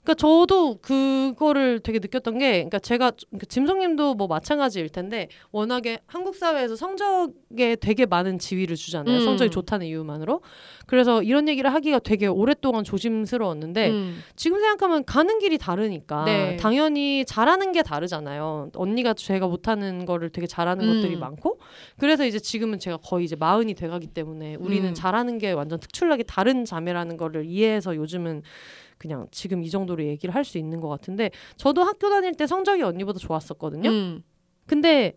[0.03, 6.35] 그러니까 저도 그거를 되게 느꼈던 게, 그러니까 제가 그러니까 짐성님도 뭐 마찬가지일 텐데 워낙에 한국
[6.35, 9.19] 사회에서 성적에 되게 많은 지위를 주잖아요.
[9.19, 9.25] 음.
[9.25, 10.43] 성적이 좋다는 이유만으로.
[10.87, 14.19] 그래서 이런 얘기를 하기가 되게 오랫동안 조심스러웠는데 음.
[14.35, 16.57] 지금 생각하면 가는 길이 다르니까 네.
[16.57, 18.71] 당연히 잘하는 게 다르잖아요.
[18.75, 20.95] 언니가 제가 못하는 거를 되게 잘하는 음.
[20.95, 21.61] 것들이 많고
[21.99, 24.95] 그래서 이제 지금은 제가 거의 이제 마흔이 돼가기 때문에 우리는 음.
[24.95, 28.43] 잘하는 게 완전 특출나게 다른 자매라는 거를 이해해서 요즘은
[29.03, 32.83] 그냥 지금 이 정도로 얘기를 할 수 있는 것 같은데 저도 학교 다닐 때 성적이
[32.83, 33.89] 언니보다 좋았었거든요.
[33.91, 34.23] 음.
[34.67, 35.15] 근데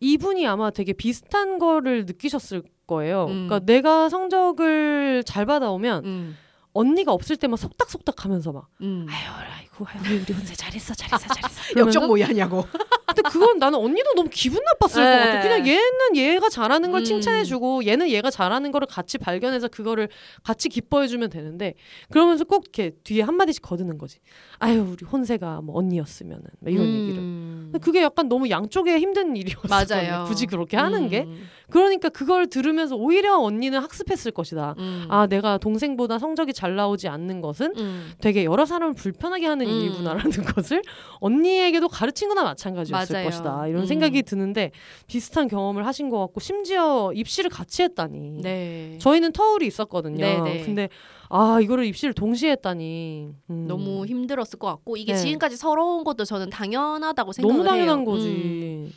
[0.00, 3.24] 이분이 아마 되게 비슷한 거를 느끼셨을 거예요.
[3.24, 3.46] 음.
[3.48, 6.36] 그러니까 내가 성적을 잘 받아오면 음.
[6.74, 9.06] 언니가 없을 때만 속닥속닥 하면서 막 음.
[9.08, 12.66] 아유 아이고 아유 우리 혼세 잘했어 잘했어 잘했어 그러면서 역적 모의하냐고.
[13.06, 15.16] 근데 그건 나는 언니도 너무 기분 나빴을 네.
[15.16, 17.04] 것 같아 그냥 얘는 얘가 잘하는 걸 음.
[17.04, 20.08] 칭찬해주고 얘는 얘가 잘하는 거를 같이 발견해서 그거를
[20.42, 21.74] 같이 기뻐해주면 되는데
[22.10, 24.18] 그러면서 꼭 이렇게 뒤에 한마디씩 거드는 거지
[24.58, 27.68] 아유 우리 혼세가 뭐 언니였으면은 막 이런 얘기를 음.
[27.70, 30.24] 근데 그게 약간 너무 양쪽에 힘든 일이었어 맞아요.
[30.26, 31.46] 굳이 그렇게 하는 게 음.
[31.70, 35.06] 그러니까 그걸 들으면서 오히려 언니는 학습했을 것이다 음.
[35.08, 38.12] 아 내가 동생보다 성적이 잘 나오지 않는 것은 음.
[38.20, 39.70] 되게 여러 사람을 불편하게 하는 음.
[39.72, 40.82] 일이구나라는 것을
[41.20, 43.28] 언니에게도 가르친 거나 마찬가지였을 맞아요.
[43.30, 43.86] 것이다 이런 음.
[43.86, 44.70] 생각이 드는데
[45.06, 48.98] 비슷한 경험을 하신 것 같고 심지어 입시를 같이 했다니 네.
[49.00, 50.62] 저희는 터울이 있었거든요 네 네.
[50.64, 50.88] 근데
[51.30, 53.64] 아 이거를 입시를 동시에 했다니 음.
[53.66, 55.18] 너무 힘들었을 것 같고 이게 네.
[55.18, 58.04] 지금까지 서러운 것도 저는 당연하다고 생각을 너무 당연한 해요.
[58.04, 58.92] 거지 음.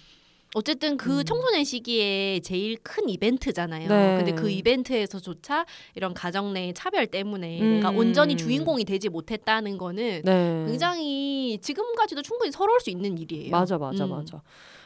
[0.55, 1.25] 어쨌든 그 음.
[1.25, 3.89] 청소년 시기에 제일 큰 이벤트잖아요.
[3.89, 4.17] 네.
[4.17, 5.65] 근데 그 이벤트에서조차
[5.95, 7.73] 이런 가정 내 차별 때문에 음.
[7.75, 10.65] 내가 온전히 주인공이 되지 못했다는 거는 네.
[10.67, 13.51] 굉장히 지금까지도 충분히 서러울 수 있는 일이에요.
[13.51, 14.11] 맞아 맞아 음.
[14.11, 14.41] 맞아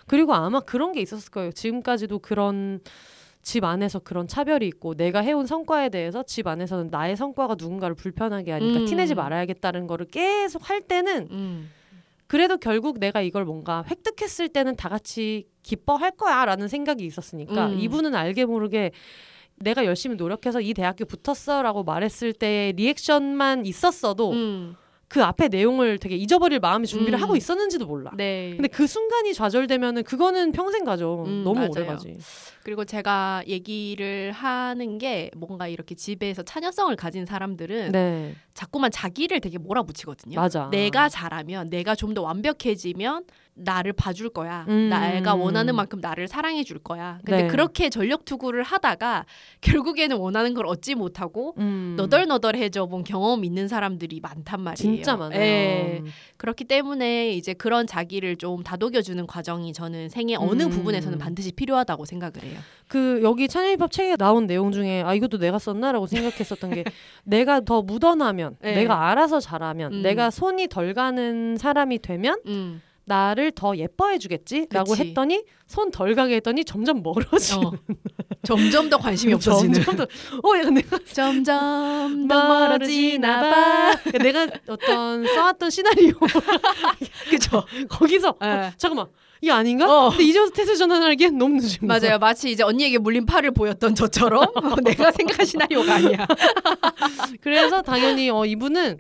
[0.07, 2.81] 그리고 아마 그런 게 있었을 거예요 지금까지도 그런
[3.43, 8.51] 집 안에서 그런 차별이 있고 내가 해온 성과에 대해서 집 안에서는 나의 성과가 누군가를 불편하게
[8.51, 8.85] 하니까 음.
[8.85, 11.69] 티내지 말아야겠다는 거를 계속 할 때는 음.
[12.31, 17.79] 그래도 결국 내가 이걸 뭔가 획득했을 때는 다 같이 기뻐할 거야라는 생각이 있었으니까 음.
[17.81, 18.91] 이분은 알게 모르게
[19.57, 24.77] 내가 열심히 노력해서 이 대학교 붙었어라고 말했을 때 리액션만 있었어도 음.
[25.09, 27.21] 그 앞에 내용을 되게 잊어버릴 마음의 준비를 음.
[27.21, 28.11] 하고 있었는지도 몰라.
[28.15, 28.53] 네.
[28.55, 31.25] 근데 그 순간이 좌절되면은 그거는 평생 가죠.
[31.27, 31.71] 음, 너무 맞아요.
[31.71, 32.17] 오래 가지.
[32.63, 39.57] 그리고 제가 얘기를 하는 게 뭔가 이렇게 집에서 차녀성을 가진 사람들은 네, 자꾸만 자기를 되게
[39.57, 40.39] 몰아붙이거든요.
[40.39, 40.69] 맞아.
[40.69, 43.23] 내가 잘하면 내가 좀 더 완벽해지면
[43.53, 44.65] 나를 봐줄 거야.
[44.69, 44.89] 음.
[44.89, 47.19] 내가 원하는 만큼 나를 사랑해 줄 거야.
[47.25, 47.47] 근데 네.
[47.47, 49.25] 그렇게 전력 투구를 하다가
[49.59, 51.95] 결국에는 원하는 걸 얻지 못하고 음.
[51.97, 54.75] 너덜너덜해져 본 경험 있는 사람들이 많단 말이에요.
[54.75, 55.39] 진짜 많아요.
[55.39, 56.03] 예.
[56.37, 60.69] 그렇기 때문에 이제 그런 자기를 좀 다독여 주는 과정이 저는 생애 어느 음.
[60.69, 62.59] 부분에서는 반드시 필요하다고 생각을 해요.
[62.87, 66.83] 그 여기 찬영이팝 책에 나온 내용 중에 아 이것도 내가 썼나라고 생각했었던 게
[67.23, 68.75] 내가 더 묻어나면 네.
[68.75, 70.01] 내가 알아서 잘하면 음.
[70.01, 72.81] 내가 손이 덜 가는 사람이 되면 음.
[73.05, 74.95] 나를 더 예뻐해 주겠지라고.
[74.95, 77.71] 했더니 손 덜 가게 했더니 점점 멀어지는 어.
[78.43, 79.73] 점점 더 관심이 없어지는.
[79.83, 80.03] 점점 더,
[80.47, 83.95] 어 약간 내가 점점 더 멀어지나 봐.
[84.21, 86.13] 내가 어떤 써왔던 시나리오
[87.29, 87.63] 그죠?
[87.89, 88.47] 거기서 예.
[88.47, 89.07] 어, 잠깐만
[89.41, 89.85] 이게 아닌가?
[90.05, 90.09] 어.
[90.09, 91.99] 근데 이제부터 태세 전환하기엔 너무 늦은 거야.
[91.99, 92.19] 맞아요.
[92.19, 96.27] 마치 이제 언니에게 물린 팔을 보였던 저처럼 어, 내가 생각한 시나리오가 아니야.
[97.41, 98.99] 그래서 당연히 어, 이분은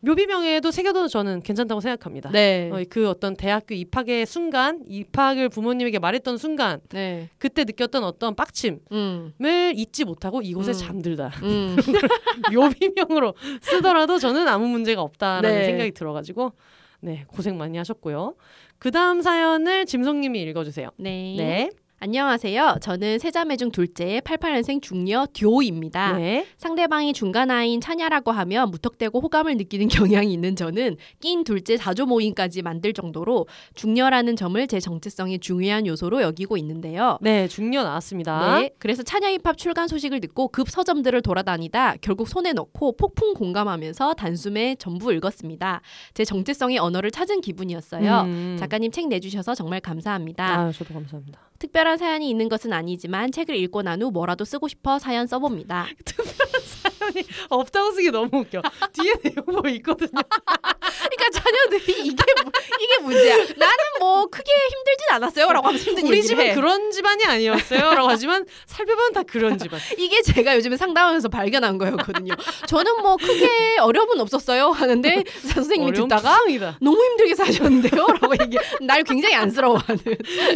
[0.00, 2.30] 묘비명에도 새겨둬도 저는 괜찮다고 생각합니다.
[2.30, 2.70] 네.
[2.72, 7.30] 어, 그 어떤 대학교 입학의 순간, 입학을 부모님에게 말했던 순간, 네.
[7.38, 9.32] 그때 느꼈던 어떤 빡침을 음.
[9.74, 10.74] 잊지 못하고 이곳에 음.
[10.74, 11.30] 잠들다.
[11.42, 11.76] 음.
[12.52, 15.64] 묘비명으로 쓰더라도 저는 아무 문제가 없다라는 네.
[15.64, 16.52] 생각이 들어가지고
[17.00, 18.34] 네 고생 많이 하셨고요.
[18.78, 20.90] 그 다음 사연을 짐성님이 읽어주세요.
[20.98, 21.34] 네.
[21.36, 21.70] 네,
[22.04, 22.80] 안녕하세요.
[22.82, 26.18] 저는 세자매 중 둘째 88년생 중녀 듀오입니다.
[26.18, 29.88] 네, 상대방이 중간 아이인 차냐라고 하면 무턱대고 호감을 느끼는
[30.20, 36.20] 경향이 있는 저는 낀 둘째 자조 모임까지 만들 정도로 중녀라는 점을 제 정체성의 중요한 요소로
[36.20, 37.16] 여기고 있는데요.
[37.22, 38.58] 네, 중녀 나왔습니다.
[38.58, 44.12] 네, 그래서 찬야 힙합 출간 소식을 듣고 급 서점들을 돌아다니다 결국 손에 넣고 폭풍 공감하면서
[44.12, 45.80] 단숨에 전부 읽었습니다.
[46.12, 48.24] 제 정체성의 언어를 찾은 기분이었어요.
[48.26, 48.56] 음.
[48.60, 50.60] 작가님 책 내주셔서 정말 감사합니다.
[50.60, 51.43] 아, 저도 감사합니다.
[51.58, 55.86] 특별한 사연이 있는 것은 아니지만 책을 읽고 난 후 뭐라도 쓰고 싶어 사연 써봅니다.
[56.04, 58.62] 사연 이 없다고 쓰기 너무 웃겨.
[58.92, 60.10] 뒤에 내용 뭐 있거든요.
[60.10, 63.36] 그러니까 자녀들이 이게 뭐- 이게 문제야.
[63.56, 66.54] 나는 뭐 크게 힘들진 않았어요라고 하면서 힘든 우리 집은 해.
[66.54, 69.78] 그런 집안이 아니었어요라고 하지만 살펴보면 다 그런 집안.
[69.98, 72.34] 이게 제가 요즘에 상담하면서 발견한 거였거든요.
[72.66, 75.24] 저는 뭐 크게 어려움은 없었어요 하는데
[75.54, 76.78] 선생님이 듣다가 투성이다.
[76.80, 78.06] 너무 힘들게 사셨는데요?
[78.06, 79.98] 라고 얘기 날 굉장히 안쓰러워하는.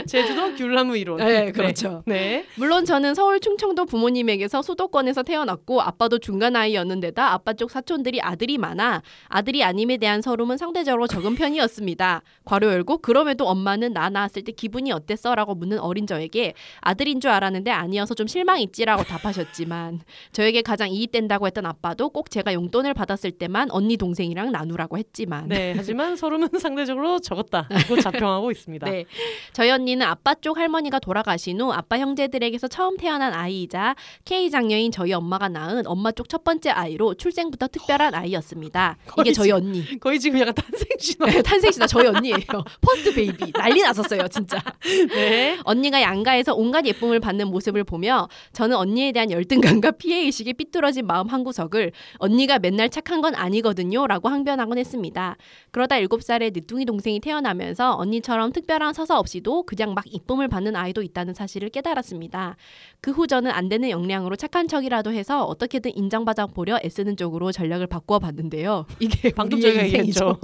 [0.07, 1.19] 제주도 귤나무 이론.
[1.19, 2.03] 네, 그렇죠.
[2.07, 2.47] 네.
[2.57, 9.03] 물론 저는 서울 충청도 부모님에게서 수도권에서 태어났고 아빠도 중간 아이였는데다 아빠 쪽 사촌들이 아들이 많아
[9.29, 12.23] 아들이 아님에 대한 서름은 상대적으로 적은 편이었습니다.
[12.45, 15.35] 괄호 열고 그럼에도 엄마는 나 낳았을 때 기분이 어땠어?
[15.35, 20.01] 라고 묻는 어린 저에게 아들인 줄 알았는데 아니어서 좀 실망있지라고 답하셨지만
[20.33, 25.75] 저에게 가장 이입된다고 했던 아빠도 꼭 제가 용돈을 받았을 때만 언니 동생이랑 나누라고 했지만 네.
[25.77, 28.91] 하지만 설움은 상대적으로 적었다고 자평하고 있습니다.
[28.91, 29.05] 네.
[29.53, 33.95] 저희 언니는 아빠 쪽 할머니가 돌아가신 후 아빠 형제들에게서 처음 태어난 아이이자
[34.25, 38.97] K 장녀인 저희 엄마가 낳은 엄마 쪽첫 번째 아이로 출생부터 특별한 아이였습니다.
[39.21, 39.99] 이게 저희 언니.
[40.01, 41.27] 거의 지금 약간 탄생 신화.
[41.27, 42.39] 네, 탄생 신화다 저희 언니예요.
[42.81, 44.59] first baby 난리 났었어요 진짜.
[45.09, 45.59] 네.
[45.65, 51.29] 언니가 양가에서 온갖 예쁨을 받는 모습을 보며 저는 언니에 대한 열등감과 피해 의식에 삐뚤어진 마음
[51.29, 55.37] 한 구석을 언니가 맨날 착한 건 아니거든요 라고 항변하곤 했습니다.
[55.71, 61.35] 그러다 7살에 늦둥이 동생이 태어나면서 언니처럼 특별한 서사 없이도 그냥 막 이쁨을 받는 아이도 있다는
[61.35, 62.57] 사실을 깨달았습니다.
[63.01, 67.53] 그 후 저는 안 되는 역량으로 착한 척이라도 해서 어떻게든 인정 받아 보려 애쓰는 쪽으로
[67.53, 68.87] 전략을 바꾸어 봤는데요.
[69.01, 69.85] 이게 방금 저희가.
[69.85, 70.39] 얘기했죠.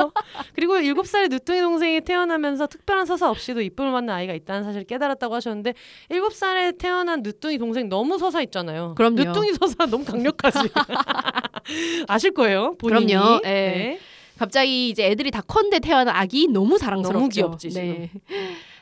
[0.54, 5.74] 그리고 7살의 늦둥이 동생이 태어나면서 특별한 서사 없이도 이쁨을 받는 아이가 있다는 사실을 깨달았다고 하셨는데
[6.10, 8.94] 7살에 태어난 늦둥이 동생 너무 서사 있잖아요.
[8.96, 9.16] 그럼요.
[9.16, 10.58] 늦둥이 서사 너무 강력하지.
[12.08, 12.74] 아실 거예요.
[12.78, 13.12] 본인이.
[13.14, 13.40] 그럼요.
[13.44, 13.48] 예.
[13.48, 13.98] 네.
[14.38, 17.12] 갑자기 이제 애들이 다 컸는데 태어난 아기 너무 사랑스럽죠.
[17.18, 17.88] 너무 귀엽지, 지금.
[17.88, 18.10] 네.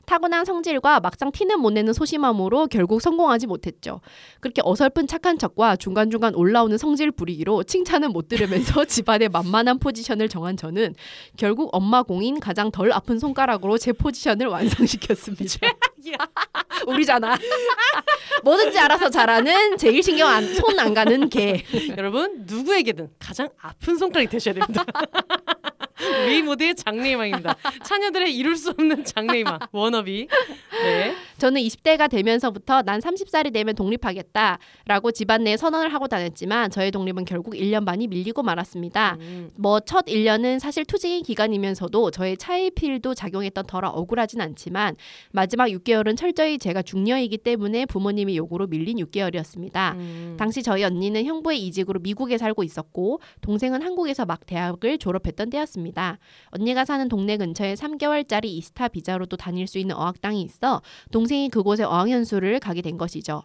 [0.07, 4.01] 타고난 성질과 막상 티는 못 내는 소심함으로 결국 성공하지 못했죠.
[4.41, 10.57] 그렇게 어설픈 착한 척과 중간중간 올라오는 성질 부리기로 칭찬은 못 들으면서 집안의 만만한 포지션을 정한
[10.57, 10.95] 저는
[11.37, 15.69] 결국 엄마 공인 가장 덜 아픈 손가락으로 제 포지션을 완성시켰습니다.
[16.87, 17.37] 우리잖아.
[18.43, 21.63] 뭐든지 알아서 잘하는 제일 신경 안, 손 안 가는 개.
[21.97, 24.85] 여러분 누구에게든 가장 아픈 손가락이 되셔야 됩니다.
[26.25, 27.55] 우리 모두의 장래희망입니다.
[27.85, 30.27] 자녀들의 이룰 수 없는 장래희망 워너비.
[30.83, 31.15] 네.
[31.39, 37.55] 저는 20대가 되면서부터 난 30살이 되면 독립하겠다라고 집안 내에 선언을 하고 다녔지만 저의 독립은 결국
[37.55, 39.17] 1년 반이 밀리고 말았습니다.
[39.21, 39.51] 음.
[39.57, 44.97] 뭐첫 1년은 사실 투쟁의 기간이면서도 저의 차일피일도 작용했던 터라 억울하진 않지만
[45.31, 49.95] 마지막 6개월 은 철저히 제가 중녀이기 때문에 부모님의 요구로 밀린 6개월이었습니다.
[49.95, 50.37] 음.
[50.39, 56.19] 당시 저희 언니는 형부의 이직으로 미국에 살고 있었고 동생은 한국에서 막 대학을 졸업했던 때였습니다.
[56.47, 62.59] 언니가 사는 동네 근처에 3개월짜리 이스타 비자로도 다닐 수 있는 어학당이 있어 동생이 그곳에 어학연수를
[62.61, 63.43] 가게 된 것이죠.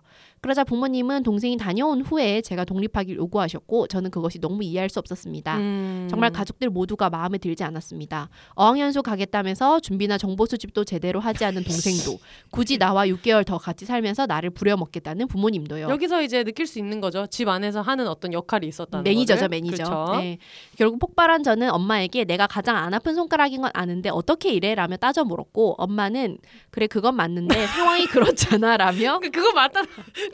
[0.47, 5.57] 그러자 부모님은 동생이 다녀온 후에 제가 독립하길 요구하셨고 저는 그것이 너무 이해할 수 없었습니다.
[5.57, 6.07] 음.
[6.09, 8.29] 정말 가족들 모두가 마음에 들지 않았습니다.
[8.55, 12.17] 어학연수 가겠다면서 준비나 정보 수집도 제대로 하지 않은 동생도
[12.49, 15.89] 굳이 나와 6개월 더 같이 살면서 나를 부려먹겠다는 부모님도요.
[15.89, 17.27] 여기서 이제 느낄 수 있는 거죠.
[17.27, 19.49] 집 안에서 하는 어떤 역할이 있었다는 매니저죠, 거를.
[19.49, 19.83] 매니저.
[19.83, 20.15] 그렇죠.
[20.21, 20.37] 네.
[20.77, 25.75] 결국 폭발한 저는 엄마에게 내가 가장 안 아픈 손가락인 건 아는데 어떻게 이래라며 따져 물었고
[25.77, 26.37] 엄마는
[26.69, 29.81] 그래 그건 맞는데 상황이 그렇잖아라며 그- 그거 맞다.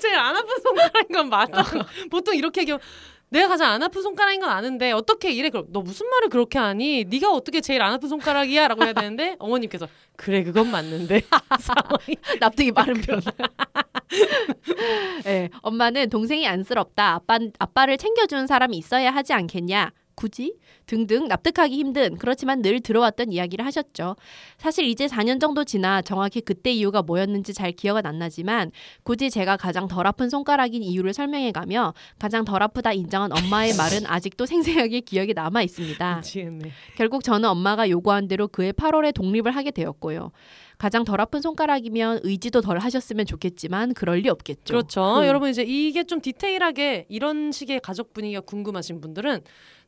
[0.04, 1.64] 제일 안 아픈 손가락인 건 맞다.
[2.12, 2.82] 보통 이렇게 얘기하면
[3.30, 5.50] 내가 가장 안 아픈 손가락인 건 아는데 어떻게 이래?
[5.50, 7.06] 그럼 너 무슨 말을 그렇게 하니?
[7.06, 11.22] 네가 어떻게 제일 안 아픈 손가락이야?라고 해야 되는데 어머님께서 그래 그건 맞는데
[12.40, 13.22] 납득이 빠른 편.
[15.24, 17.16] 네, 엄마는 동생이 안쓰럽다.
[17.16, 19.92] 아빠 아빠를 챙겨주는 사람이 있어야 하지 않겠냐.
[20.16, 24.16] 굳이 등등 납득하기 힘든 그렇지만 늘 들어왔던 이야기를 하셨죠.
[24.58, 28.72] 사실 이제 4년 정도 지나 정확히 그때 이유가 뭐였는지 잘 기억은 안 나지만
[29.04, 34.06] 굳이 제가 가장 덜 아픈 손가락인 이유를 설명해 가며 가장 덜 아프다 인정한 엄마의 말은
[34.06, 36.16] 아직도 생생하게 기억에 남아 있습니다.
[36.18, 36.72] 미치겠네.
[36.96, 40.32] 결국 저는 엄마가 요구한 대로 그해 8월에 독립을 하게 되었고요.
[40.78, 44.66] 가장 덜 아픈 손가락이면 의지도 덜 하셨으면 좋겠지만 그럴 리 없겠죠.
[44.66, 45.20] 그렇죠.
[45.20, 45.26] 음.
[45.26, 49.42] 여러분 이제 이게 좀 디테일하게 이런 식의 가족 분위기가 궁금하신 분들은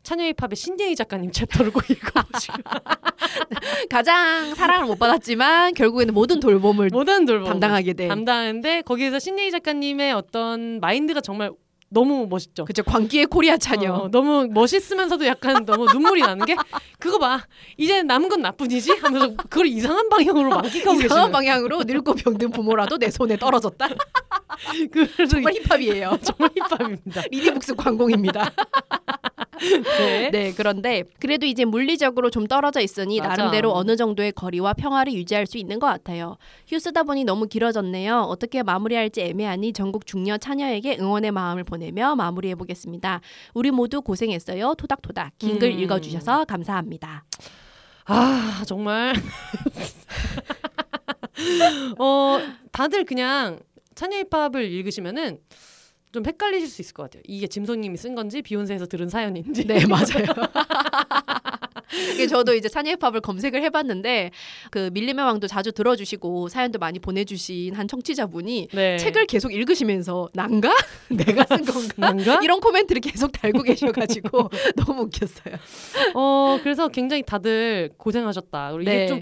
[0.05, 2.55] 차녀힙합의 신예희 작가님 챕터를 꼭 읽어보시고
[3.89, 8.07] 가장 사랑을 못 받았지만 결국에는 모든 돌봄을 모든 돌봄 담당하게 된.
[8.07, 11.51] 담당하는데 거기에서 신예희 작가님의 어떤 마인드가 정말
[11.89, 12.65] 너무 멋있죠.
[12.65, 13.93] 그죠 광기의 코리아 차녀.
[13.93, 16.55] 어, 너무 멋있으면서도 약간 너무 눈물이 나는 게
[16.99, 17.41] 그거 봐
[17.77, 22.97] 이제 남은 건 나뿐이지 하면서 그걸 이상한 방향으로 만끽하고 이상한 계시는 방향으로 늙고 병든 부모라도
[22.97, 23.87] 내 손에 떨어졌다.
[24.91, 26.17] 그래서 정말 힙합이에요.
[26.23, 27.21] 정말 힙합입니다.
[27.31, 28.51] 리디북스 관공입니다.
[29.97, 30.29] 네.
[30.31, 33.29] 네, 그런데 그래도 이제 물리적으로 좀 떨어져 있으니 맞아.
[33.35, 36.37] 나름대로 어느 정도의 거리와 평화를 유지할 수 있는 것 같아요.
[36.67, 38.21] 휴 쓰다 보니 너무 길어졌네요.
[38.21, 43.21] 어떻게 마무리할지 애매하니 전국 중녀 차녀에게 응원의 마음을 보내며 마무리해 보겠습니다.
[43.53, 44.75] 우리 모두 고생했어요.
[44.75, 45.33] 토닥토닥.
[45.37, 45.79] 긴글 음.
[45.79, 47.25] 읽어주셔서 감사합니다.
[48.05, 49.13] 아 정말
[51.97, 52.39] 어
[52.71, 53.59] 다들 그냥
[53.95, 55.39] 찬여힙합을 읽으시면은
[56.11, 57.23] 좀 헷갈리실 수 있을 것 같아요.
[57.25, 59.67] 이게 짐송님이 쓴 건지 비욘세에서 들은 사연인지.
[59.67, 60.27] 네, 맞아요.
[62.13, 64.31] 이게 저도 이제 찬예팝을 검색을 해봤는데
[64.71, 68.97] 그 밀림의 왕도 자주 들어주시고 사연도 많이 보내주신 한 청취자분이 네.
[68.97, 70.73] 책을 계속 읽으시면서 난가?
[71.09, 71.93] 내가 쓴 건가?
[71.97, 72.39] 난가?
[72.43, 75.55] 이런 코멘트를 계속 달고 계셔가지고 너무 웃겼어요.
[76.13, 78.71] 어 그래서 굉장히 다들 고생하셨다.
[78.71, 79.07] 그리고 이게 네.
[79.07, 79.21] 좀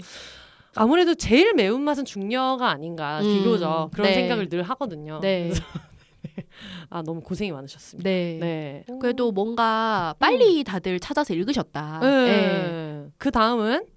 [0.76, 4.14] 아무래도 제일 매운 맛은 중녀가 아닌가 음, 비교적 그런 네.
[4.14, 5.20] 생각을 늘 하거든요.
[5.20, 5.52] 네.
[6.90, 8.08] 아 너무 고생이 많으셨습니다.
[8.08, 8.38] 네.
[8.40, 8.84] 네.
[9.00, 12.00] 그래도 뭔가 빨리 다들 찾아서 읽으셨다.
[12.00, 12.24] 네.
[12.26, 13.06] 네.
[13.18, 13.93] 그 다음은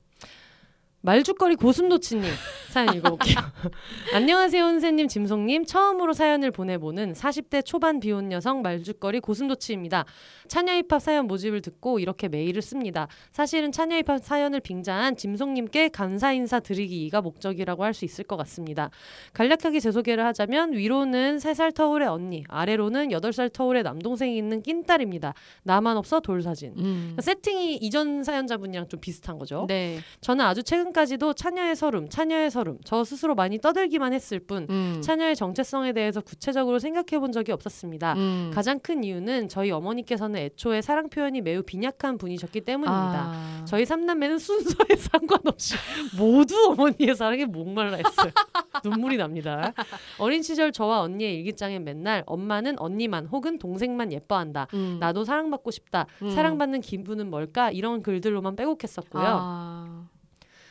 [1.01, 2.23] 말죽거리 고슴도치님
[2.69, 3.35] 사연 읽어볼게요.
[4.13, 5.65] 안녕하세요, 은세님, 짐송님.
[5.65, 10.05] 처음으로 사연을 보내보는 40대 초반 비혼 여성 말죽거리 고슴도치입니다.
[10.47, 13.07] 차녀힙합 사연 모집을 듣고 이렇게 메일을 씁니다.
[13.31, 18.91] 사실은 차녀힙합 사연을 빙자한 짐송님께 감사 인사 드리기가 목적이라고 할 수 있을 것 같습니다.
[19.33, 25.33] 간략하게 제 소개를 하자면 위로는 3살 터울의 언니, 아래로는 8살 터울의 남동생이 있는 낀딸입니다.
[25.63, 26.73] 나만 없어 돌사진.
[26.77, 27.17] 음.
[27.19, 29.65] 세팅이 이전 사연자분이랑 좀 비슷한 거죠.
[29.67, 29.99] 네.
[30.21, 35.01] 저는 아주 최근 까지도 차녀의 서름, 차녀의 서름, 저 스스로 많이 떠들기만 했을 뿐 음.
[35.01, 38.13] 차녀의 정체성에 대해서 구체적으로 생각해 본 적이 없었습니다.
[38.13, 38.51] 음.
[38.53, 43.31] 가장 큰 이유는 저희 어머니께서는 애초에 사랑 표현이 매우 빈약한 분이셨기 때문입니다.
[43.33, 43.65] 아.
[43.65, 45.75] 저희 삼남매는 순서에 상관없이
[46.17, 48.31] 모두 어머니의 사랑에 목말라 했어요.
[48.83, 49.73] 눈물이 납니다.
[50.19, 54.67] 어린 시절 저와 언니의 일기장엔 맨날 엄마는 언니만 혹은 동생만 예뻐한다.
[54.73, 54.97] 음.
[54.99, 56.05] 나도 사랑받고 싶다.
[56.21, 56.29] 음.
[56.29, 57.71] 사랑받는 기분은 뭘까?
[57.71, 59.23] 이런 글들로만 빼곡했었고요.
[59.25, 59.76] 아.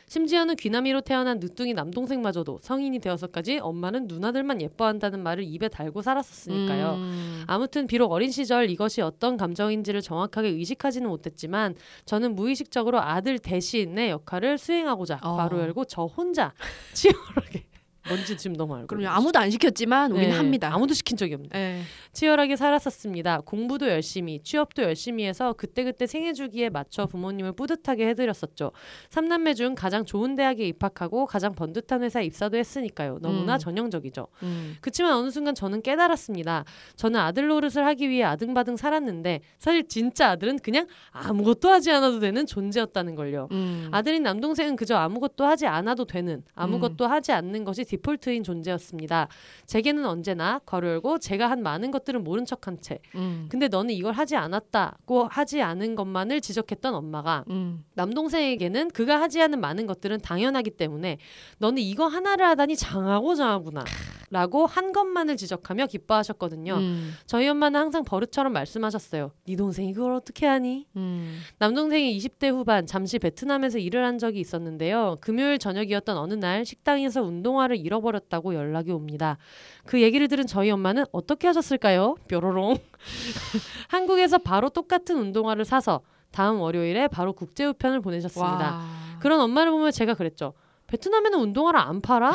[0.08, 6.94] 심지어는 귀남이로 태어난 늦둥이 남동생마저도 성인이 되어서까지 엄마는 누나들만 예뻐한다는 말을 입에 달고 살았었으니까요.
[6.94, 7.44] 음.
[7.48, 11.74] 아무튼 비록 어린 시절 이것이 어떤 감정인지를 정확하게 의식하지는 못했지만
[12.04, 15.36] 저는 무의식적으로 아들 대신의 역할을 수행하고자 어.
[15.36, 16.52] 괄호 열고 저 혼자
[16.94, 17.64] 치열하게
[18.08, 19.08] 뭔지 지금 너무 알고 그럼요.
[19.08, 20.70] 아무도 안 시켰지만 우리는 네, 합니다.
[20.72, 21.48] 아무도 시킨 적이 없네.
[21.52, 21.82] 네.
[22.12, 23.40] 치열하게 살았었습니다.
[23.40, 28.72] 공부도 열심히, 취업도 열심히 해서 그때그때 생애 주기에 맞춰 부모님을 뿌듯하게 해드렸었죠.
[29.10, 33.18] 삼남매 중 가장 좋은 대학에 입학하고 가장 번듯한 회사에 입사도 했으니까요.
[33.20, 33.58] 너무나 음.
[33.58, 34.26] 전형적이죠.
[34.42, 34.76] 음.
[34.80, 36.64] 그치만 어느 순간 저는 깨달았습니다.
[36.96, 42.46] 저는 아들 노릇을 하기 위해 아등바등 살았는데 사실 진짜 아들은 그냥 아무것도 하지 않아도 되는
[42.46, 43.48] 존재였다는 걸요.
[43.52, 43.88] 음.
[43.92, 49.28] 아들인 남동생은 그저 아무것도 하지 않아도 되는 아무것도 하지 않는 것이 디폴트인 존재였습니다.
[49.66, 53.46] 제게는 언제나 괄호 열고 제가 한 많은 것들은 모른 척한 채 음.
[53.48, 57.84] 근데 너는 이걸 하지 않았다고 하지 않은 것만을 지적했던 엄마가 음.
[57.94, 61.18] 남동생에게는 그가 하지 않은 많은 것들은 당연하기 때문에
[61.58, 63.84] 너는 이거 하나를 하다니 장하고 장하구나
[64.30, 66.74] 라고 한 것만을 지적하며 기뻐하셨거든요.
[66.74, 67.14] 음.
[67.26, 69.30] 저희 엄마는 항상 버릇처럼 말씀하셨어요.
[69.46, 70.86] 네 동생이 그걸 어떻게 하니?
[70.96, 71.38] 음.
[71.58, 75.18] 남동생이 20대 후반 잠시 베트남에서 일을 한 적이 있었는데요.
[75.20, 79.38] 금요일 저녁이었던 어느 날 식당에서 운동화를 잃어버렸다고 연락이 옵니다.
[79.86, 82.16] 그 얘기를 들은 저희 엄마는 어떻게 하셨을까요?
[82.28, 82.76] 뾰로롱.
[83.88, 86.02] 한국에서 바로 똑같은 운동화를 사서
[86.32, 88.76] 다음 월요일에 바로 국제 우편을 보내셨습니다.
[88.76, 88.84] 와.
[89.20, 90.52] 그런 엄마를 보면 제가 그랬죠.
[90.86, 92.32] 베트남에는 운동화를 안 팔아?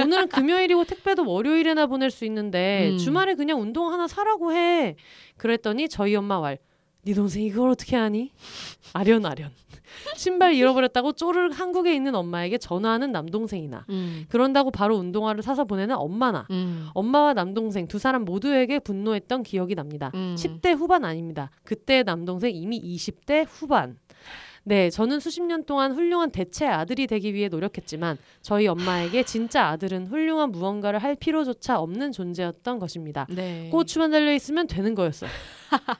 [0.00, 2.98] 오늘은 금요일이고 택배도 월요일에나 보낼 수 있는데 음.
[2.98, 4.96] 주말에 그냥 운동 하나 사라고 해.
[5.36, 6.58] 그랬더니 저희 엄마 말.
[7.06, 8.32] 네 동생 이걸 어떻게 하니?
[8.92, 9.52] 아련 아련.
[10.16, 14.26] 신발 잃어버렸다고 쪼르륵 한국에 있는 엄마에게 전화하는 남동생이나 음.
[14.28, 16.88] 그런다고 바로 운동화를 사서 보내는 엄마나 음.
[16.94, 20.10] 엄마와 남동생 두 사람 모두에게 분노했던 기억이 납니다.
[20.16, 20.34] 음.
[20.36, 21.50] 10대 후반 아닙니다.
[21.62, 23.98] 그때 남동생 이미 20대 후반.
[24.68, 30.08] 네, 저는 수십 년 동안 훌륭한 대체 아들이 되기 위해 노력했지만 저희 엄마에게 진짜 아들은
[30.08, 33.28] 훌륭한 무언가를 할 필요조차 없는 존재였던 것입니다.
[33.30, 33.68] 네.
[33.70, 35.30] 고추만 달려 있으면 되는 거였어요.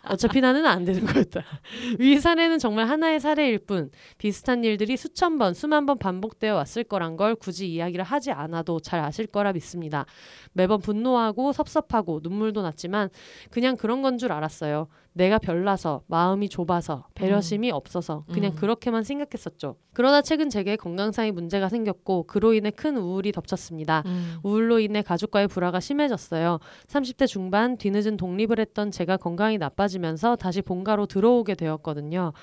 [0.08, 1.42] 어차피 나는 안 되는 거였다.
[2.00, 7.16] 위 사례는 정말 하나의 사례일 뿐 비슷한 일들이 수천 번, 수만 번 반복되어 왔을 거란
[7.16, 10.06] 걸 굳이 이야기를 하지 않아도 잘 아실 거라 믿습니다.
[10.52, 13.10] 매번 분노하고 섭섭하고 눈물도 났지만
[13.52, 14.88] 그냥 그런 건 줄 알았어요.
[15.16, 18.56] 내가 별나서 마음이 좁아서 배려심이 없어서 그냥 음.
[18.56, 19.76] 그렇게만 생각했었죠.
[19.94, 24.02] 그러다 최근 제게 건강상의 문제가 생겼고 그로 인해 큰 우울이 덮쳤습니다.
[24.04, 24.36] 음.
[24.42, 26.58] 우울로 인해 가족과의 불화가 심해졌어요.
[26.88, 32.34] 30대 중반 뒤늦은 독립을 했던 제가 건강이 나빠지면서 다시 본가로 들어오게 되었거든요.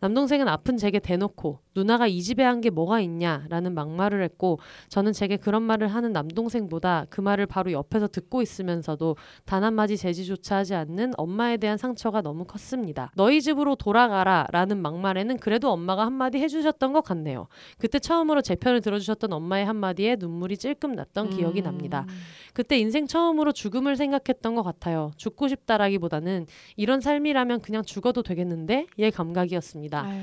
[0.00, 4.58] 남동생은 아픈 제게 대놓고 누나가 이 집에 한 게 뭐가 있냐라는 막말을 했고
[4.88, 10.56] 저는 제게 그런 말을 하는 남동생보다 그 말을 바로 옆에서 듣고 있으면서도 단 한마디 제지조차
[10.56, 13.12] 하지 않는 엄마에 대한 상처가 너무 컸습니다.
[13.14, 17.46] 너희 집으로 돌아가라 라는 막말에는 그래도 엄마가 한마디 해주셨던 것 같네요.
[17.78, 22.06] 그때 처음으로 제 편을 들어주셨던 엄마의 한마디에 눈물이 찔끔 났던 기억이 납니다.
[22.54, 25.10] 그때 인생 처음으로 죽음을 생각했던 것 같아요.
[25.18, 26.46] 죽고 싶다라기보다는
[26.76, 28.86] 이런 삶이라면 그냥 죽어도 되겠는데?
[28.96, 29.85] 의 감각이었습니다.
[29.94, 30.22] 아유.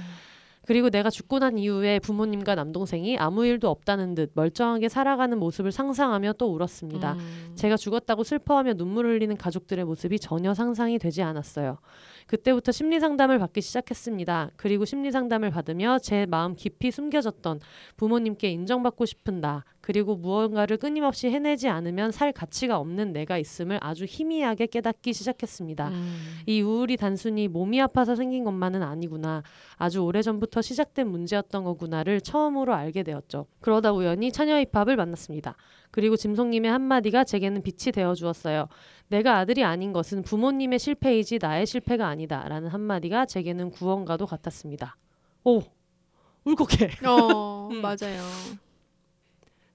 [0.66, 6.34] 그리고 내가 죽고 난 이후에 부모님과 남동생이 아무 일도 없다는 듯 멀쩡하게 살아가는 모습을 상상하며
[6.34, 7.14] 또 울었습니다.
[7.14, 7.52] 음.
[7.56, 11.80] 제가 죽었다고 슬퍼하며 눈물 흘리는 가족들의 모습이 전혀 상상이 되지 않았어요.
[12.28, 14.52] 그때부터 심리 상담을 받기 시작했습니다.
[14.56, 17.60] 그리고 심리 상담을 받으며 제 마음 깊이 숨겨졌던
[17.98, 24.06] 부모님께 인정받고 싶은 나, 그리고 무언가를 끊임없이 해내지 않으면 살 가치가 없는 내가 있음을 아주
[24.08, 25.90] 희미하게 깨닫기 시작했습니다.
[25.90, 26.40] 음.
[26.46, 29.44] 이 우울이 단순히 몸이 아파서 생긴 것만은 아니구나.
[29.76, 33.48] 아주 오래전부터 시작된 문제였던 거구나를 처음으로 알게 되었죠.
[33.60, 35.58] 그러다 우연히 차녀 힙합을 만났습니다.
[35.92, 38.70] 그리고 짐송님의 한마디가 제게는 빛이 되어 주었어요.
[39.10, 42.48] 내가 아들이 아닌 것은 부모님의 실패이지 나의 실패가 아니다.
[42.48, 44.96] 라는 한마디가 제게는 구원과도 같았습니다.
[45.44, 45.62] 오!
[46.46, 47.06] 울컥해.
[47.06, 47.82] 어, 음.
[47.82, 48.22] 맞아요.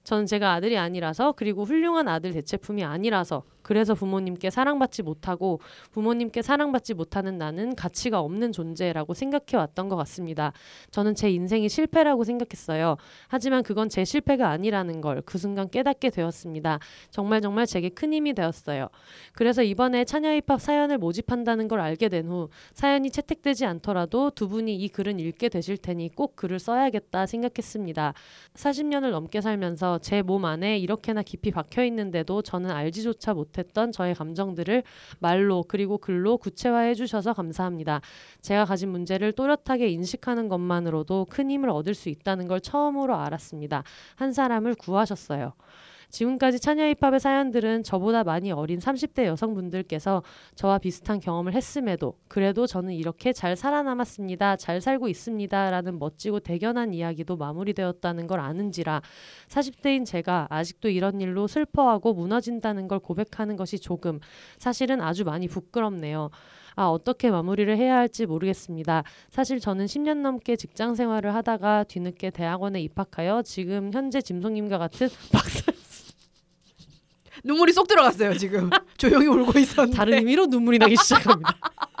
[0.09, 5.59] 저는 제가 아들이 아니라서 그리고 훌륭한 아들 대체품이 아니라서 그래서 부모님께 사랑받지 못하고
[5.91, 10.53] 부모님께 사랑받지 못하는 나는 가치가 없는 존재라고 생각해 왔던 것 같습니다.
[10.89, 12.97] 저는 제 인생이 실패라고 생각했어요.
[13.27, 16.79] 하지만 그건 제 실패가 아니라는 걸 그 순간 깨닫게 되었습니다.
[17.11, 18.87] 정말 정말 제게 큰 힘이 되었어요.
[19.33, 24.75] 그래서 이번에 차녀 힙합 사연을 모집한다는 걸 알게 된 후 사연이 채택되지 않더라도 두 분이
[24.75, 28.13] 이 글은 읽게 되실 테니 꼭 글을 써야겠다 생각했습니다.
[28.55, 34.15] 40년을 넘게 살면서 제 몸 안에 이렇게나 깊이 박혀 있는데도 저는 알지조차 못 했던 저의
[34.15, 34.83] 감정들을
[35.19, 38.01] 말로 그리고 글로 구체화해 주셔서 감사합니다.
[38.41, 43.83] 제가 가진 문제를 또렷하게 인식하는 것만으로도 큰 힘을 얻을 수 있다는 걸 처음으로 알았습니다.
[44.15, 45.53] 한 사람을 구하셨어요.
[46.09, 50.23] 지금까지 차녀 힙합의 사연들은 저보다 많이 어린 30대 여성분들께서
[50.55, 54.57] 저와 비슷한 경험을 했음에도 그래도 저는 이렇게 잘 살아남았습니다.
[54.57, 55.69] 잘 살고 있습니다.
[55.71, 59.01] 라는 멋지고 대견한 이야기도 마무리되었다는 걸 아는지라
[59.47, 64.19] 40대인 제가 아직도 이런 일로 슬퍼하고 무너진다는 걸 고백하는 것이 조금
[64.57, 66.29] 사실은 아주 많이 부끄럽네요.
[66.75, 69.03] 아, 어떻게 마무리를 해야 할지 모르겠습니다.
[69.29, 75.68] 사실 저는 10년 넘게 직장 생활을 하다가 뒤늦게 대학원에 입학하여 지금 현재 짐송님과 같은 박사
[77.43, 78.69] 눈물이 쏙 들어갔어요 지금.
[78.97, 79.97] 조용히 울고 있었는데.
[79.97, 81.55] 다른 의미로 눈물이 나기 시작합니다.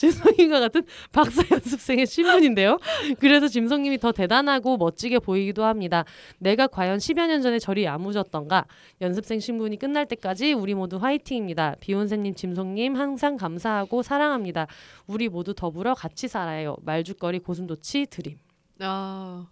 [0.00, 0.82] 짐성님과 같은
[1.12, 2.78] 박사 연습생의 신분인데요.
[3.18, 6.06] 그래서 짐성님이 더 대단하고 멋지게 보이기도 합니다.
[6.38, 8.64] 내가 과연 10여 년 전에 저리 야무졌던가?
[9.02, 11.76] 연습생 신분이 끝날 때까지 우리 모두 화이팅입니다.
[11.80, 14.68] 비욘세님, 짐성님 항상 감사하고 사랑합니다.
[15.06, 16.76] 우리 모두 더불어 같이 살아요.
[16.80, 18.38] 말죽거리 고슴도치 드림.
[18.78, 19.46] 아,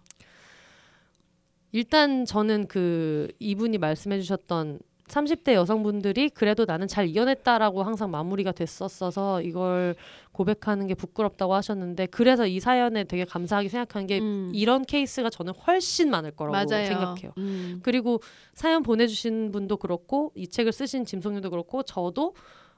[1.71, 4.79] 일단 저는 그 이분이 말씀해주셨던
[5.09, 9.95] 30대 여성분들이 그래도 나는 잘 이겨냈다라고 항상 마무리가 됐었어서 이걸
[10.31, 14.51] 고백하는 게 부끄럽다고 하셨는데 그래서 이 사연에 되게 감사하게 생각한 게 음.
[14.53, 16.85] 이런 케이스가 저는 훨씬 많을 거라고 맞아요.
[16.85, 17.33] 생각해요.
[17.37, 17.79] 음.
[17.83, 18.21] 그리고
[18.53, 22.35] 사연 보내주신 분도 그렇고 이 책을 쓰신 짐송님도 그렇고 저도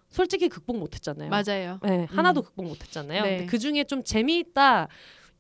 [0.10, 1.30] 솔직히 극복 못했잖아요.
[1.30, 1.80] 맞아요.
[1.84, 2.44] 네, 하나도 음.
[2.44, 3.24] 극복 못했잖아요.
[3.24, 3.30] 네.
[3.30, 4.88] 근데 그 중에 좀 재미있다.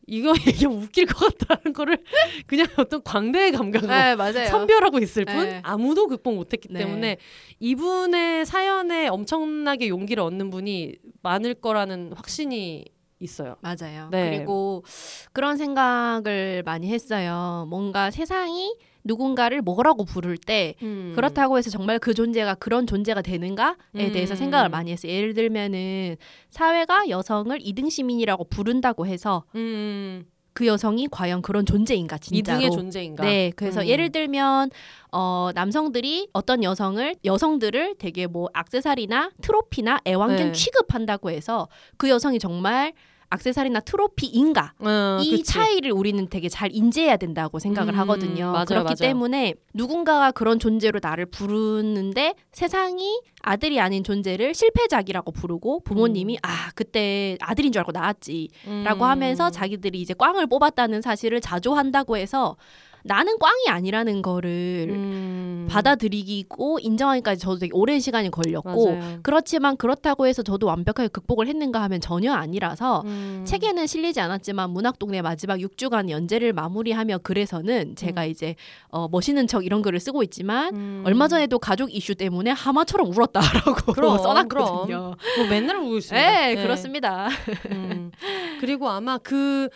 [0.07, 1.98] 이거 얘기하면 웃길 것 같다는 거를
[2.48, 3.91] 그냥 어떤 광대의 감각으로
[4.34, 4.45] 네.
[4.45, 5.60] 선별하고 있을 뿐 네.
[5.64, 6.80] 아무도 극복 못했기 네.
[6.80, 7.18] 때문에
[7.60, 12.86] 이분의 사연에 엄청나게 용기를 얻는 분이 많을 거라는 확신이
[13.19, 13.56] 있어요.
[13.61, 14.10] 맞아요.
[14.11, 14.32] 네.
[14.32, 14.84] 그리고
[15.32, 17.65] 그런 생각을 많이 했어요.
[17.69, 21.14] 뭔가 세상이 누군가를 뭐라고 부를 때 음.
[21.15, 24.11] 그렇다고 해서 정말 그 존재가 그런 존재가 되는가에 음.
[24.11, 25.11] 대해서 생각을 많이 했어요.
[25.11, 26.18] 예를 들면은
[26.49, 30.26] 사회가 여성을 이등 시민이라고 부른다고 해서 음.
[30.53, 32.60] 그 여성이 과연 그런 존재인가 진짜로.
[32.60, 33.23] 이등의 존재인가?
[33.23, 33.88] 네, 그래서 음.
[33.88, 34.69] 예를 들면
[35.11, 40.52] 어 남성들이 어떤 여성을 여성들을 되게 뭐 악세사리나 트로피나 애완견 네.
[40.52, 42.94] 취급한다고 해서 그 여성이 정말
[43.32, 45.44] 악세사리나 트로피인가 어, 이 그치.
[45.44, 48.52] 차이를 우리는 되게 잘 인지해야 된다고 생각을 음, 하거든요.
[48.52, 48.95] 맞아요, 그렇기 맞아요.
[48.95, 57.38] 때문에 누군가가 그런 존재로 나를 부르는데 세상이 아들이 아닌 존재를 실패작이라고 부르고 부모님이 아 그때
[57.40, 59.10] 아들인 줄 알고 낳았지라고 음.
[59.10, 62.58] 하면서 자기들이 이제 꽝을 뽑았다는 사실을 자조한다고 해서
[63.03, 65.68] 나는 꽝이 아니라는 거를 음.
[65.69, 69.19] 받아들이고 인정하기까지 저도 되게 오랜 시간이 걸렸고 맞아요.
[69.23, 73.44] 그렇지만 그렇다고 해서 저도 완벽하게 극복을 했는가 하면 전혀 아니라서 음.
[73.45, 78.56] 책에는 실리지 않았지만 문학 동네 마지막 6주간 연재를 마무리하며 글에서는 제가 이제
[78.90, 81.03] 어, 멋있는 척 이런 글을 쓰고 있지만 음.
[81.06, 85.15] 얼마 전에도 가족 이슈 때문에 하마처럼 울었다라고 그럼, 써놨거든요.
[85.38, 86.32] 뭐 맨날 울고 있습니다.
[86.32, 87.30] 네, 그렇습니다.
[87.72, 88.11] 음.
[88.60, 89.69] 그리고 아마 그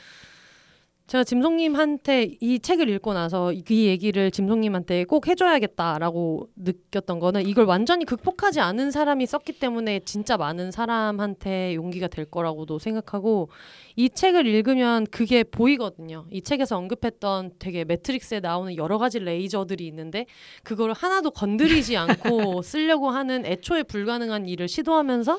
[1.07, 7.65] 제가 짐송님한테 이 책을 읽고 나서 이- 이 얘기를 짐송님한테 꼭 해줘야겠다라고 느꼈던 거는 이걸
[7.65, 13.49] 완전히 극복하지 않은 사람이 썼기 때문에 진짜 많은 사람한테 용기가 될 거라고도 생각하고
[13.95, 16.25] 이 책을 읽으면 그게 보이거든요.
[16.31, 20.25] 이 책에서 언급했던 되게 매트릭스에 나오는 여러 가지 레이저들이 있는데
[20.63, 22.07] 그걸 하나도 건드리지 않고
[22.65, 25.37] 쓰려고 하는 애초에 불가능한 일을 시도하면서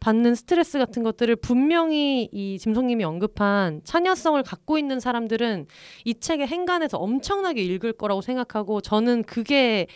[0.00, 5.66] 받는 스트레스 같은 것들을 분명히 이 짐송님이 언급한 참여성을 갖고 있는 사람들은
[6.04, 9.86] 이 책의 행간에서 엄청나게 읽을 거라고 생각하고 저는 그게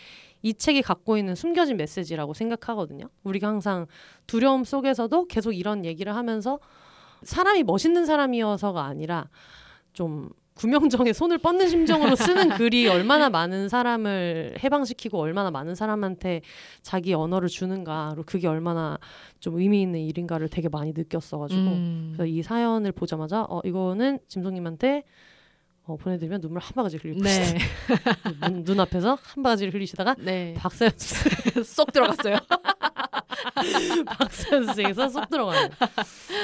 [0.41, 3.05] 이 책이 갖고 있는 숨겨진 메시지라고 생각하거든요.
[3.23, 3.85] 우리가 항상
[4.25, 6.59] 두려움 속에서도 계속 이런 얘기를 하면서
[7.23, 9.29] 사람이 멋있는 사람이어서가 아니라
[9.93, 10.29] 좀
[10.61, 16.41] 구명정에 손을 뻗는 심정으로 쓰는 글이 얼마나 많은 사람을 해방시키고 얼마나 많은 사람한테
[16.83, 18.99] 자기 언어를 주는가, 그리고 그게 얼마나
[19.39, 22.13] 좀 의미 있는 일인가를 되게 많이 느꼈어가지고 음.
[22.13, 25.03] 그래서 이 사연을 보자마자 어 이거는 짐송님한테
[25.85, 27.57] 어, 보내드리면 눈물 한 바가지 흘리고 네,
[28.45, 32.37] 눈, 눈 앞에서 한 바가지를 흘리시다가 네, 박사 연습 쏙 들어갔어요.
[34.05, 35.69] 박사 연습생에서 쏙 들어가네요.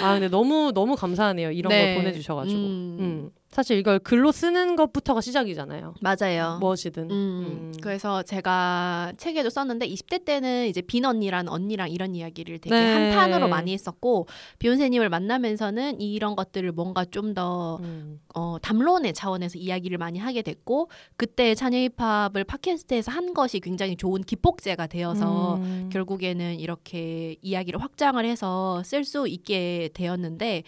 [0.01, 1.51] 아 근데 너무 너무 감사하네요.
[1.51, 1.93] 이런 네.
[1.93, 2.59] 걸 보내주셔가지고.
[2.59, 2.97] 음.
[2.99, 3.29] 음.
[3.49, 5.95] 사실 이걸 글로 쓰는 것부터가 시작이잖아요.
[6.01, 6.57] 맞아요.
[6.59, 7.03] 무엇이든.
[7.03, 7.73] 음, 음.
[7.81, 12.93] 그래서 제가 책에도 썼는데 20대 때는 이제 빈 언니라는 언니랑 이런 이야기를 되게 네.
[12.93, 14.27] 한탄으로 많이 했었고
[14.59, 18.19] 비욘세님을 만나면서는 이런 것들을 뭔가 좀더 음.
[18.35, 24.21] 어, 담론의 차원에서 이야기를 많이 하게 됐고 그때 차녀 힙합을 팟캐스트에서 한 것이 굉장히 좋은
[24.21, 25.89] 기폭제가 되어서 음.
[25.91, 30.63] 결국에는 이렇게 이야기를 확장을 해서 쓸 수 있게 되었는데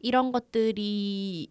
[0.00, 1.48] 이런 것들이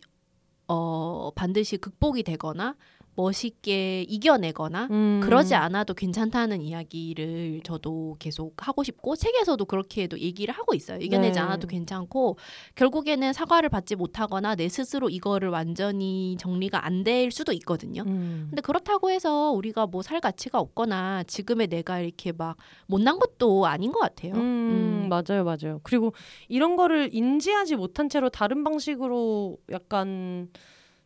[0.74, 2.76] 어 반드시 극복이 되거나
[3.16, 5.20] 멋있게 이겨내거나 음.
[5.24, 10.98] 그러지 않아도 괜찮다는 이야기를 저도 계속 하고 싶고 책에서도 그렇게도 얘기를 하고 있어요.
[11.00, 11.40] 이겨내지 네.
[11.40, 12.38] 않아도 괜찮고
[12.76, 18.04] 결국에는 사과를 받지 못하거나 내 스스로 이거를 완전히 정리가 안 될 수도 있거든요.
[18.06, 18.46] 음.
[18.52, 23.92] 근데 그렇다고 해서 우리가 뭐 살 가치가 없거나 지금의 내가 이렇게 막 못난 것도 아닌
[23.92, 24.34] 것 같아요.
[24.34, 25.10] 음, 음.
[25.10, 25.80] 맞아요, 맞아요.
[25.84, 26.14] 그리고
[26.48, 30.50] 이런 거를 인지하지 못한 채로 다른 방식으로 약간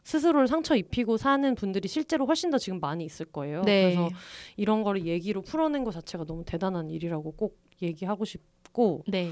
[0.06, 3.64] 스스로를 상처 입히고 사는 분들이 실제로 훨씬 더 지금 많이 있을 거예요.
[3.64, 3.96] 네.
[3.96, 4.10] 그래서
[4.56, 9.32] 이런 거를 얘기로 풀어낸 것 자체가 너무 대단한 일이라고 꼭 얘기하고 싶고, 네.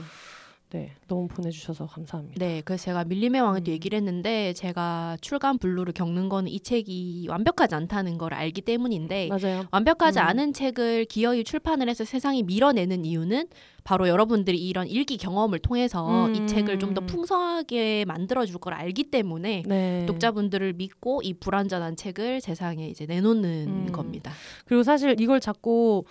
[0.73, 2.43] 네, 너무 보내주셔서 감사합니다.
[2.43, 3.73] 네, 그래서 제가 밀림의 왕에도 음.
[3.73, 9.65] 얘기를 했는데 제가 출간 분루를 겪는 거는 이 책이 완벽하지 않다는 걸 알기 때문인데 맞아요.
[9.71, 10.25] 완벽하지 음.
[10.25, 13.49] 않은 책을 기어이 출판을 해서 세상이 밀어내는 이유는
[13.83, 16.33] 바로 여러분들이 이런 일기 경험을 통해서 음.
[16.35, 20.05] 이 책을 좀 더 풍성하게 만들어 줄 걸 알기 때문에 네.
[20.07, 23.91] 독자분들을 믿고 이 불완전한 책을 세상에 이제 내놓는 음.
[23.91, 24.31] 겁니다.
[24.65, 26.03] 그리고 사실 이걸 자꾸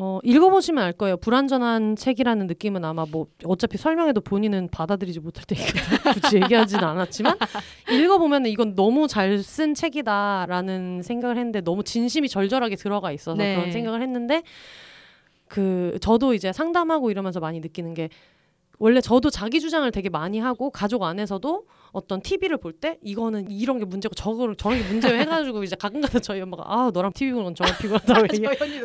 [0.00, 1.16] 어, 읽어보시면 알 거예요.
[1.16, 7.36] 불완전한 책이라는 느낌은 아마 뭐 어차피 설명해도 본인은 받아들이지 못할 테니까 굳이 얘기하지는 않았지만
[7.90, 13.56] 읽어보면 이건 너무 잘 쓴 책이다라는 생각을 했는데 너무 진심이 절절하게 들어가 있어서 네.
[13.56, 14.44] 그런 생각을 했는데
[15.48, 18.08] 그 저도 이제 상담하고 이러면서 많이 느끼는 게
[18.78, 23.78] 원래 저도 자기 주장을 되게 많이 하고 가족 안에서도 어떤 TV를 볼 때 이거는 이런
[23.78, 27.44] 게 문제고 저거 저런 게 문제고 해가지고 이제 가끔가다 저희 엄마가 아 너랑 TV 보는
[27.46, 28.26] 건 정말 피곤하다고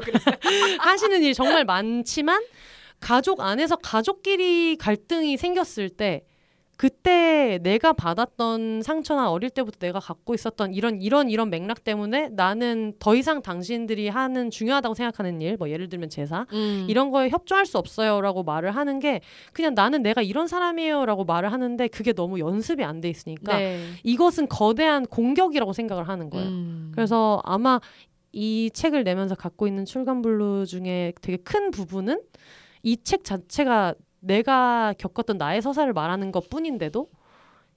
[0.01, 0.35] 그랬어요.
[0.79, 2.41] 하시는 일이 정말 많지만
[2.99, 6.23] 가족 안에서 가족끼리 갈등이 생겼을 때
[6.75, 12.93] 그때 내가 받았던 상처나 어릴 때부터 내가 갖고 있었던 이런 이런 이런 맥락 때문에 나는
[12.99, 16.85] 더 이상 당신들이 하는 중요하다고 생각하는 일, 뭐 예를 들면 제사 음.
[16.89, 19.21] 이런 거에 협조할 수 없어요라고 말을 하는 게
[19.53, 23.85] 그냥 나는 내가 이런 사람이에요라고 말을 하는데 그게 너무 연습이 안 돼 있으니까 네.
[24.03, 26.47] 이것은 거대한 공격이라고 생각을 하는 거예요.
[26.47, 26.91] 음.
[26.93, 27.79] 그래서 아마
[28.31, 32.21] 이 책을 내면서 갖고 있는 출간 blue 중에 되게 큰 부분은
[32.83, 33.93] 이 책 자체가
[34.23, 37.09] 내가 겪었던 나의 서사를 말하는 것 뿐인데도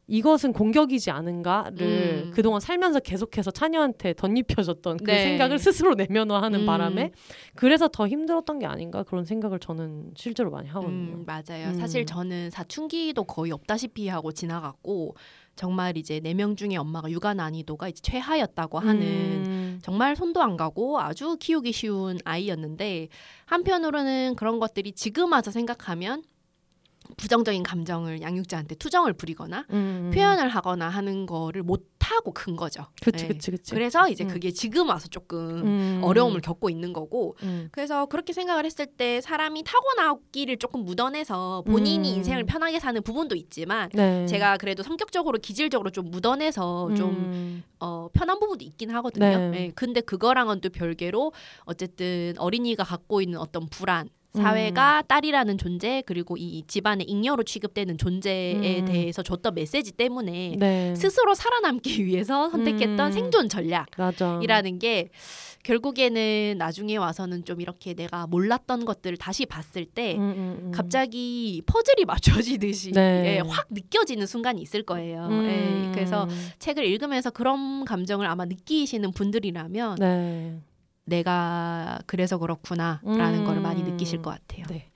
[0.08, 2.30] 이것은 공격이지 않은가를 음.
[2.32, 5.24] 그동안 살면서 계속해서 차녀한테 덧입혀졌던 그 네.
[5.24, 6.66] 생각을 스스로 내면화하는 음.
[6.66, 7.10] 바람에
[7.56, 11.14] 그래서 더 힘들었던 게 아닌가 그런 생각을 저는 실제로 많이 하거든요.
[11.16, 11.70] 음, 맞아요.
[11.70, 11.74] 음.
[11.74, 15.16] 사실 저는 사춘기도 거의 없다시피 하고 지나갔고
[15.56, 19.78] 정말 이제 네 명 중에 엄마가 육아 난이도가 이제 최하였다고 하는 음.
[19.82, 23.08] 정말 손도 안 가고 아주 키우기 쉬운 아이였는데
[23.46, 26.22] 한편으로는 그런 것들이 지금 와서 생각하면
[27.16, 30.10] 부정적인 감정을 양육자한테 투정을 부리거나 음.
[30.14, 32.86] 표현을 하거나 하는 거를 못 타고 큰 거죠.
[33.02, 33.28] 그치 네.
[33.28, 33.72] 그치 그치.
[33.72, 34.28] 그래서 이제 음.
[34.28, 36.00] 그게 지금 와서 조금 음.
[36.04, 37.68] 어려움을 겪고 있는 거고 음.
[37.72, 42.16] 그래서 그렇게 생각을 했을 때 사람이 타고나기를 조금 묻어내서 본인이 음.
[42.18, 44.26] 인생을 편하게 사는 부분도 있지만 네.
[44.26, 47.62] 제가 그래도 성격적으로 기질적으로 좀 묻어내서 좀 음.
[47.80, 49.50] 어, 편한 부분도 있긴 하거든요.
[49.50, 49.52] 네.
[49.56, 51.32] 예, 근데 그거랑은 또 별개로
[51.64, 58.80] 어쨌든 어린이가 갖고 있는 어떤 불안, 사회가 딸이라는 존재 그리고 이 집안의 잉여로 취급되는 존재에
[58.80, 58.84] 음.
[58.84, 60.94] 대해서 줬던 메시지 때문에 네.
[60.94, 63.12] 스스로 살아남기 위해서 선택했던 음.
[63.12, 64.76] 생존 전략이라는.
[64.78, 65.08] 게
[65.66, 70.72] 결국에는 나중에 와서는 좀 이렇게 내가 몰랐던 것들을 다시 봤을 때 음, 음, 음.
[70.72, 73.36] 갑자기 퍼즐이 맞춰지듯이 네.
[73.36, 75.26] 예, 확 느껴지는 순간이 있을 거예요.
[75.26, 75.44] 음.
[75.46, 76.28] 예, 그래서
[76.60, 80.60] 책을 읽으면서 그런 감정을 아마 느끼시는 분들이라면 네.
[81.06, 83.44] 내가 그래서 그렇구나라는 음.
[83.44, 84.66] 걸 많이 느끼실 것 같아요.
[84.68, 84.90] 네.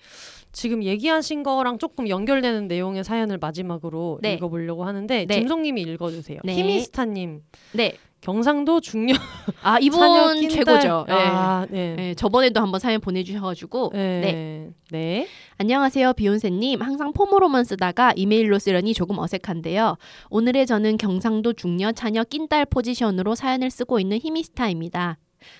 [0.52, 4.34] 지금 얘기하신 거랑 조금 연결되는 내용의 사연을 마지막으로 네.
[4.34, 5.34] 읽어보려고 하는데 네.
[5.34, 6.40] 짐송님이 읽어주세요.
[6.44, 6.54] 네.
[6.54, 7.42] 히미스타님
[7.72, 7.96] 네.
[8.20, 9.16] 경상도 중년
[9.62, 10.48] 아 이분.
[10.50, 11.06] 최고죠.
[11.08, 11.12] 예.
[11.12, 11.96] 아, 네.
[11.98, 14.20] 예, 저번에도 한번 사연 보내주셔가지고 네.
[14.20, 14.32] 네.
[14.32, 14.70] 네.
[14.90, 15.26] 네.
[15.56, 19.96] 안녕하세요 비욘세님 항상 폼으로만 쓰다가 이메일로 쓰려니 조금 어색한데요
[20.30, 25.18] 오늘의 저는 경상도 중녀 자녀 낀딸 포지션으로 사연을 쓰고 있는 히미스타입니다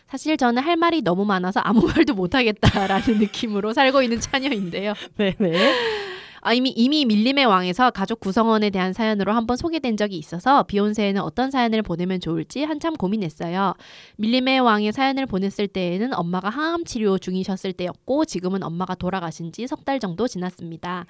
[0.09, 5.35] 사실 저는 할 말이 너무 많아서 아무 말도 못하겠다라는 느낌으로 살고 있는 차녀인데요 네.
[5.39, 6.10] 네.
[6.43, 11.51] 아, 이미 이미 밀림의 왕에서 가족 구성원에 대한 사연으로 한번 소개된 적이 있어서 비욘세에는 어떤
[11.51, 13.75] 사연을 보내면 좋을지 한참 고민했어요.
[14.17, 19.85] 밀림의 왕의 사연을 보냈을 때에는 엄마가 항암 치료 중이셨을 때였고 지금은 엄마가 돌아가신 지 석
[19.85, 21.07] 달 정도 지났습니다.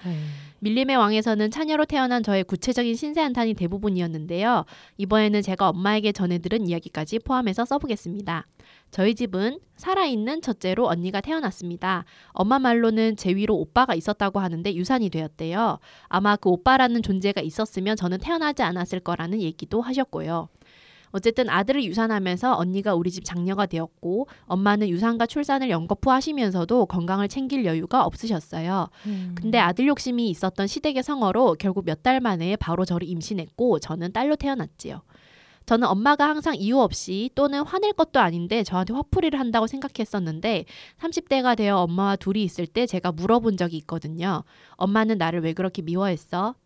[0.61, 4.65] 밀림의 왕에서는 차녀로 태어난 저의 구체적인 신세 한탄이 대부분이었는데요.
[4.99, 8.47] 이번에는 제가 엄마에게 전해들은 이야기까지 포함해서 써보겠습니다.
[8.91, 12.05] 저희 집은 살아있는 첫째로 언니가 태어났습니다.
[12.31, 15.79] 엄마 말로는 제 위로 오빠가 있었다고 하는데 유산이 되었대요.
[16.09, 20.49] 아마 그 오빠라는 존재가 있었으면 저는 태어나지 않았을 거라는 얘기도 하셨고요.
[21.13, 27.65] 어쨌든 아들을 유산하면서 언니가 우리 집 장녀가 되었고 엄마는 유산과 출산을 연거푸 하시면서도 건강을 챙길
[27.65, 28.89] 여유가 없으셨어요.
[29.07, 29.35] 음.
[29.35, 34.37] 근데 아들 욕심이 있었던 시댁의 성어로 결국 몇 달 만에 바로 저를 임신했고 저는 딸로
[34.37, 35.03] 태어났지요.
[35.71, 40.65] 저는 엄마가 항상 이유 없이 또는 화낼 것도 아닌데 저한테 화풀이를 한다고 생각했었는데
[41.01, 44.43] 30대가 되어 엄마와 둘이 있을 때 제가 물어본 적이 있거든요.
[44.73, 46.57] 엄마는 나를 왜 그렇게 미워했어?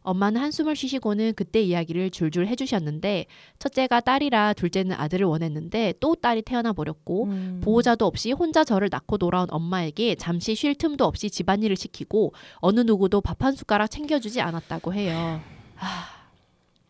[0.00, 3.26] 엄마는 한숨을 쉬시고는 그때 이야기를 줄줄 해주셨는데
[3.60, 7.60] 첫째가 딸이라 둘째는 아들을 원했는데 또 딸이 태어나 버렸고 음.
[7.62, 13.20] 보호자도 없이 혼자 저를 낳고 돌아온 엄마에게 잠시 쉴 틈도 없이 집안일을 시키고 어느 누구도
[13.20, 15.40] 밥 한 숟가락 챙겨주지 않았다고 해요.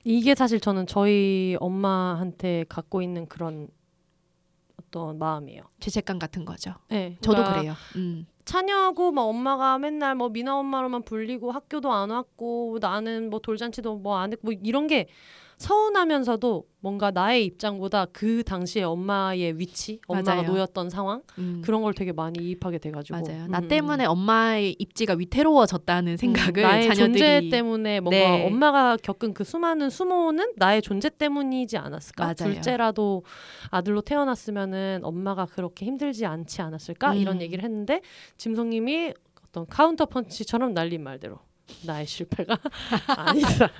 [0.05, 3.69] 이게 사실 저는 저희 엄마한테 갖고 있는 그런
[4.81, 5.63] 어떤 마음이에요.
[5.81, 6.75] 죄책감 같은 거죠.
[6.89, 7.75] 네, 저도 그러니까 그래요.
[7.97, 8.27] 음.
[8.45, 14.19] 차냐고 막 엄마가 맨날 뭐 미나 엄마로만 불리고 학교도 안 왔고 나는 뭐 돌잔치도 뭐
[14.19, 15.07] 안 했고 뭐 이런 게
[15.63, 20.49] 서운하면서도 뭔가 나의 입장보다 그 당시에 엄마의 위치, 엄마가 맞아요.
[20.53, 21.63] 놓였던 상황 음.
[21.65, 23.47] 그런 걸 되게 많이 이입하게 돼가지고 맞아요.
[23.47, 28.47] 나 음, 때문에 엄마의 입지가 위태로워졌다는 음, 생각을 나의 자녀들이 존재 때문에 뭔가 네.
[28.47, 32.25] 엄마가 겪은 그 수많은 수모는 나의 존재 때문이지 않았을까?
[32.25, 32.35] 맞아요.
[32.55, 33.25] 둘째라도
[33.71, 37.13] 아들로 태어났으면은 엄마가 그렇게 힘들지 않지 않았을까?
[37.13, 37.17] 음.
[37.19, 38.01] 이런 얘기를 했는데
[38.39, 39.15] 진송님이
[39.47, 41.39] 어떤 카운터 펀치처럼 날린 말대로
[41.87, 42.59] 나의 실패가
[43.17, 43.71] 아니다.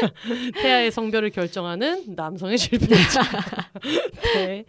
[0.62, 3.20] 태아의 성별을 결정하는 남성의 실패이죠.
[4.34, 4.64] 네.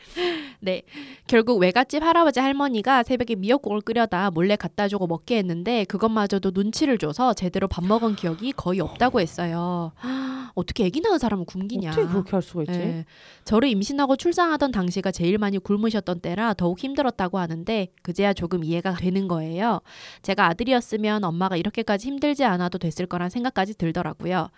[0.59, 0.81] 네.
[1.27, 7.33] 결국 외갓집 할아버지 할머니가 새벽에 미역국을 끓여다 몰래 갖다 주고 먹게 했는데 그것마저도 눈치를 줘서
[7.33, 9.91] 제대로 밥 먹은 기억이 거의 없다고 했어요.
[10.53, 11.91] 어떻게 아기 낳은 사람은 굶기냐.
[11.91, 12.79] 어떻게 그렇게 할 수가 있지?
[12.79, 13.05] 예.
[13.45, 19.27] 저를 임신하고 출산하던 당시가 제일 많이 굶으셨던 때라 더욱 힘들었다고 하는데 그제야 조금 이해가 되는
[19.29, 19.79] 거예요.
[20.21, 24.49] 제가 아들이었으면 엄마가 이렇게까지 힘들지 않아도 됐을 거란 생각까지 들더라고요.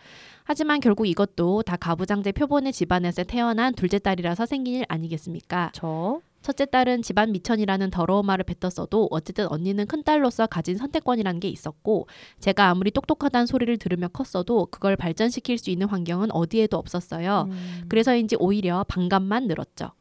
[0.45, 5.72] 하지만 결국 이것도 다 가부장제 표본의 집안에서 태어난 둘째 딸이라서 생긴 일 아니겠습니까?
[5.73, 11.48] 저 첫째 딸은 집안 미천이라는 더러운 말을 뱉었어도 어쨌든 언니는 큰 딸로서 가진 선택권이라는 게
[11.48, 12.07] 있었고
[12.40, 17.48] 제가 아무리 똑똑하다는 소리를 들으며 컸어도 그걸 발전시킬 수 있는 환경은 어디에도 없었어요.
[17.49, 17.85] 음.
[17.88, 19.91] 그래서인지 오히려 반감만 늘었죠.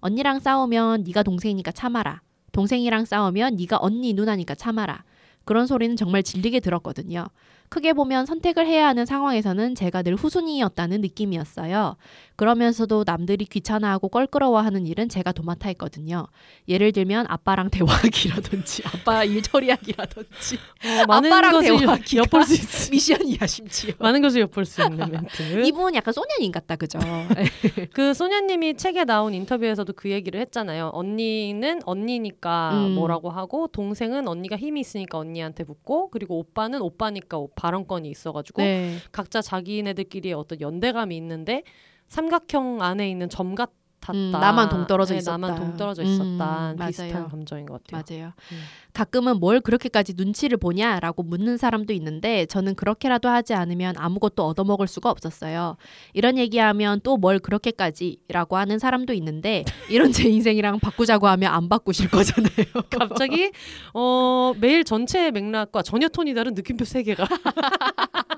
[0.00, 2.20] 언니랑 싸우면 네가 동생이니까 참아라.
[2.52, 5.04] 동생이랑 싸우면 네가 언니 누나니까 참아라.
[5.44, 7.26] 그런 소리는 정말 질리게 들었거든요.
[7.68, 11.96] 크게 보면 선택을 해야 하는 상황에서는 제가 늘 후순위였다는 느낌이었어요.
[12.36, 16.28] 그러면서도 남들이 귀찮아하고 껄끄러워하는 일은 제가 도맡아 했거든요.
[16.68, 22.90] 예를 들면 아빠랑 대화하기라든지 아빠 일 처리하기라든지 어, 많은 아빠랑 것을 대화하기가 엿볼 수 있어.
[22.92, 23.92] 미션이야 심지어.
[23.98, 25.62] 많은 것을 엿볼 수 있는 멘트.
[25.66, 26.98] 이분 약간 소년인 같다 그죠?
[27.92, 30.90] 그 소녀님이 책에 나온 인터뷰에서도 그 얘기를 했잖아요.
[30.94, 32.94] 언니는 언니니까 음.
[32.94, 38.96] 뭐라고 하고 동생은 언니가 힘이 있으니까 언니한테 붙고 그리고 오빠는 오빠니까 발언권이 있어가지고 네.
[39.12, 41.62] 각자 자기네들끼리의 어떤 연대감이 있는데
[42.08, 43.70] 삼각형 안에 있는 점 같
[44.08, 44.18] 았다.
[44.18, 45.36] 음, 나만 동떨어져 네, 있었다.
[45.36, 46.74] 나만 동떨어져 음, 있었다.
[46.76, 46.86] 맞아요.
[46.88, 48.02] 비슷한 감정인 것 같아요.
[48.08, 48.32] 맞아요.
[48.52, 48.60] 음.
[48.94, 55.10] 가끔은 뭘 그렇게까지 눈치를 보냐라고 묻는 사람도 있는데 저는 그렇게라도 하지 않으면 아무것도 얻어먹을 수가
[55.10, 55.76] 없었어요.
[56.14, 62.08] 이런 얘기하면 또 뭘 그렇게까지라고 하는 사람도 있는데 이런 제 인생이랑 바꾸자고 하면 안 바꾸실
[62.10, 62.48] 거잖아요.
[62.90, 63.50] 갑자기
[63.92, 67.26] 어 매일 전체 맥락과 전혀 톤이 다른 느낌표 세 개가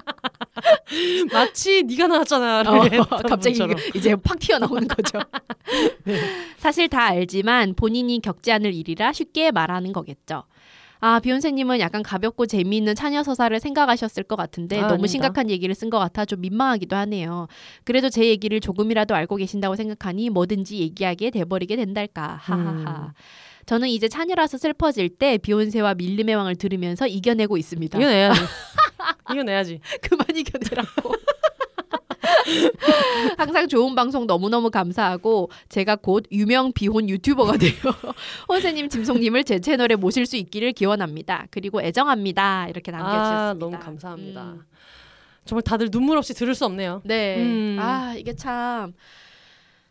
[1.33, 2.61] 마치 네가 나왔잖아.
[2.61, 3.77] 어, 갑자기 분처럼.
[3.95, 5.19] 이제 팍 튀어나오는 거죠.
[6.59, 10.45] 사실 다 알지만 본인이 겪지 않을 일이라 쉽게 말하는 거겠죠.
[11.03, 15.09] 아, 비욘세님은 약간 가볍고 재미있는 차녀 서사를 생각하셨을 것 같은데 아, 너무 아닙니다.
[15.13, 17.49] 심각한 얘기를 쓴 것 같아 좀 민망하기도 하네요.
[17.85, 22.39] 그래도 제 얘기를 조금이라도 알고 계신다고 생각하니 뭐든지 얘기하게 돼버리게 된달까.
[22.43, 23.07] 하하하.
[23.07, 23.13] 음.
[23.65, 27.99] 저는 이제 차녀라서 슬퍼질 때 비욘세와 밀림의 왕을 들으면서 이겨내고 있습니다.
[27.99, 28.41] 이겨내야지.
[29.31, 29.81] 이겨내야지.
[30.03, 31.15] 그만 이겨내라고.
[33.37, 37.73] 항상 좋은 방송 너무너무 감사하고 제가 곧 유명 비혼 유튜버가 돼요.
[38.49, 41.47] 혼세님, 짐송님을 제 채널에 모실 수 있기를 기원합니다.
[41.51, 42.69] 그리고 애정합니다.
[42.69, 43.49] 이렇게 남겨주셨습니다.
[43.49, 44.43] 아, 너무 감사합니다.
[44.43, 44.63] 음.
[45.45, 47.03] 정말 다들 눈물 없이 들을 수 없네요.
[47.05, 47.37] 네.
[47.39, 47.77] 음.
[47.81, 48.93] 아 이게 참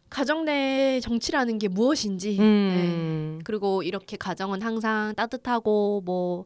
[0.10, 2.38] 가정 내 정치라는 게 무엇인지.
[2.38, 2.44] 네.
[2.44, 3.42] 음.
[3.44, 6.46] 그리고 이렇게 가정은 항상 따뜻하고 뭐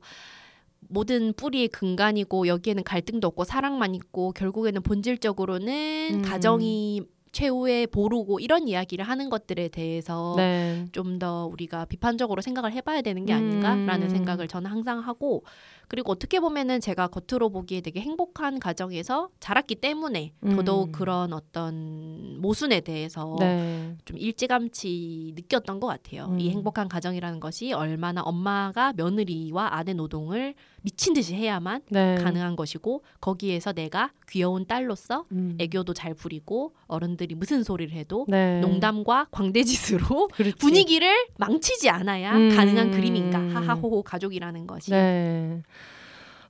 [0.94, 6.22] 모든 뿌리의 근간이고 여기에는 갈등도 없고 사랑만 있고 결국에는 본질적으로는 음.
[6.22, 7.02] 가정이
[7.32, 10.86] 최후의 보루고 이런 이야기를 하는 것들에 대해서 네.
[10.92, 14.10] 좀더 우리가 비판적으로 생각을 해봐야 되는 게 아닌가라는 음.
[14.10, 15.44] 생각을 저는 항상 하고
[15.88, 20.56] 그리고 어떻게 보면은 제가 겉으로 보기에 되게 행복한 가정에서 자랐기 때문에 음.
[20.56, 23.96] 더더욱 그런 어떤 모순에 대해서 네.
[24.06, 26.28] 좀 일찌감치 느꼈던 것 같아요.
[26.30, 26.40] 음.
[26.40, 32.16] 이 행복한 가정이라는 것이 얼마나 엄마가 며느리와 아내 노동을 미친 듯이 해야만 네.
[32.16, 35.58] 가능한 것이고 거기에서 내가 귀여운 딸로서 음.
[35.60, 38.60] 애교도 잘 부리고 어른들이 무슨 소리를 해도 네.
[38.60, 40.58] 농담과 광대짓으로 그렇지.
[40.58, 42.56] 분위기를 망치지 않아야 음.
[42.56, 45.62] 가능한 그림인가 하하호호 가족이라는 것이 네.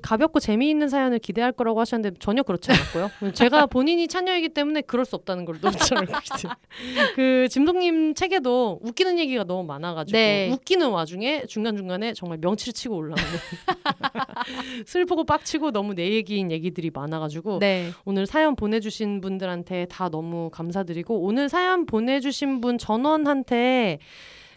[0.04, 3.10] 가볍고 재미있는 사연을 기대할 거라고 하셨는데 전혀 그렇지 않았고요.
[3.34, 6.54] 제가 본인이 차녀이기 때문에 그럴 수 없다는 걸 너무 잘 알고 있어요.
[7.16, 10.50] 그 짐동님 책에도 웃기는 얘기가 너무 많아가지고 네.
[10.52, 13.24] 웃기는 와중에 중간 중간에 정말 명치를 치고 올라오는
[14.86, 17.90] 슬프고 빡치고 너무 내 얘기인 얘기들이 많아가지고 네.
[18.06, 24.00] 오늘 사연 보내주신 분들한테 다 너무 감사드리고 오늘 사연 보내주신 분 전원한테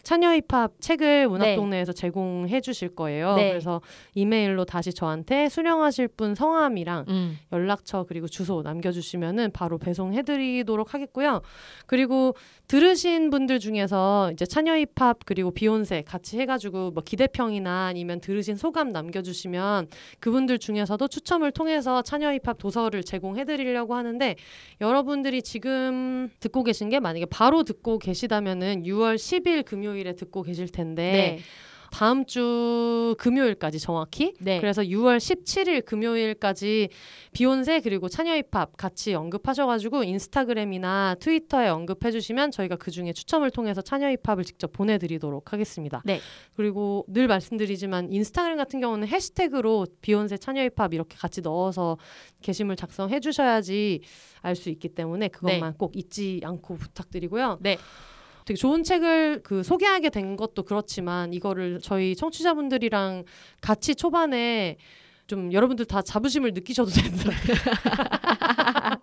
[0.07, 3.35] 차녀 힙합 책을 문학동네에서 제공해 주실 거예요.
[3.35, 3.49] 네.
[3.49, 3.81] 그래서
[4.15, 7.37] 이메일로 다시 저한테 수령하실 분 성함이랑 음.
[7.51, 11.41] 연락처 그리고 주소 남겨주시면은 바로 배송해 드리도록 하겠고요.
[11.87, 12.37] 그리고
[12.69, 18.93] 들으신 분들 중에서 이제 차녀 힙합 그리고 비욘세 같이 해가지고 뭐 기대평이나 아니면 들으신 소감
[18.93, 19.87] 남겨주시면
[20.21, 24.37] 그분들 중에서도 추첨을 통해서 차녀 힙합 도서를 제공해 드리려고 하는데
[24.79, 30.69] 여러분들이 지금 듣고 계신 게 만약에 바로 듣고 계시다면은 6월 10일 금요일 에 듣고 계실
[30.69, 31.39] 텐데 네.
[31.91, 34.59] 다음 주 금요일까지 정확히 네.
[34.59, 36.89] 그래서 6월 17일 금요일까지
[37.31, 44.09] 비욘세 그리고 차녀 힙합 같이 언급하셔가지고 인스타그램이나 트위터에 언급해주시면 저희가 그 중에 추첨을 통해서 차녀
[44.09, 46.01] 힙합을 직접 보내드리도록 하겠습니다.
[46.05, 46.19] 네.
[46.55, 51.97] 그리고 늘 말씀드리지만 인스타그램 같은 경우는 해시태그로 비욘세 차녀 힙합 이렇게 같이 넣어서
[52.41, 54.01] 게시물 작성해주셔야지
[54.41, 57.59] 알 수 있기 때문에 그것만 꼭 잊지 않고 부탁드리고요.
[57.61, 57.77] 네.
[58.47, 63.25] 되게 좋은 책을 그 소개하게 된 것도 그렇지만 이거를 저희 청취자분들이랑
[63.59, 64.77] 같이 초반에
[65.27, 67.29] 좀 여러분들 다 자부심을 느끼셔도 된다.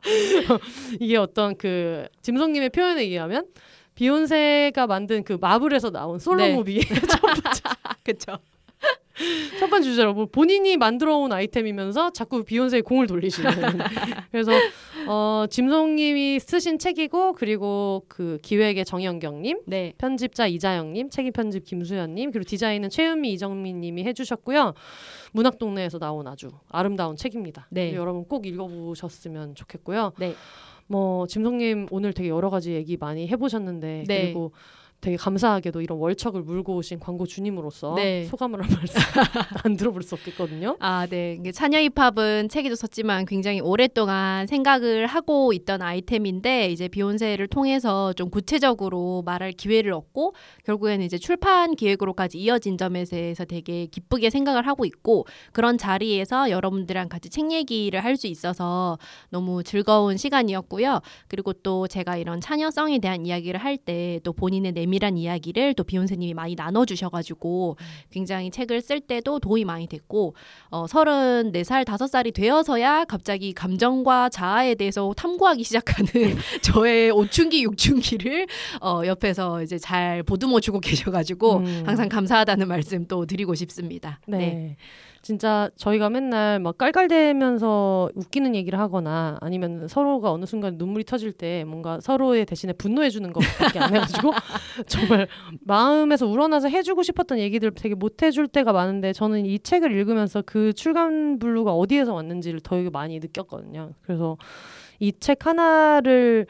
[0.98, 3.44] 이게 어떤 그 짐성님의 표현에 의하면
[3.96, 6.54] 비욘세가 만든 그 마블에서 나온 솔로 네.
[6.54, 7.60] 무비 첫 번째
[8.02, 8.38] 그렇죠.
[9.60, 13.50] 첫 번째 주제로 뭐 본인이 만들어 온 아이템이면서 자꾸 비욘세에 공을 돌리시는
[14.32, 14.52] 그래서
[15.06, 19.92] 어 짐송님이 쓰신 책이고 그리고 그 기획의 정영경님 네.
[19.98, 24.74] 편집자 이자영님 책임 편집 김수현님 그리고 디자인은 최은미 이정민님이 해주셨고요
[25.32, 27.94] 문학 동네에서 나온 아주 아름다운 책입니다 네.
[27.94, 30.34] 여러분 꼭 읽어보셨으면 좋겠고요 네.
[30.86, 34.22] 뭐 짐송님 오늘 되게 여러 가지 얘기 많이 해보셨는데 네.
[34.22, 34.52] 그리고
[35.04, 38.24] 되게 감사하게도 이런 월척을 물고 오신 광고 주님으로서 네.
[38.24, 38.94] 소감을 한 말씀
[39.62, 40.78] 안 들어볼 수 없겠거든요.
[40.80, 41.38] 아, 네.
[41.52, 49.22] 차녀 힙합은 책에도 썼지만 굉장히 오랫동안 생각을 하고 있던 아이템인데 이제 비욘세를 통해서 좀 구체적으로
[49.26, 55.26] 말할 기회를 얻고 결국에는 이제 출판 기획으로까지 이어진 점에 대해서 되게 기쁘게 생각을 하고 있고
[55.52, 58.96] 그런 자리에서 여러분들이랑 같이 책 얘기를 할 수 있어서
[59.28, 61.00] 너무 즐거운 시간이었고요.
[61.26, 65.84] 그리고 또 제가 이런 차녀성에 대한 이야기를 할 때 또 본인의 내면 면밀한 이야기를 또
[65.84, 67.76] 비욘세님이 많이 나눠주셔가지고
[68.10, 70.34] 굉장히 책을 쓸 때도 도움이 많이 됐고
[70.70, 76.10] 어, 34살, 5살이 되어서야 갑자기 감정과 자아에 대해서 탐구하기 시작하는
[76.62, 78.46] 저의 오춘기, 육춘기를
[78.80, 81.82] 어, 옆에서 이제 잘 보듬어주고 계셔가지고 음.
[81.86, 84.20] 항상 감사하다는 말씀 또 드리고 싶습니다.
[84.26, 84.76] 네.
[85.24, 91.64] 진짜 저희가 맨날 막 깔깔대면서 웃기는 얘기를 하거나 아니면 서로가 어느 순간 눈물이 터질 때
[91.64, 94.32] 뭔가 서로의 대신에 분노해 주는 것밖에 안 해가지고
[94.86, 95.26] 정말
[95.60, 100.74] 마음에서 우러나서 해주고 싶었던 얘기들 되게 못 해줄 때가 많은데 저는 이 책을 읽으면서 그
[100.74, 103.92] 출간 블루가 어디에서 왔는지를 되게 많이 느꼈거든요.
[104.02, 104.36] 그래서
[105.00, 106.46] 이 책 하나를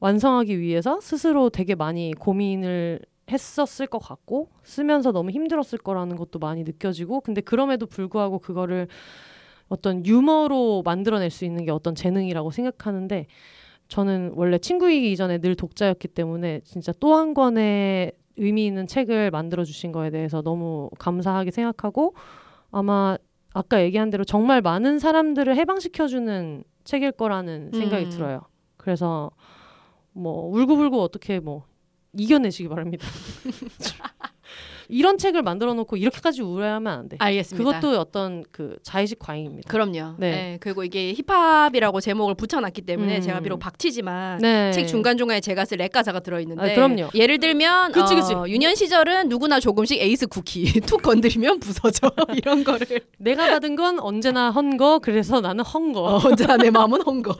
[0.00, 2.98] 완성하기 위해서 스스로 되게 많이 고민을
[3.30, 8.88] 했었을 것 같고 쓰면서 너무 힘들었을 거라는 것도 많이 느껴지고 근데 그럼에도 불구하고 그거를
[9.68, 13.26] 어떤 유머로 만들어낼 수 있는 게 어떤 재능이라고 생각하는데
[13.88, 19.64] 저는 원래 친구이기 이전에 늘 독자였기 때문에 진짜 또 한 권의 의미 있는 책을 만들어
[19.64, 22.14] 주신 거에 대해서 너무 감사하게 생각하고
[22.70, 23.16] 아마
[23.52, 28.10] 아까 얘기한 대로 정말 많은 사람들을 해방시켜 주는 책일 거라는 생각이 음.
[28.10, 28.42] 들어요.
[28.76, 29.30] 그래서
[30.12, 31.64] 뭐 울고불고 어떻게 뭐
[32.18, 33.06] 이겨내시기 바랍니다.
[34.88, 37.16] 이런 책을 만들어 놓고 이렇게까지 우려하면 안 돼.
[37.20, 37.80] 알겠습니다.
[37.80, 39.68] 그것도 어떤 그 자의식 과잉입니다.
[39.70, 40.14] 그럼요.
[40.18, 40.30] 네.
[40.30, 40.58] 네.
[40.60, 43.20] 그리고 이게 힙합이라고 제목을 붙여놨기 때문에 음.
[43.22, 44.72] 제가 비록 박치지만 네.
[44.72, 47.10] 책 중간 중간에 제가 쓸 랩 가사가 들어있는데 아, 그럼요.
[47.14, 48.34] 예를 들면 그치, 그치.
[48.34, 52.86] 어, 유년 시절은 누구나 조금씩 에이스 쿠키 툭 건드리면 부서져 이런 거를
[53.18, 56.00] 내가 받은 건 언제나 헌 거 그래서 나는 헝거.
[56.00, 57.34] 어, 혼자 내 마음은 헝거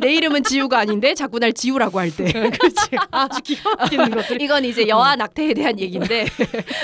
[0.00, 2.76] 내 이름은 지우가 아닌데 자꾸 날 지우라고 할 때 그렇지.
[3.10, 4.42] 아주 기가 막히는 것들.
[4.42, 6.26] 이건 이제 여아 낙태에 대한 얘기인데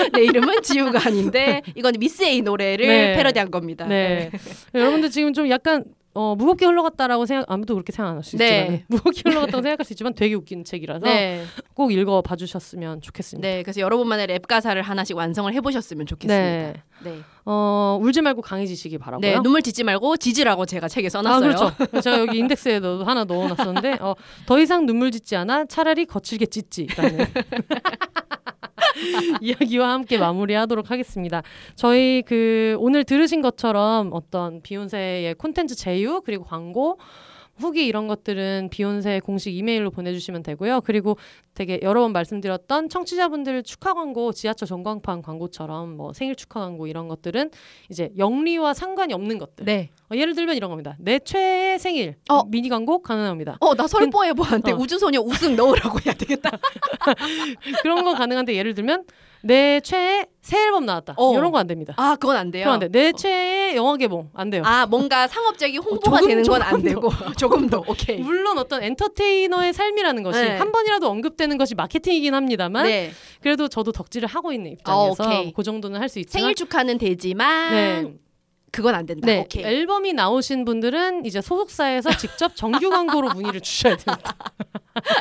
[0.13, 3.15] 내 이름은 지우가 아닌데 이건 미스 A 노래를 네.
[3.15, 3.85] 패러디한 겁니다.
[3.85, 4.31] 네.
[4.73, 8.61] 여러분들 지금 좀 약간 어, 무겁게 흘러갔다라고 생각 아무도 그렇게 생각 안 할수 네.
[8.61, 11.43] 있지만 무겁게 흘러갔다고 생각할 수 있지만 되게 웃기는 책이라서 네.
[11.73, 13.47] 꼭 읽어 봐 주셨으면 좋겠습니다.
[13.47, 16.37] 네, 그래서 여러분만의 랩 가사를 하나씩 완성을 해보셨으면 좋겠습니다.
[16.37, 16.73] 네.
[17.03, 17.19] 네.
[17.45, 19.27] 어, 울지 말고 강해지시기 바라고요.
[19.27, 21.39] 네, 눈물 짓지 말고 짖으라고 제가 책에 아, 써놨어요.
[21.39, 21.71] 그렇죠.
[22.01, 24.15] 제가 여기 인덱스에 도 하나 넣어놨었는데 어,
[24.45, 27.25] 더 이상 눈물 짓지 않아 차라리 거칠게 짖지라는
[29.41, 31.41] 이야기와 함께 마무리하도록 하겠습니다.
[31.75, 36.99] 저희 그 오늘 들으신 것처럼 어떤 비욘세의 콘텐츠 제휴 그리고 광고
[37.59, 40.81] 후기 이런 것들은 비욘세 공식 이메일로 보내주시면 되고요.
[40.81, 41.17] 그리고
[41.53, 47.07] 되게 여러 번 말씀드렸던 청취자분들 축하 광고, 지하철 전광판 광고처럼 뭐 생일 축하 광고 이런
[47.07, 47.51] 것들은
[47.89, 49.65] 이제 영리와 상관이 없는 것들.
[49.65, 49.89] 네.
[50.11, 50.95] 어, 예를 들면 이런 겁니다.
[50.99, 52.43] 내 최애 생일 어.
[52.45, 53.57] 미니 광고 가능합니다.
[53.59, 54.75] 어, 나 설보에보한테 어.
[54.75, 56.51] 우주소녀 우승 넣으라고 해야 되겠다.
[57.83, 59.05] 그런 거 가능한데 예를 들면
[59.41, 61.13] 내 최애 새 앨범 나왔다.
[61.17, 61.33] 어.
[61.33, 61.93] 이런 거 안 됩니다.
[61.97, 62.63] 아, 그건 안 돼요.
[62.63, 62.87] 그럼 안 돼.
[62.89, 64.63] 내 최애 영화 개봉 안 돼요.
[64.65, 68.19] 아, 뭔가 상업적인 홍보가 조금, 되는 건 안 되고 조금 더 오케이.
[68.19, 70.57] 물론 어떤 엔터테이너의 삶이라는 것이 네.
[70.57, 73.11] 한 번이라도 언급되는 것이 마케팅이긴 합니다만 네.
[73.41, 75.53] 그래도 저도 덕질을 하고 있는 입장에서 오케이.
[75.53, 78.13] 그 정도는 할 수 있지만 생일 축하는 되지만 네.
[78.71, 79.25] 그건 안 된다.
[79.25, 79.63] 네, 오케이.
[79.63, 84.35] 앨범이 나오신 분들은 이제 소속사에서 직접 정규 광고로 문의를 주셔야 됩니다.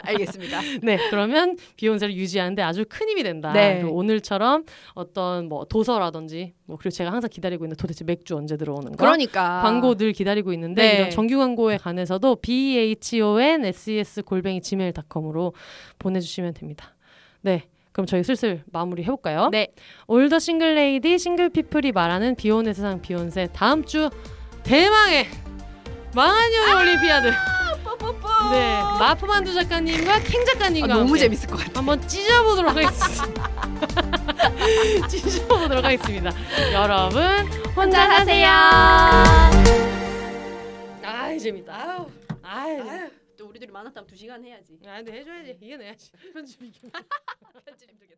[0.05, 0.61] 알겠습니다.
[0.83, 3.53] 네, 그러면 비욘세를 유지하는데 아주 큰 힘이 된다.
[3.53, 3.83] 네.
[3.83, 4.65] 오늘처럼
[4.95, 9.63] 어떤 뭐 도서라든지 뭐 그리고 제가 항상 기다리고 있는 도대체 맥주 언제 들어오는 거 그러니까
[9.63, 10.97] 광고 늘 기다리고 있는데 네.
[10.97, 15.55] 이런 정규 광고에 관해서도 b h o n s e s 골뱅이 gmail.com으로
[15.99, 16.95] 보내주시면 됩니다.
[17.41, 17.69] 네.
[17.99, 19.49] 그럼 저희 슬슬 마무리 해볼까요?
[19.51, 19.67] 네.
[20.07, 24.09] All the single lady single people이 말하는 비혼의 세상 비욘세 다음 주
[24.63, 25.27] 대망의
[26.15, 27.27] 망한 연애 올림피아드
[28.53, 31.81] 네 마프만두 작가님과 킹 작가님과 아, 너무 함께 재밌을 것 같아.
[31.81, 33.49] 한번 찢어보도록 하겠습니다.
[35.09, 36.31] 찢어보도록 하겠습니다.
[36.73, 37.21] 여러분
[37.75, 38.49] 혼자 사세요.
[41.03, 42.07] 아 재밌다.
[42.45, 43.18] 아유, 아유, 또
[43.49, 44.79] 우리들이 만났다면 두 시간 해야지.
[44.87, 45.59] 아 근데 해줘야지.
[45.61, 46.13] 이겨내야지.
[46.33, 46.89] 편집 이겨.
[47.65, 48.18] 편집 힘들겠다.